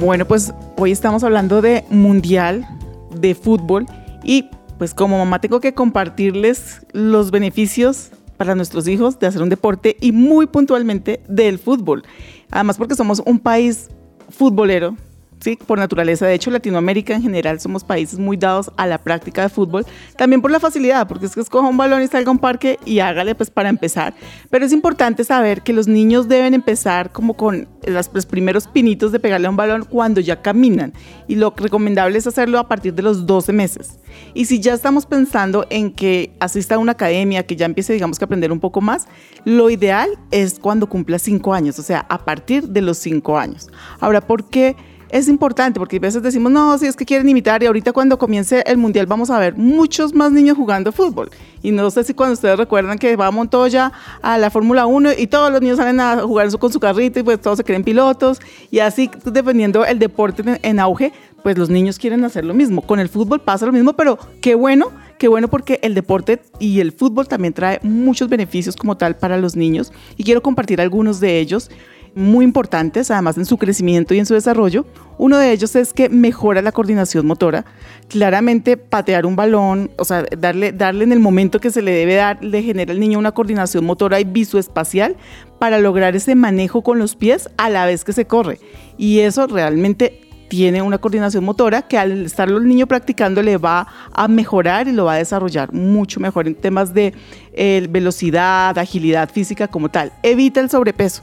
Bueno, 0.00 0.24
pues 0.26 0.54
hoy 0.78 0.92
estamos 0.92 1.22
hablando 1.24 1.60
de 1.60 1.84
mundial 1.90 2.66
de 3.14 3.34
fútbol 3.34 3.84
y 4.24 4.48
pues 4.78 4.94
como 4.94 5.18
mamá 5.18 5.40
tengo 5.40 5.60
que 5.60 5.74
compartirles 5.74 6.86
los 6.92 7.30
beneficios 7.30 8.10
para 8.36 8.54
nuestros 8.54 8.88
hijos 8.88 9.18
de 9.18 9.26
hacer 9.26 9.42
un 9.42 9.48
deporte 9.48 9.96
y 10.00 10.12
muy 10.12 10.46
puntualmente 10.46 11.22
del 11.28 11.58
fútbol. 11.58 12.02
Además 12.50 12.76
porque 12.76 12.94
somos 12.94 13.22
un 13.24 13.38
país 13.38 13.88
futbolero, 14.28 14.96
¿sí? 15.42 15.58
por 15.66 15.78
naturaleza. 15.78 16.26
De 16.26 16.34
hecho, 16.34 16.50
Latinoamérica 16.50 17.14
en 17.14 17.22
general 17.22 17.60
somos 17.60 17.84
países 17.84 18.18
muy 18.18 18.36
dados 18.36 18.70
a 18.76 18.86
la 18.86 18.98
práctica 18.98 19.42
de 19.42 19.48
fútbol, 19.48 19.84
también 20.16 20.40
por 20.40 20.50
la 20.50 20.60
facilidad, 20.60 21.08
porque 21.08 21.26
es 21.26 21.34
que 21.34 21.40
escoja 21.40 21.68
un 21.68 21.76
balón 21.76 22.02
y 22.02 22.06
salga 22.06 22.28
a 22.28 22.32
un 22.32 22.38
parque 22.38 22.78
y 22.84 23.00
hágale 23.00 23.34
pues 23.34 23.50
para 23.50 23.68
empezar. 23.68 24.14
Pero 24.50 24.64
es 24.64 24.72
importante 24.72 25.24
saber 25.24 25.62
que 25.62 25.72
los 25.72 25.88
niños 25.88 26.28
deben 26.28 26.54
empezar 26.54 27.10
como 27.12 27.34
con 27.34 27.68
los 27.86 28.26
primeros 28.26 28.66
pinitos 28.66 29.12
de 29.12 29.20
pegarle 29.20 29.48
a 29.48 29.50
un 29.50 29.56
balón 29.56 29.84
cuando 29.84 30.20
ya 30.20 30.40
caminan. 30.40 30.92
Y 31.26 31.34
lo 31.34 31.52
recomendable 31.56 32.18
es 32.18 32.26
hacerlo 32.26 32.58
a 32.58 32.68
partir 32.68 32.94
de 32.94 33.02
los 33.02 33.26
12 33.26 33.52
meses. 33.52 33.98
Y 34.34 34.44
si 34.44 34.60
ya 34.60 34.74
estamos 34.74 35.06
pensando 35.06 35.66
en 35.70 35.90
que 35.92 36.32
asista 36.38 36.76
a 36.76 36.78
una 36.78 36.92
academia, 36.92 37.44
que 37.46 37.56
ya 37.56 37.66
empiece, 37.66 37.92
digamos, 37.92 38.18
que 38.18 38.24
aprender 38.24 38.52
un 38.52 38.60
poco 38.60 38.80
más, 38.80 39.08
lo 39.44 39.70
ideal 39.70 40.08
es 40.30 40.58
cuando 40.58 40.88
cumpla 40.88 41.18
5 41.18 41.54
años, 41.54 41.78
o 41.78 41.82
sea, 41.82 42.06
a 42.08 42.24
partir 42.24 42.68
de 42.68 42.82
los 42.82 42.98
5 42.98 43.38
años. 43.38 43.68
Ahora, 44.00 44.20
¿por 44.20 44.48
qué? 44.48 44.76
Es 45.12 45.28
importante 45.28 45.78
porque 45.78 45.98
a 45.98 46.00
veces 46.00 46.22
decimos, 46.22 46.50
no, 46.50 46.78
si 46.78 46.86
es 46.86 46.96
que 46.96 47.04
quieren 47.04 47.28
imitar 47.28 47.62
y 47.62 47.66
ahorita 47.66 47.92
cuando 47.92 48.18
comience 48.18 48.64
el 48.66 48.78
mundial 48.78 49.04
vamos 49.04 49.28
a 49.28 49.38
ver 49.38 49.54
muchos 49.58 50.14
más 50.14 50.32
niños 50.32 50.56
jugando 50.56 50.90
fútbol. 50.90 51.30
Y 51.62 51.70
no 51.70 51.90
sé 51.90 52.02
si 52.02 52.14
cuando 52.14 52.32
ustedes 52.32 52.56
recuerdan 52.56 52.98
que 52.98 53.14
va 53.14 53.30
Montoya 53.30 53.92
a 54.22 54.38
la 54.38 54.48
Fórmula 54.48 54.86
1 54.86 55.10
y 55.18 55.26
todos 55.26 55.52
los 55.52 55.60
niños 55.60 55.76
salen 55.76 56.00
a 56.00 56.22
jugar 56.22 56.50
con 56.58 56.72
su 56.72 56.80
carrito 56.80 57.20
y 57.20 57.24
pues 57.24 57.38
todos 57.42 57.58
se 57.58 57.64
creen 57.64 57.84
pilotos 57.84 58.40
y 58.70 58.78
así 58.78 59.10
dependiendo 59.22 59.84
el 59.84 59.98
deporte 59.98 60.58
en 60.62 60.80
auge, 60.80 61.12
pues 61.42 61.58
los 61.58 61.68
niños 61.68 61.98
quieren 61.98 62.24
hacer 62.24 62.46
lo 62.46 62.54
mismo. 62.54 62.80
Con 62.80 62.98
el 62.98 63.10
fútbol 63.10 63.42
pasa 63.42 63.66
lo 63.66 63.72
mismo, 63.72 63.92
pero 63.92 64.18
qué 64.40 64.54
bueno, 64.54 64.92
qué 65.18 65.28
bueno 65.28 65.48
porque 65.48 65.78
el 65.82 65.94
deporte 65.94 66.40
y 66.58 66.80
el 66.80 66.90
fútbol 66.90 67.28
también 67.28 67.52
trae 67.52 67.80
muchos 67.82 68.30
beneficios 68.30 68.76
como 68.76 68.96
tal 68.96 69.16
para 69.16 69.36
los 69.36 69.56
niños 69.56 69.92
y 70.16 70.24
quiero 70.24 70.42
compartir 70.42 70.80
algunos 70.80 71.20
de 71.20 71.38
ellos 71.38 71.70
muy 72.14 72.44
importantes, 72.44 73.10
además 73.10 73.38
en 73.38 73.46
su 73.46 73.56
crecimiento 73.56 74.14
y 74.14 74.18
en 74.18 74.26
su 74.26 74.34
desarrollo. 74.34 74.86
Uno 75.18 75.38
de 75.38 75.52
ellos 75.52 75.76
es 75.76 75.92
que 75.92 76.08
mejora 76.08 76.62
la 76.62 76.72
coordinación 76.72 77.26
motora. 77.26 77.64
Claramente 78.08 78.76
patear 78.76 79.26
un 79.26 79.36
balón, 79.36 79.90
o 79.98 80.04
sea, 80.04 80.24
darle, 80.38 80.72
darle 80.72 81.04
en 81.04 81.12
el 81.12 81.20
momento 81.20 81.60
que 81.60 81.70
se 81.70 81.82
le 81.82 81.92
debe 81.92 82.14
dar, 82.14 82.42
le 82.42 82.62
genera 82.62 82.92
al 82.92 83.00
niño 83.00 83.18
una 83.18 83.32
coordinación 83.32 83.84
motora 83.84 84.20
y 84.20 84.24
visoespacial 84.24 85.16
para 85.58 85.78
lograr 85.78 86.16
ese 86.16 86.34
manejo 86.34 86.82
con 86.82 86.98
los 86.98 87.16
pies 87.16 87.48
a 87.56 87.70
la 87.70 87.86
vez 87.86 88.04
que 88.04 88.12
se 88.12 88.26
corre. 88.26 88.58
Y 88.98 89.20
eso 89.20 89.46
realmente 89.46 90.20
tiene 90.52 90.82
una 90.82 90.98
coordinación 90.98 91.44
motora 91.44 91.80
que 91.80 91.96
al 91.96 92.26
estarlo 92.26 92.58
el 92.58 92.68
niño 92.68 92.86
practicando 92.86 93.40
le 93.40 93.56
va 93.56 93.86
a 94.12 94.28
mejorar 94.28 94.86
y 94.86 94.92
lo 94.92 95.06
va 95.06 95.14
a 95.14 95.16
desarrollar 95.16 95.72
mucho 95.72 96.20
mejor 96.20 96.46
en 96.46 96.54
temas 96.54 96.92
de 96.92 97.14
eh, 97.54 97.86
velocidad, 97.88 98.76
agilidad 98.76 99.30
física 99.30 99.66
como 99.66 99.88
tal. 99.88 100.12
Evita 100.22 100.60
el 100.60 100.68
sobrepeso. 100.68 101.22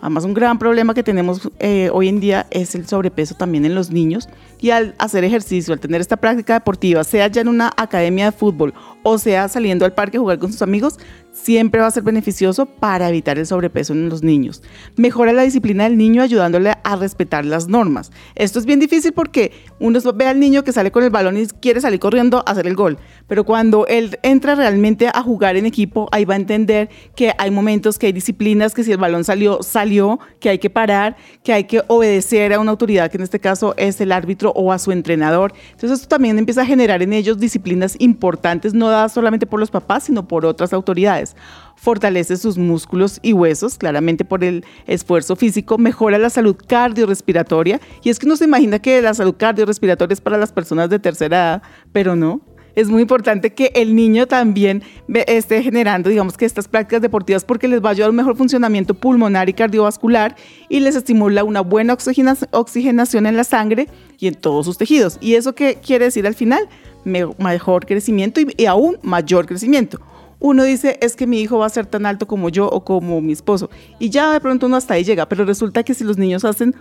Además, 0.00 0.24
un 0.24 0.34
gran 0.34 0.58
problema 0.58 0.94
que 0.94 1.02
tenemos 1.02 1.50
eh, 1.58 1.90
hoy 1.92 2.08
en 2.08 2.20
día 2.20 2.46
es 2.50 2.74
el 2.74 2.86
sobrepeso 2.86 3.34
también 3.34 3.64
en 3.64 3.74
los 3.74 3.90
niños. 3.90 4.28
Y 4.60 4.70
al 4.70 4.94
hacer 4.98 5.24
ejercicio, 5.24 5.72
al 5.72 5.80
tener 5.80 6.00
esta 6.00 6.16
práctica 6.16 6.54
deportiva, 6.54 7.04
sea 7.04 7.26
ya 7.28 7.40
en 7.40 7.48
una 7.48 7.72
academia 7.76 8.26
de 8.26 8.32
fútbol 8.32 8.74
o 9.02 9.18
sea 9.18 9.48
saliendo 9.48 9.84
al 9.84 9.94
parque 9.94 10.16
a 10.16 10.20
jugar 10.20 10.38
con 10.38 10.52
sus 10.52 10.62
amigos, 10.62 10.98
siempre 11.32 11.80
va 11.80 11.86
a 11.86 11.90
ser 11.90 12.02
beneficioso 12.02 12.66
para 12.66 13.08
evitar 13.08 13.38
el 13.38 13.46
sobrepeso 13.46 13.92
en 13.92 14.08
los 14.08 14.22
niños. 14.22 14.62
Mejora 14.96 15.32
la 15.32 15.42
disciplina 15.42 15.84
del 15.84 15.96
niño 15.96 16.22
ayudándole 16.22 16.74
a 16.82 16.96
respetar 16.96 17.44
las 17.44 17.68
normas. 17.68 18.10
Esto 18.34 18.58
es 18.58 18.66
bien 18.66 18.80
difícil 18.80 19.12
porque 19.12 19.52
uno 19.78 20.00
ve 20.14 20.26
al 20.26 20.40
niño 20.40 20.64
que 20.64 20.72
sale 20.72 20.90
con 20.90 21.04
el 21.04 21.10
balón 21.10 21.36
y 21.36 21.46
quiere 21.46 21.80
salir 21.80 22.00
corriendo 22.00 22.38
a 22.38 22.50
hacer 22.50 22.66
el 22.66 22.74
gol. 22.74 22.98
Pero 23.26 23.44
cuando 23.44 23.86
él 23.86 24.18
entra 24.22 24.54
realmente 24.54 25.08
a 25.08 25.22
jugar 25.22 25.56
en 25.56 25.66
equipo, 25.66 26.08
ahí 26.12 26.24
va 26.24 26.34
a 26.34 26.38
entender 26.38 26.90
que 27.14 27.32
hay 27.38 27.50
momentos, 27.50 27.98
que 27.98 28.06
hay 28.06 28.12
disciplinas, 28.12 28.74
que 28.74 28.84
si 28.84 28.92
el 28.92 28.98
balón 28.98 29.24
salió, 29.24 29.62
salió, 29.62 30.18
que 30.40 30.50
hay 30.50 30.58
que 30.58 30.70
parar, 30.70 31.16
que 31.44 31.52
hay 31.52 31.64
que 31.64 31.82
obedecer 31.88 32.52
a 32.52 32.60
una 32.60 32.72
autoridad, 32.72 33.10
que 33.10 33.16
en 33.16 33.22
este 33.22 33.40
caso 33.40 33.74
es 33.76 34.00
el 34.00 34.12
árbitro 34.12 34.52
o 34.54 34.72
a 34.72 34.78
su 34.78 34.92
entrenador. 34.92 35.52
Entonces 35.72 36.00
esto 36.00 36.08
también 36.08 36.38
empieza 36.38 36.62
a 36.62 36.66
generar 36.66 37.02
en 37.02 37.12
ellos 37.12 37.38
disciplinas 37.38 37.96
importantes, 37.98 38.74
no 38.74 38.89
dadas 38.90 39.12
solamente 39.12 39.46
por 39.46 39.60
los 39.60 39.70
papás, 39.70 40.04
sino 40.04 40.26
por 40.28 40.44
otras 40.44 40.72
autoridades. 40.72 41.36
Fortalece 41.76 42.36
sus 42.36 42.58
músculos 42.58 43.20
y 43.22 43.32
huesos, 43.32 43.78
claramente 43.78 44.24
por 44.24 44.44
el 44.44 44.64
esfuerzo 44.86 45.36
físico, 45.36 45.78
mejora 45.78 46.18
la 46.18 46.28
salud 46.28 46.56
cardiorrespiratoria. 46.66 47.80
Y 48.02 48.10
es 48.10 48.18
que 48.18 48.26
uno 48.26 48.36
se 48.36 48.44
imagina 48.44 48.80
que 48.80 49.00
la 49.00 49.14
salud 49.14 49.34
cardiorrespiratoria 49.36 50.12
es 50.12 50.20
para 50.20 50.36
las 50.36 50.52
personas 50.52 50.90
de 50.90 50.98
tercera 50.98 51.36
edad, 51.36 51.62
pero 51.92 52.16
no. 52.16 52.42
Es 52.74 52.88
muy 52.88 53.02
importante 53.02 53.52
que 53.52 53.72
el 53.74 53.94
niño 53.94 54.26
también 54.26 54.82
esté 55.26 55.62
generando, 55.62 56.08
digamos 56.08 56.36
que 56.36 56.44
estas 56.44 56.68
prácticas 56.68 57.02
deportivas 57.02 57.44
porque 57.44 57.68
les 57.68 57.82
va 57.82 57.88
a 57.88 57.92
ayudar 57.92 58.10
un 58.10 58.16
mejor 58.16 58.36
funcionamiento 58.36 58.94
pulmonar 58.94 59.48
y 59.48 59.52
cardiovascular 59.54 60.36
y 60.68 60.80
les 60.80 60.96
estimula 60.96 61.44
una 61.44 61.60
buena 61.60 61.94
oxigena- 61.94 62.36
oxigenación 62.52 63.26
en 63.26 63.36
la 63.36 63.44
sangre 63.44 63.88
y 64.18 64.28
en 64.28 64.34
todos 64.34 64.66
sus 64.66 64.78
tejidos. 64.78 65.18
¿Y 65.20 65.34
eso 65.34 65.54
qué 65.54 65.78
quiere 65.84 66.06
decir 66.06 66.26
al 66.26 66.34
final? 66.34 66.68
Me- 67.04 67.26
mejor 67.38 67.86
crecimiento 67.86 68.40
y, 68.40 68.48
y 68.56 68.66
aún 68.66 68.98
mayor 69.02 69.46
crecimiento. 69.46 70.00
Uno 70.42 70.64
dice, 70.64 70.98
es 71.02 71.16
que 71.16 71.26
mi 71.26 71.40
hijo 71.40 71.58
va 71.58 71.66
a 71.66 71.70
ser 71.70 71.84
tan 71.84 72.06
alto 72.06 72.26
como 72.26 72.48
yo 72.48 72.66
o 72.66 72.82
como 72.82 73.20
mi 73.20 73.32
esposo. 73.32 73.68
Y 73.98 74.08
ya 74.08 74.32
de 74.32 74.40
pronto 74.40 74.66
uno 74.66 74.76
hasta 74.76 74.94
ahí 74.94 75.04
llega, 75.04 75.28
pero 75.28 75.44
resulta 75.44 75.82
que 75.82 75.92
si 75.92 76.02
los 76.02 76.16
niños 76.16 76.46
hacen 76.46 76.74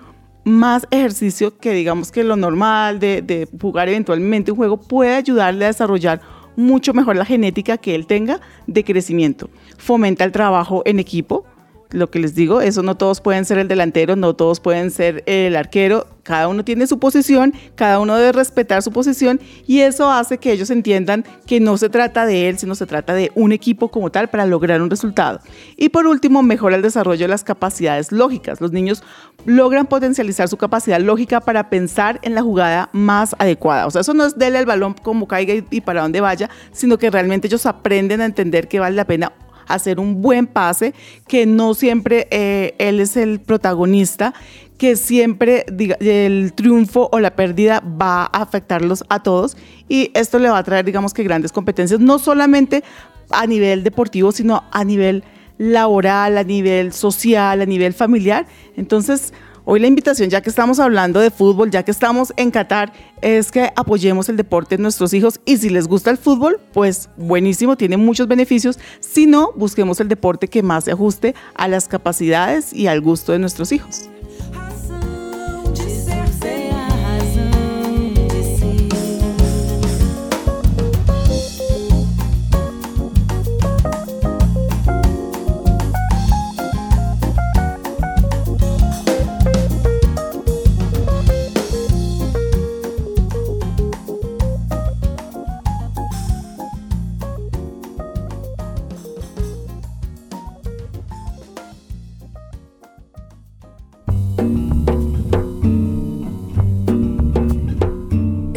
más 0.50 0.88
ejercicio 0.92 1.58
que 1.58 1.74
digamos 1.74 2.12
que 2.12 2.24
lo 2.24 2.36
normal 2.36 3.00
de, 3.00 3.48
jugar 3.62 3.90
eventualmente 3.90 4.52
un 4.52 4.58
juego 4.58 4.78
puede 4.78 5.16
ayudarle 5.16 5.66
a 5.66 5.70
desarrollar 5.70 6.22
mucho 6.56 6.94
mejor 6.94 7.16
la 7.16 7.26
genética 7.26 7.78
que 7.78 7.96
él 7.96 8.06
tenga 8.06 8.42
de 8.68 8.84
crecimiento. 8.84 9.50
Fomenta 9.78 10.26
el 10.26 10.32
trabajo 10.32 10.82
en 10.86 11.00
equipo, 11.00 11.46
lo 11.92 12.12
que 12.12 12.20
les 12.20 12.36
digo, 12.36 12.62
eso 12.62 12.84
no 12.84 12.96
todos 12.96 13.20
pueden 13.20 13.46
ser 13.46 13.58
el 13.58 13.68
delantero, 13.68 14.16
no 14.16 14.36
todos 14.36 14.60
pueden 14.60 14.92
ser 14.92 15.24
el 15.26 15.56
arquero, 15.56 16.06
cada 16.22 16.48
uno 16.48 16.64
tiene 16.64 16.86
su 16.86 17.00
posición, 17.00 17.54
cada 17.74 18.00
uno 18.00 18.16
debe 18.16 18.32
respetar 18.32 18.84
su 18.84 18.92
posición 18.92 19.40
y 19.66 19.80
eso 19.80 20.12
hace 20.12 20.38
que 20.38 20.52
ellos 20.52 20.70
entiendan 20.70 21.26
que 21.48 21.60
no 21.60 21.78
se 21.78 21.90
trata 21.90 22.28
de 22.28 22.50
él, 22.50 22.60
sino 22.60 22.76
se 22.76 22.86
trata 22.86 23.16
de 23.16 23.32
un 23.34 23.52
equipo 23.52 23.90
como 23.90 24.12
tal 24.12 24.30
para 24.30 24.46
lograr 24.46 24.84
un 24.84 24.92
resultado. 24.92 25.40
Y 25.76 25.90
por 25.90 26.06
último, 26.06 26.44
mejora 26.44 26.76
el 26.76 26.84
desarrollo 26.84 27.24
de 27.24 27.30
las 27.30 27.44
capacidades 27.44 28.12
lógicas. 28.12 28.62
Los 28.62 28.72
niños 28.72 29.04
logran 29.46 29.88
potencializar 29.88 30.48
su 30.48 30.58
capacidad 30.58 31.00
lógica 31.00 31.42
para 31.42 31.72
pensar 31.72 32.20
en 32.22 32.36
la 32.36 32.44
jugada 32.44 32.90
más 32.94 33.36
adecuada. 33.40 33.88
O 33.88 33.92
sea, 33.92 34.02
eso 34.02 34.14
no 34.14 34.26
es 34.26 34.38
darle 34.38 34.60
el 34.60 34.68
balón 34.68 34.94
como 34.94 35.28
caiga 35.28 35.56
y, 35.72 35.82
para 35.82 36.04
dónde 36.04 36.22
vaya, 36.22 36.52
sino 36.72 37.00
que 37.00 37.10
realmente 37.10 37.48
ellos 37.48 37.66
aprenden 37.66 38.22
a 38.22 38.26
entender 38.26 38.68
que 38.68 38.80
vale 38.80 38.96
la 38.96 39.06
pena 39.06 39.32
hacer 39.70 40.00
un 40.00 40.22
buen 40.22 40.48
pase, 40.48 40.94
que 41.28 41.46
no 41.46 41.74
siempre 41.74 42.28
eh, 42.32 42.76
él 42.78 43.00
es 43.00 43.16
el 43.16 43.40
protagonista, 43.40 44.34
que 44.78 44.96
siempre 44.96 45.66
diga, 45.72 45.98
el 46.00 46.54
triunfo 46.54 47.10
o 47.12 47.20
la 47.20 47.36
pérdida 47.36 47.82
va 47.82 48.24
a 48.24 48.42
afectarlos 48.42 49.04
a 49.10 49.22
todos 49.22 49.58
y 49.90 50.12
esto 50.14 50.40
le 50.40 50.50
va 50.50 50.58
a 50.58 50.64
traer, 50.64 50.86
digamos 50.86 51.14
que 51.14 51.24
grandes 51.24 51.52
competencias, 51.52 52.00
no 52.00 52.18
solamente 52.18 52.84
a 53.30 53.46
nivel 53.46 53.84
deportivo, 53.84 54.32
sino 54.32 54.64
a 54.72 54.84
nivel 54.84 55.24
laboral, 55.58 56.38
a 56.38 56.44
nivel 56.44 56.94
social, 56.94 57.62
a 57.62 57.66
nivel 57.66 57.94
familiar. 57.94 58.48
Entonces, 58.78 59.34
Hoy 59.72 59.80
la 59.80 59.86
invitación, 59.86 60.32
ya 60.32 60.42
que 60.42 60.50
estamos 60.50 60.80
hablando 60.80 61.20
de 61.20 61.30
fútbol, 61.30 61.70
ya 61.70 61.84
que 61.84 61.92
estamos 61.92 62.34
en 62.38 62.50
Qatar, 62.50 62.92
es 63.22 63.52
que 63.52 63.72
apoyemos 63.76 64.28
el 64.28 64.36
deporte 64.36 64.78
de 64.78 64.82
nuestros 64.82 65.14
hijos 65.14 65.40
y 65.46 65.58
si 65.58 65.70
les 65.70 65.88
gusta 65.88 66.10
el 66.10 66.18
fútbol, 66.18 66.60
pues 66.74 67.08
buenísimo, 67.18 67.78
tiene 67.78 67.96
muchos 67.96 68.28
beneficios. 68.28 68.80
Si 69.00 69.28
no, 69.28 69.52
busquemos 69.56 70.00
el 70.00 70.08
deporte 70.08 70.48
que 70.48 70.64
más 70.64 70.86
se 70.86 70.92
ajuste 70.94 71.36
a 71.54 71.68
las 71.68 71.88
capacidades 71.88 72.74
y 72.74 72.88
al 72.88 73.00
gusto 73.00 73.32
de 73.32 73.38
nuestros 73.38 73.72
hijos. 73.72 74.10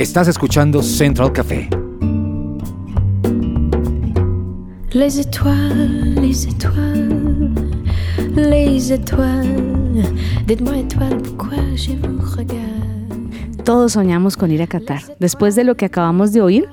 Estás 0.03 0.27
escuchando 0.27 0.83
Central 0.83 1.31
Café. 1.33 1.69
Les 4.93 5.17
étoiles, 5.17 6.17
les 6.21 6.45
étoiles, 6.49 7.55
les 8.35 8.91
étoiles. 8.91 10.03
Dites-moi 10.49 10.79
étoile, 10.79 11.19
pourquoi 11.23 11.57
je 11.77 11.93
vous 11.93 12.19
regarde. 12.37 13.63
Todos 13.65 13.93
soñamos 13.93 14.37
con 14.37 14.51
ir 14.51 14.61
a 14.63 14.67
Qatar. 14.67 15.03
Después 15.21 15.55
de 15.55 15.63
lo 15.63 15.77
que 15.77 15.85
acabamos 15.85 16.33
de 16.33 16.41
oír, 16.43 16.69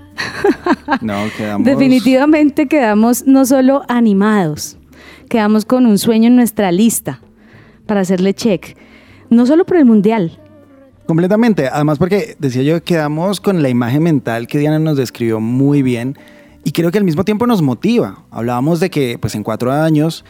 No, 1.02 1.14
quedamos. 1.38 1.66
definitivamente 1.68 2.68
quedamos 2.68 3.28
no 3.28 3.46
solo 3.46 3.84
animados, 3.90 4.76
quedamos 5.30 5.66
con 5.66 5.86
un 5.86 6.00
sueño 6.00 6.30
en 6.30 6.36
nuestra 6.36 6.72
lista 6.72 7.20
para 7.86 8.02
hacerle 8.02 8.34
check. 8.34 8.76
No 9.30 9.46
solo 9.46 9.66
por 9.68 9.78
el 9.78 9.86
Mundial, 9.86 10.39
Completamente. 11.10 11.68
Además, 11.68 11.97
porque 11.97 12.36
decía 12.38 12.62
yo, 12.62 12.84
quedamos 12.84 13.41
con 13.41 13.64
la 13.64 13.70
imagen 13.70 14.03
mental 14.03 14.45
que 14.45 14.60
Diana 14.60 14.78
nos 14.78 14.95
describió 14.95 15.39
muy 15.39 15.82
bien 15.82 16.16
y 16.64 16.72
creo 16.72 16.91
que 16.91 16.99
al 16.99 17.03
mismo 17.03 17.26
tiempo 17.26 17.47
nos 17.47 17.64
motiva. 17.64 18.26
Hablábamos 18.30 18.80
de 18.80 18.91
que, 18.91 19.18
pues, 19.18 19.34
en 19.34 19.41
cuatro 19.41 19.72
años 19.72 20.24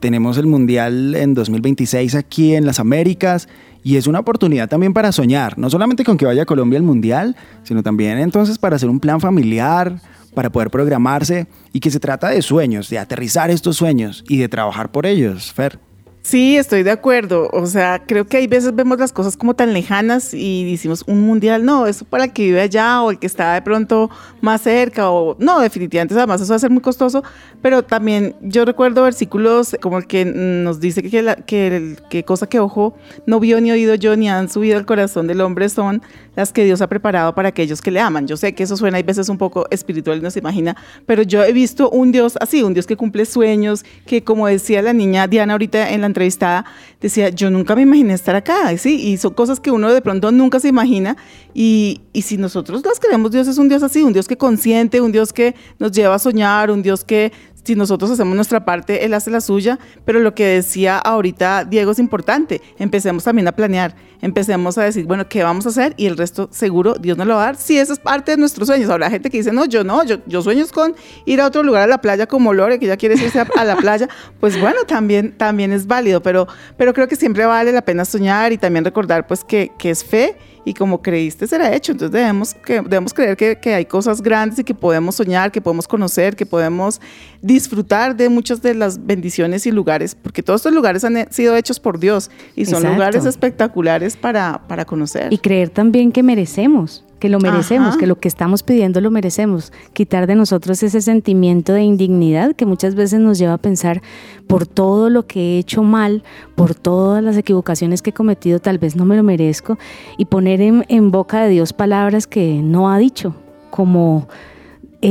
tenemos 0.00 0.38
el 0.38 0.46
Mundial 0.46 1.14
en 1.14 1.34
2026 1.34 2.14
aquí 2.14 2.54
en 2.54 2.64
las 2.64 2.80
Américas 2.80 3.50
y 3.82 3.96
es 3.96 4.06
una 4.06 4.20
oportunidad 4.20 4.66
también 4.66 4.94
para 4.94 5.12
soñar, 5.12 5.58
no 5.58 5.68
solamente 5.68 6.04
con 6.04 6.16
que 6.16 6.24
vaya 6.24 6.46
Colombia 6.46 6.78
al 6.78 6.86
Mundial, 6.86 7.36
sino 7.62 7.82
también 7.82 8.16
entonces 8.16 8.56
para 8.56 8.76
hacer 8.76 8.88
un 8.88 9.00
plan 9.00 9.20
familiar, 9.20 10.00
para 10.34 10.50
poder 10.50 10.70
programarse 10.70 11.48
y 11.74 11.80
que 11.80 11.90
se 11.90 12.00
trata 12.00 12.30
de 12.30 12.40
sueños, 12.40 12.88
de 12.88 12.98
aterrizar 12.98 13.50
estos 13.50 13.76
sueños 13.76 14.24
y 14.26 14.38
de 14.38 14.48
trabajar 14.48 14.90
por 14.90 15.04
ellos, 15.04 15.52
Fer. 15.52 15.78
Sí, 16.24 16.56
estoy 16.56 16.82
de 16.84 16.90
acuerdo. 16.90 17.50
O 17.52 17.66
sea, 17.66 18.02
creo 18.06 18.26
que 18.26 18.38
hay 18.38 18.46
veces 18.46 18.74
vemos 18.74 18.98
las 18.98 19.12
cosas 19.12 19.36
como 19.36 19.52
tan 19.52 19.74
lejanas 19.74 20.32
y 20.32 20.70
decimos 20.70 21.04
un 21.06 21.20
mundial, 21.20 21.66
no, 21.66 21.86
eso 21.86 22.06
para 22.06 22.24
el 22.24 22.32
que 22.32 22.44
vive 22.44 22.62
allá 22.62 23.02
o 23.02 23.10
el 23.10 23.18
que 23.18 23.26
está 23.26 23.52
de 23.52 23.60
pronto 23.60 24.08
más 24.40 24.62
cerca 24.62 25.10
o 25.10 25.36
no, 25.38 25.60
definitivamente, 25.60 26.14
además 26.14 26.40
eso 26.40 26.50
va 26.50 26.56
a 26.56 26.60
ser 26.60 26.70
muy 26.70 26.80
costoso, 26.80 27.22
pero 27.60 27.82
también 27.82 28.34
yo 28.40 28.64
recuerdo 28.64 29.02
versículos 29.02 29.76
como 29.82 29.98
el 29.98 30.06
que 30.06 30.24
nos 30.24 30.80
dice 30.80 31.02
que, 31.02 31.20
la, 31.20 31.36
que, 31.36 32.24
cosa 32.26 32.48
que 32.48 32.58
ojo 32.58 32.96
no 33.26 33.38
vio 33.38 33.60
ni 33.60 33.70
oído 33.70 33.94
yo 33.94 34.16
ni 34.16 34.30
han 34.30 34.48
subido 34.48 34.78
al 34.78 34.86
corazón 34.86 35.26
del 35.26 35.42
hombre 35.42 35.68
son 35.68 36.00
las 36.36 36.54
que 36.54 36.64
Dios 36.64 36.80
ha 36.80 36.88
preparado 36.88 37.34
para 37.34 37.50
aquellos 37.50 37.80
que 37.80 37.90
le 37.90 38.00
aman. 38.00 38.26
Yo 38.26 38.36
sé 38.36 38.54
que 38.54 38.64
eso 38.64 38.76
suena 38.76 38.98
a 38.98 39.02
veces 39.02 39.28
un 39.28 39.38
poco 39.38 39.66
espiritual, 39.70 40.22
no 40.22 40.30
se 40.30 40.38
imagina, 40.38 40.74
pero 41.04 41.22
yo 41.22 41.44
he 41.44 41.52
visto 41.52 41.90
un 41.90 42.12
Dios 42.12 42.38
así, 42.40 42.62
un 42.62 42.72
Dios 42.72 42.86
que 42.86 42.96
cumple 42.96 43.26
sueños, 43.26 43.84
que 44.06 44.24
como 44.24 44.46
decía 44.46 44.80
la 44.80 44.94
niña 44.94 45.28
Diana 45.28 45.52
ahorita 45.52 45.90
en 45.90 46.00
la 46.00 46.13
entrevistada, 46.14 46.64
decía, 47.00 47.30
yo 47.30 47.50
nunca 47.50 47.74
me 47.74 47.82
imaginé 47.82 48.14
estar 48.14 48.36
acá, 48.36 48.76
¿sí? 48.78 48.94
Y 48.94 49.16
son 49.16 49.34
cosas 49.34 49.58
que 49.58 49.72
uno 49.72 49.92
de 49.92 50.00
pronto 50.00 50.30
nunca 50.30 50.60
se 50.60 50.68
imagina 50.68 51.16
y, 51.52 52.02
y 52.12 52.22
si 52.22 52.36
nosotros 52.36 52.84
las 52.84 53.00
queremos, 53.00 53.32
Dios 53.32 53.48
es 53.48 53.58
un 53.58 53.68
Dios 53.68 53.82
así, 53.82 54.02
un 54.02 54.12
Dios 54.12 54.28
que 54.28 54.36
consiente, 54.36 55.00
un 55.00 55.10
Dios 55.10 55.32
que 55.32 55.56
nos 55.80 55.90
lleva 55.90 56.14
a 56.14 56.18
soñar, 56.20 56.70
un 56.70 56.82
Dios 56.82 57.02
que 57.02 57.32
si 57.64 57.74
nosotros 57.74 58.10
hacemos 58.10 58.36
nuestra 58.36 58.64
parte, 58.64 59.04
Él 59.04 59.14
hace 59.14 59.30
la 59.30 59.40
suya, 59.40 59.78
pero 60.04 60.20
lo 60.20 60.34
que 60.34 60.46
decía 60.46 60.98
ahorita 60.98 61.64
Diego 61.64 61.92
es 61.92 61.98
importante, 61.98 62.60
empecemos 62.78 63.24
también 63.24 63.48
a 63.48 63.52
planear, 63.52 63.94
empecemos 64.20 64.78
a 64.78 64.84
decir, 64.84 65.06
bueno, 65.06 65.28
¿qué 65.28 65.42
vamos 65.42 65.66
a 65.66 65.70
hacer? 65.70 65.94
Y 65.96 66.06
el 66.06 66.16
resto 66.16 66.48
seguro 66.52 66.94
Dios 66.94 67.16
nos 67.16 67.26
lo 67.26 67.34
va 67.34 67.42
a 67.42 67.46
dar, 67.46 67.56
si 67.56 67.78
eso 67.78 67.92
es 67.92 67.98
parte 67.98 68.32
de 68.32 68.36
nuestros 68.36 68.68
sueños. 68.68 68.90
Habrá 68.90 69.10
gente 69.10 69.30
que 69.30 69.38
dice, 69.38 69.52
no, 69.52 69.64
yo 69.64 69.82
no, 69.84 70.04
yo, 70.04 70.18
yo 70.26 70.42
sueño 70.42 70.64
con 70.72 70.94
ir 71.24 71.40
a 71.40 71.46
otro 71.46 71.62
lugar 71.62 71.82
a 71.82 71.86
la 71.86 71.98
playa 72.00 72.26
como 72.26 72.52
Lore, 72.52 72.78
que 72.78 72.86
ya 72.86 72.96
quiere 72.96 73.14
irse 73.14 73.40
a, 73.40 73.46
a 73.56 73.64
la 73.64 73.76
playa, 73.76 74.08
pues 74.40 74.60
bueno, 74.60 74.84
también, 74.86 75.36
también 75.36 75.72
es 75.72 75.86
válido, 75.86 76.22
pero, 76.22 76.46
pero 76.76 76.92
creo 76.92 77.08
que 77.08 77.16
siempre 77.16 77.46
vale 77.46 77.72
la 77.72 77.82
pena 77.82 78.04
soñar 78.04 78.52
y 78.52 78.58
también 78.58 78.84
recordar 78.84 79.26
pues 79.26 79.44
que, 79.44 79.72
que 79.78 79.90
es 79.90 80.04
fe 80.04 80.36
y 80.64 80.74
como 80.74 81.02
creíste 81.02 81.46
será 81.46 81.74
hecho. 81.74 81.92
Entonces 81.92 82.12
debemos, 82.12 82.54
que, 82.54 82.74
debemos 82.80 83.12
creer 83.14 83.36
que, 83.36 83.56
que 83.56 83.74
hay 83.74 83.84
cosas 83.84 84.22
grandes 84.22 84.58
y 84.58 84.64
que 84.64 84.74
podemos 84.74 85.14
soñar, 85.16 85.52
que 85.52 85.60
podemos 85.60 85.86
conocer, 85.86 86.36
que 86.36 86.46
podemos 86.46 87.00
disfrutar 87.42 88.16
de 88.16 88.28
muchas 88.28 88.62
de 88.62 88.74
las 88.74 89.04
bendiciones 89.04 89.66
y 89.66 89.70
lugares, 89.70 90.14
porque 90.14 90.42
todos 90.42 90.60
estos 90.60 90.72
lugares 90.72 91.04
han 91.04 91.16
he- 91.16 91.28
sido 91.30 91.54
hechos 91.56 91.78
por 91.78 91.98
Dios 91.98 92.30
y 92.56 92.64
son 92.64 92.76
Exacto. 92.78 92.94
lugares 92.94 93.24
espectaculares 93.26 94.16
para, 94.16 94.62
para 94.66 94.84
conocer. 94.84 95.32
y 95.32 95.38
creer 95.38 95.68
también 95.68 96.10
que 96.12 96.22
merecemos, 96.22 97.04
que 97.24 97.30
lo 97.30 97.38
merecemos, 97.40 97.88
Ajá. 97.88 97.98
que 97.98 98.06
lo 98.06 98.16
que 98.16 98.28
estamos 98.28 98.62
pidiendo 98.62 99.00
lo 99.00 99.10
merecemos. 99.10 99.72
Quitar 99.94 100.26
de 100.26 100.34
nosotros 100.34 100.82
ese 100.82 101.00
sentimiento 101.00 101.72
de 101.72 101.82
indignidad 101.82 102.54
que 102.54 102.66
muchas 102.66 102.94
veces 102.94 103.18
nos 103.18 103.38
lleva 103.38 103.54
a 103.54 103.58
pensar 103.58 104.02
por 104.46 104.66
todo 104.66 105.08
lo 105.08 105.26
que 105.26 105.40
he 105.40 105.58
hecho 105.58 105.82
mal, 105.82 106.22
por 106.54 106.74
todas 106.74 107.24
las 107.24 107.38
equivocaciones 107.38 108.02
que 108.02 108.10
he 108.10 108.12
cometido, 108.12 108.58
tal 108.58 108.76
vez 108.76 108.94
no 108.94 109.06
me 109.06 109.16
lo 109.16 109.22
merezco, 109.22 109.78
y 110.18 110.26
poner 110.26 110.60
en, 110.60 110.84
en 110.88 111.10
boca 111.10 111.42
de 111.42 111.48
Dios 111.48 111.72
palabras 111.72 112.26
que 112.26 112.60
no 112.62 112.90
ha 112.90 112.98
dicho, 112.98 113.34
como 113.70 114.28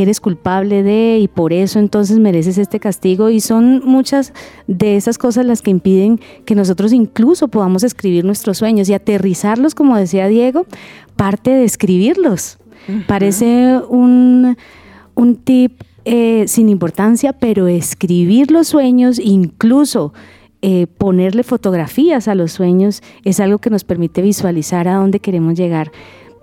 eres 0.01 0.19
culpable 0.19 0.81
de 0.81 1.19
y 1.21 1.27
por 1.27 1.53
eso 1.53 1.77
entonces 1.77 2.17
mereces 2.17 2.57
este 2.57 2.79
castigo. 2.79 3.29
Y 3.29 3.39
son 3.39 3.81
muchas 3.85 4.33
de 4.67 4.97
esas 4.97 5.17
cosas 5.17 5.45
las 5.45 5.61
que 5.61 5.71
impiden 5.71 6.19
que 6.45 6.55
nosotros 6.55 6.93
incluso 6.93 7.47
podamos 7.47 7.83
escribir 7.83 8.25
nuestros 8.25 8.57
sueños 8.57 8.89
y 8.89 8.93
aterrizarlos, 8.93 9.75
como 9.75 9.95
decía 9.95 10.27
Diego, 10.27 10.65
parte 11.15 11.51
de 11.51 11.63
escribirlos. 11.63 12.57
Parece 13.07 13.79
un, 13.87 14.57
un 15.15 15.35
tip 15.35 15.83
eh, 16.05 16.45
sin 16.47 16.67
importancia, 16.67 17.31
pero 17.31 17.67
escribir 17.67 18.51
los 18.51 18.67
sueños, 18.67 19.19
incluso 19.19 20.11
eh, 20.61 20.87
ponerle 20.87 21.43
fotografías 21.43 22.27
a 22.27 22.35
los 22.35 22.51
sueños, 22.51 23.03
es 23.23 23.39
algo 23.39 23.59
que 23.59 23.69
nos 23.69 23.83
permite 23.83 24.21
visualizar 24.21 24.87
a 24.87 24.95
dónde 24.95 25.19
queremos 25.19 25.55
llegar 25.55 25.91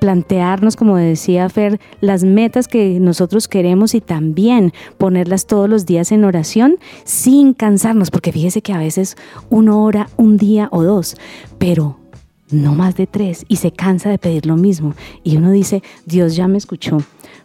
plantearnos, 0.01 0.75
como 0.75 0.97
decía 0.97 1.49
Fer, 1.49 1.79
las 2.01 2.25
metas 2.25 2.67
que 2.67 2.99
nosotros 2.99 3.47
queremos 3.47 3.95
y 3.95 4.01
también 4.01 4.73
ponerlas 4.99 5.47
todos 5.47 5.69
los 5.69 5.87
días 5.87 6.11
en 6.11 6.25
oración 6.25 6.79
sin 7.05 7.55
cansarnos, 7.55 8.11
porque 8.11 8.33
fíjese 8.33 8.63
que 8.63 8.73
a 8.73 8.79
veces 8.79 9.17
una 9.51 9.77
hora, 9.77 10.09
un 10.17 10.37
día 10.37 10.69
o 10.73 10.83
dos, 10.83 11.17
pero 11.59 11.99
no 12.51 12.75
más 12.75 12.97
de 12.97 13.07
tres 13.07 13.45
y 13.47 13.57
se 13.57 13.71
cansa 13.71 14.11
de 14.11 14.19
pedir 14.19 14.47
lo 14.47 14.57
mismo. 14.57 14.95
Y 15.23 15.37
uno 15.37 15.53
dice, 15.53 15.83
Dios 16.07 16.35
ya 16.35 16.49
me 16.49 16.59
escuchó, 16.59 16.99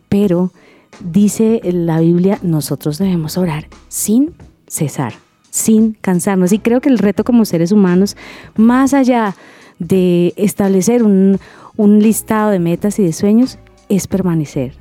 pero 0.09 0.51
dice 0.99 1.61
la 1.63 1.99
Biblia, 1.99 2.39
nosotros 2.41 2.97
debemos 2.97 3.37
orar 3.37 3.67
sin 3.89 4.33
cesar, 4.67 5.13
sin 5.49 5.93
cansarnos. 5.93 6.51
Y 6.53 6.59
creo 6.59 6.81
que 6.81 6.89
el 6.89 6.97
reto 6.97 7.23
como 7.23 7.45
seres 7.45 7.71
humanos, 7.71 8.15
más 8.55 8.93
allá 8.93 9.35
de 9.77 10.33
establecer 10.37 11.03
un, 11.03 11.39
un 11.77 11.99
listado 11.99 12.51
de 12.51 12.59
metas 12.59 12.99
y 12.99 13.03
de 13.03 13.13
sueños, 13.13 13.59
es 13.89 14.07
permanecer. 14.07 14.73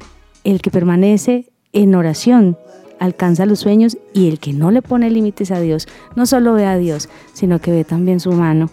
El 0.45 0.61
que 0.61 0.71
permanece 0.71 1.51
en 1.73 1.95
oración 1.95 2.57
alcanza 3.01 3.47
los 3.47 3.61
sueños 3.61 3.99
y 4.13 4.29
el 4.29 4.39
que 4.39 4.53
no 4.53 4.71
le 4.71 4.83
pone 4.83 5.11
límites 5.11 5.51
a 5.51 5.61
Dios, 5.61 5.89
no 6.15 6.27
solo 6.27 6.55
ve 6.55 6.67
a 6.67 6.79
Dios, 6.79 7.09
sino 7.33 7.61
que 7.61 7.71
ve 7.71 7.85
también 7.85 8.21
su 8.21 8.33
mano 8.33 8.71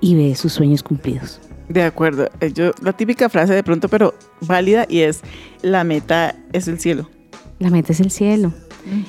y 0.00 0.14
ve 0.14 0.34
sus 0.34 0.52
sueños 0.52 0.82
cumplidos. 0.82 1.40
De 1.68 1.82
acuerdo. 1.82 2.28
Eh, 2.40 2.52
Yo, 2.52 2.72
la 2.82 2.92
típica 2.92 3.28
frase 3.28 3.54
de 3.54 3.62
pronto, 3.62 3.88
pero 3.88 4.14
válida, 4.40 4.84
y 4.88 5.00
es, 5.00 5.22
la 5.62 5.84
meta 5.84 6.36
es 6.52 6.68
el 6.68 6.78
cielo. 6.78 7.08
La 7.58 7.70
meta 7.70 7.92
es 7.92 8.00
el 8.00 8.10
cielo. 8.10 8.52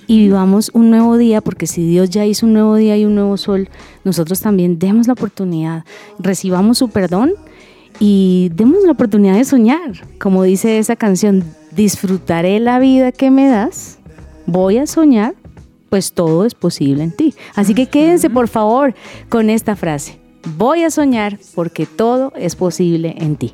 y 0.06 0.20
vivamos 0.20 0.70
un 0.74 0.92
nuevo 0.92 1.18
día, 1.18 1.42
porque 1.42 1.66
si 1.66 1.86
Dios 1.88 2.12
ya 2.12 2.26
hizo 2.26 2.46
un 2.46 2.54
nuevo 2.54 2.76
día 2.76 2.96
y 2.96 3.06
un 3.06 3.16
nuevo 3.16 3.38
sol, 3.38 3.70
nosotros 4.04 4.40
también 4.40 4.78
demos 4.78 5.08
la 5.08 5.14
oportunidad, 5.14 5.84
recibamos 6.20 6.78
su 6.78 6.90
perdón 6.90 7.34
y 8.00 8.52
demos 8.56 8.84
la 8.84 8.92
oportunidad 8.92 9.36
de 9.36 9.46
soñar. 9.46 9.92
Como 10.20 10.44
dice 10.44 10.78
esa 10.78 10.96
canción, 10.96 11.44
disfrutaré 11.76 12.60
la 12.60 12.80
vida 12.80 13.12
que 13.12 13.32
me 13.32 13.48
das, 13.48 14.00
voy 14.46 14.78
a 14.78 14.88
soñar, 14.88 15.36
pues 15.90 16.14
todo 16.14 16.46
es 16.46 16.56
posible 16.56 17.04
en 17.04 17.12
ti. 17.12 17.36
Así 17.56 17.74
que 17.74 17.88
quédense 17.88 18.30
por 18.30 18.48
favor 18.48 18.96
con 19.30 19.50
esta 19.50 19.76
frase. 19.76 20.20
Voy 20.58 20.84
a 20.84 20.90
soñar 20.90 21.40
porque 21.56 21.86
todo 21.86 22.34
es 22.36 22.56
posible 22.56 23.16
en 23.18 23.36
ti. 23.36 23.54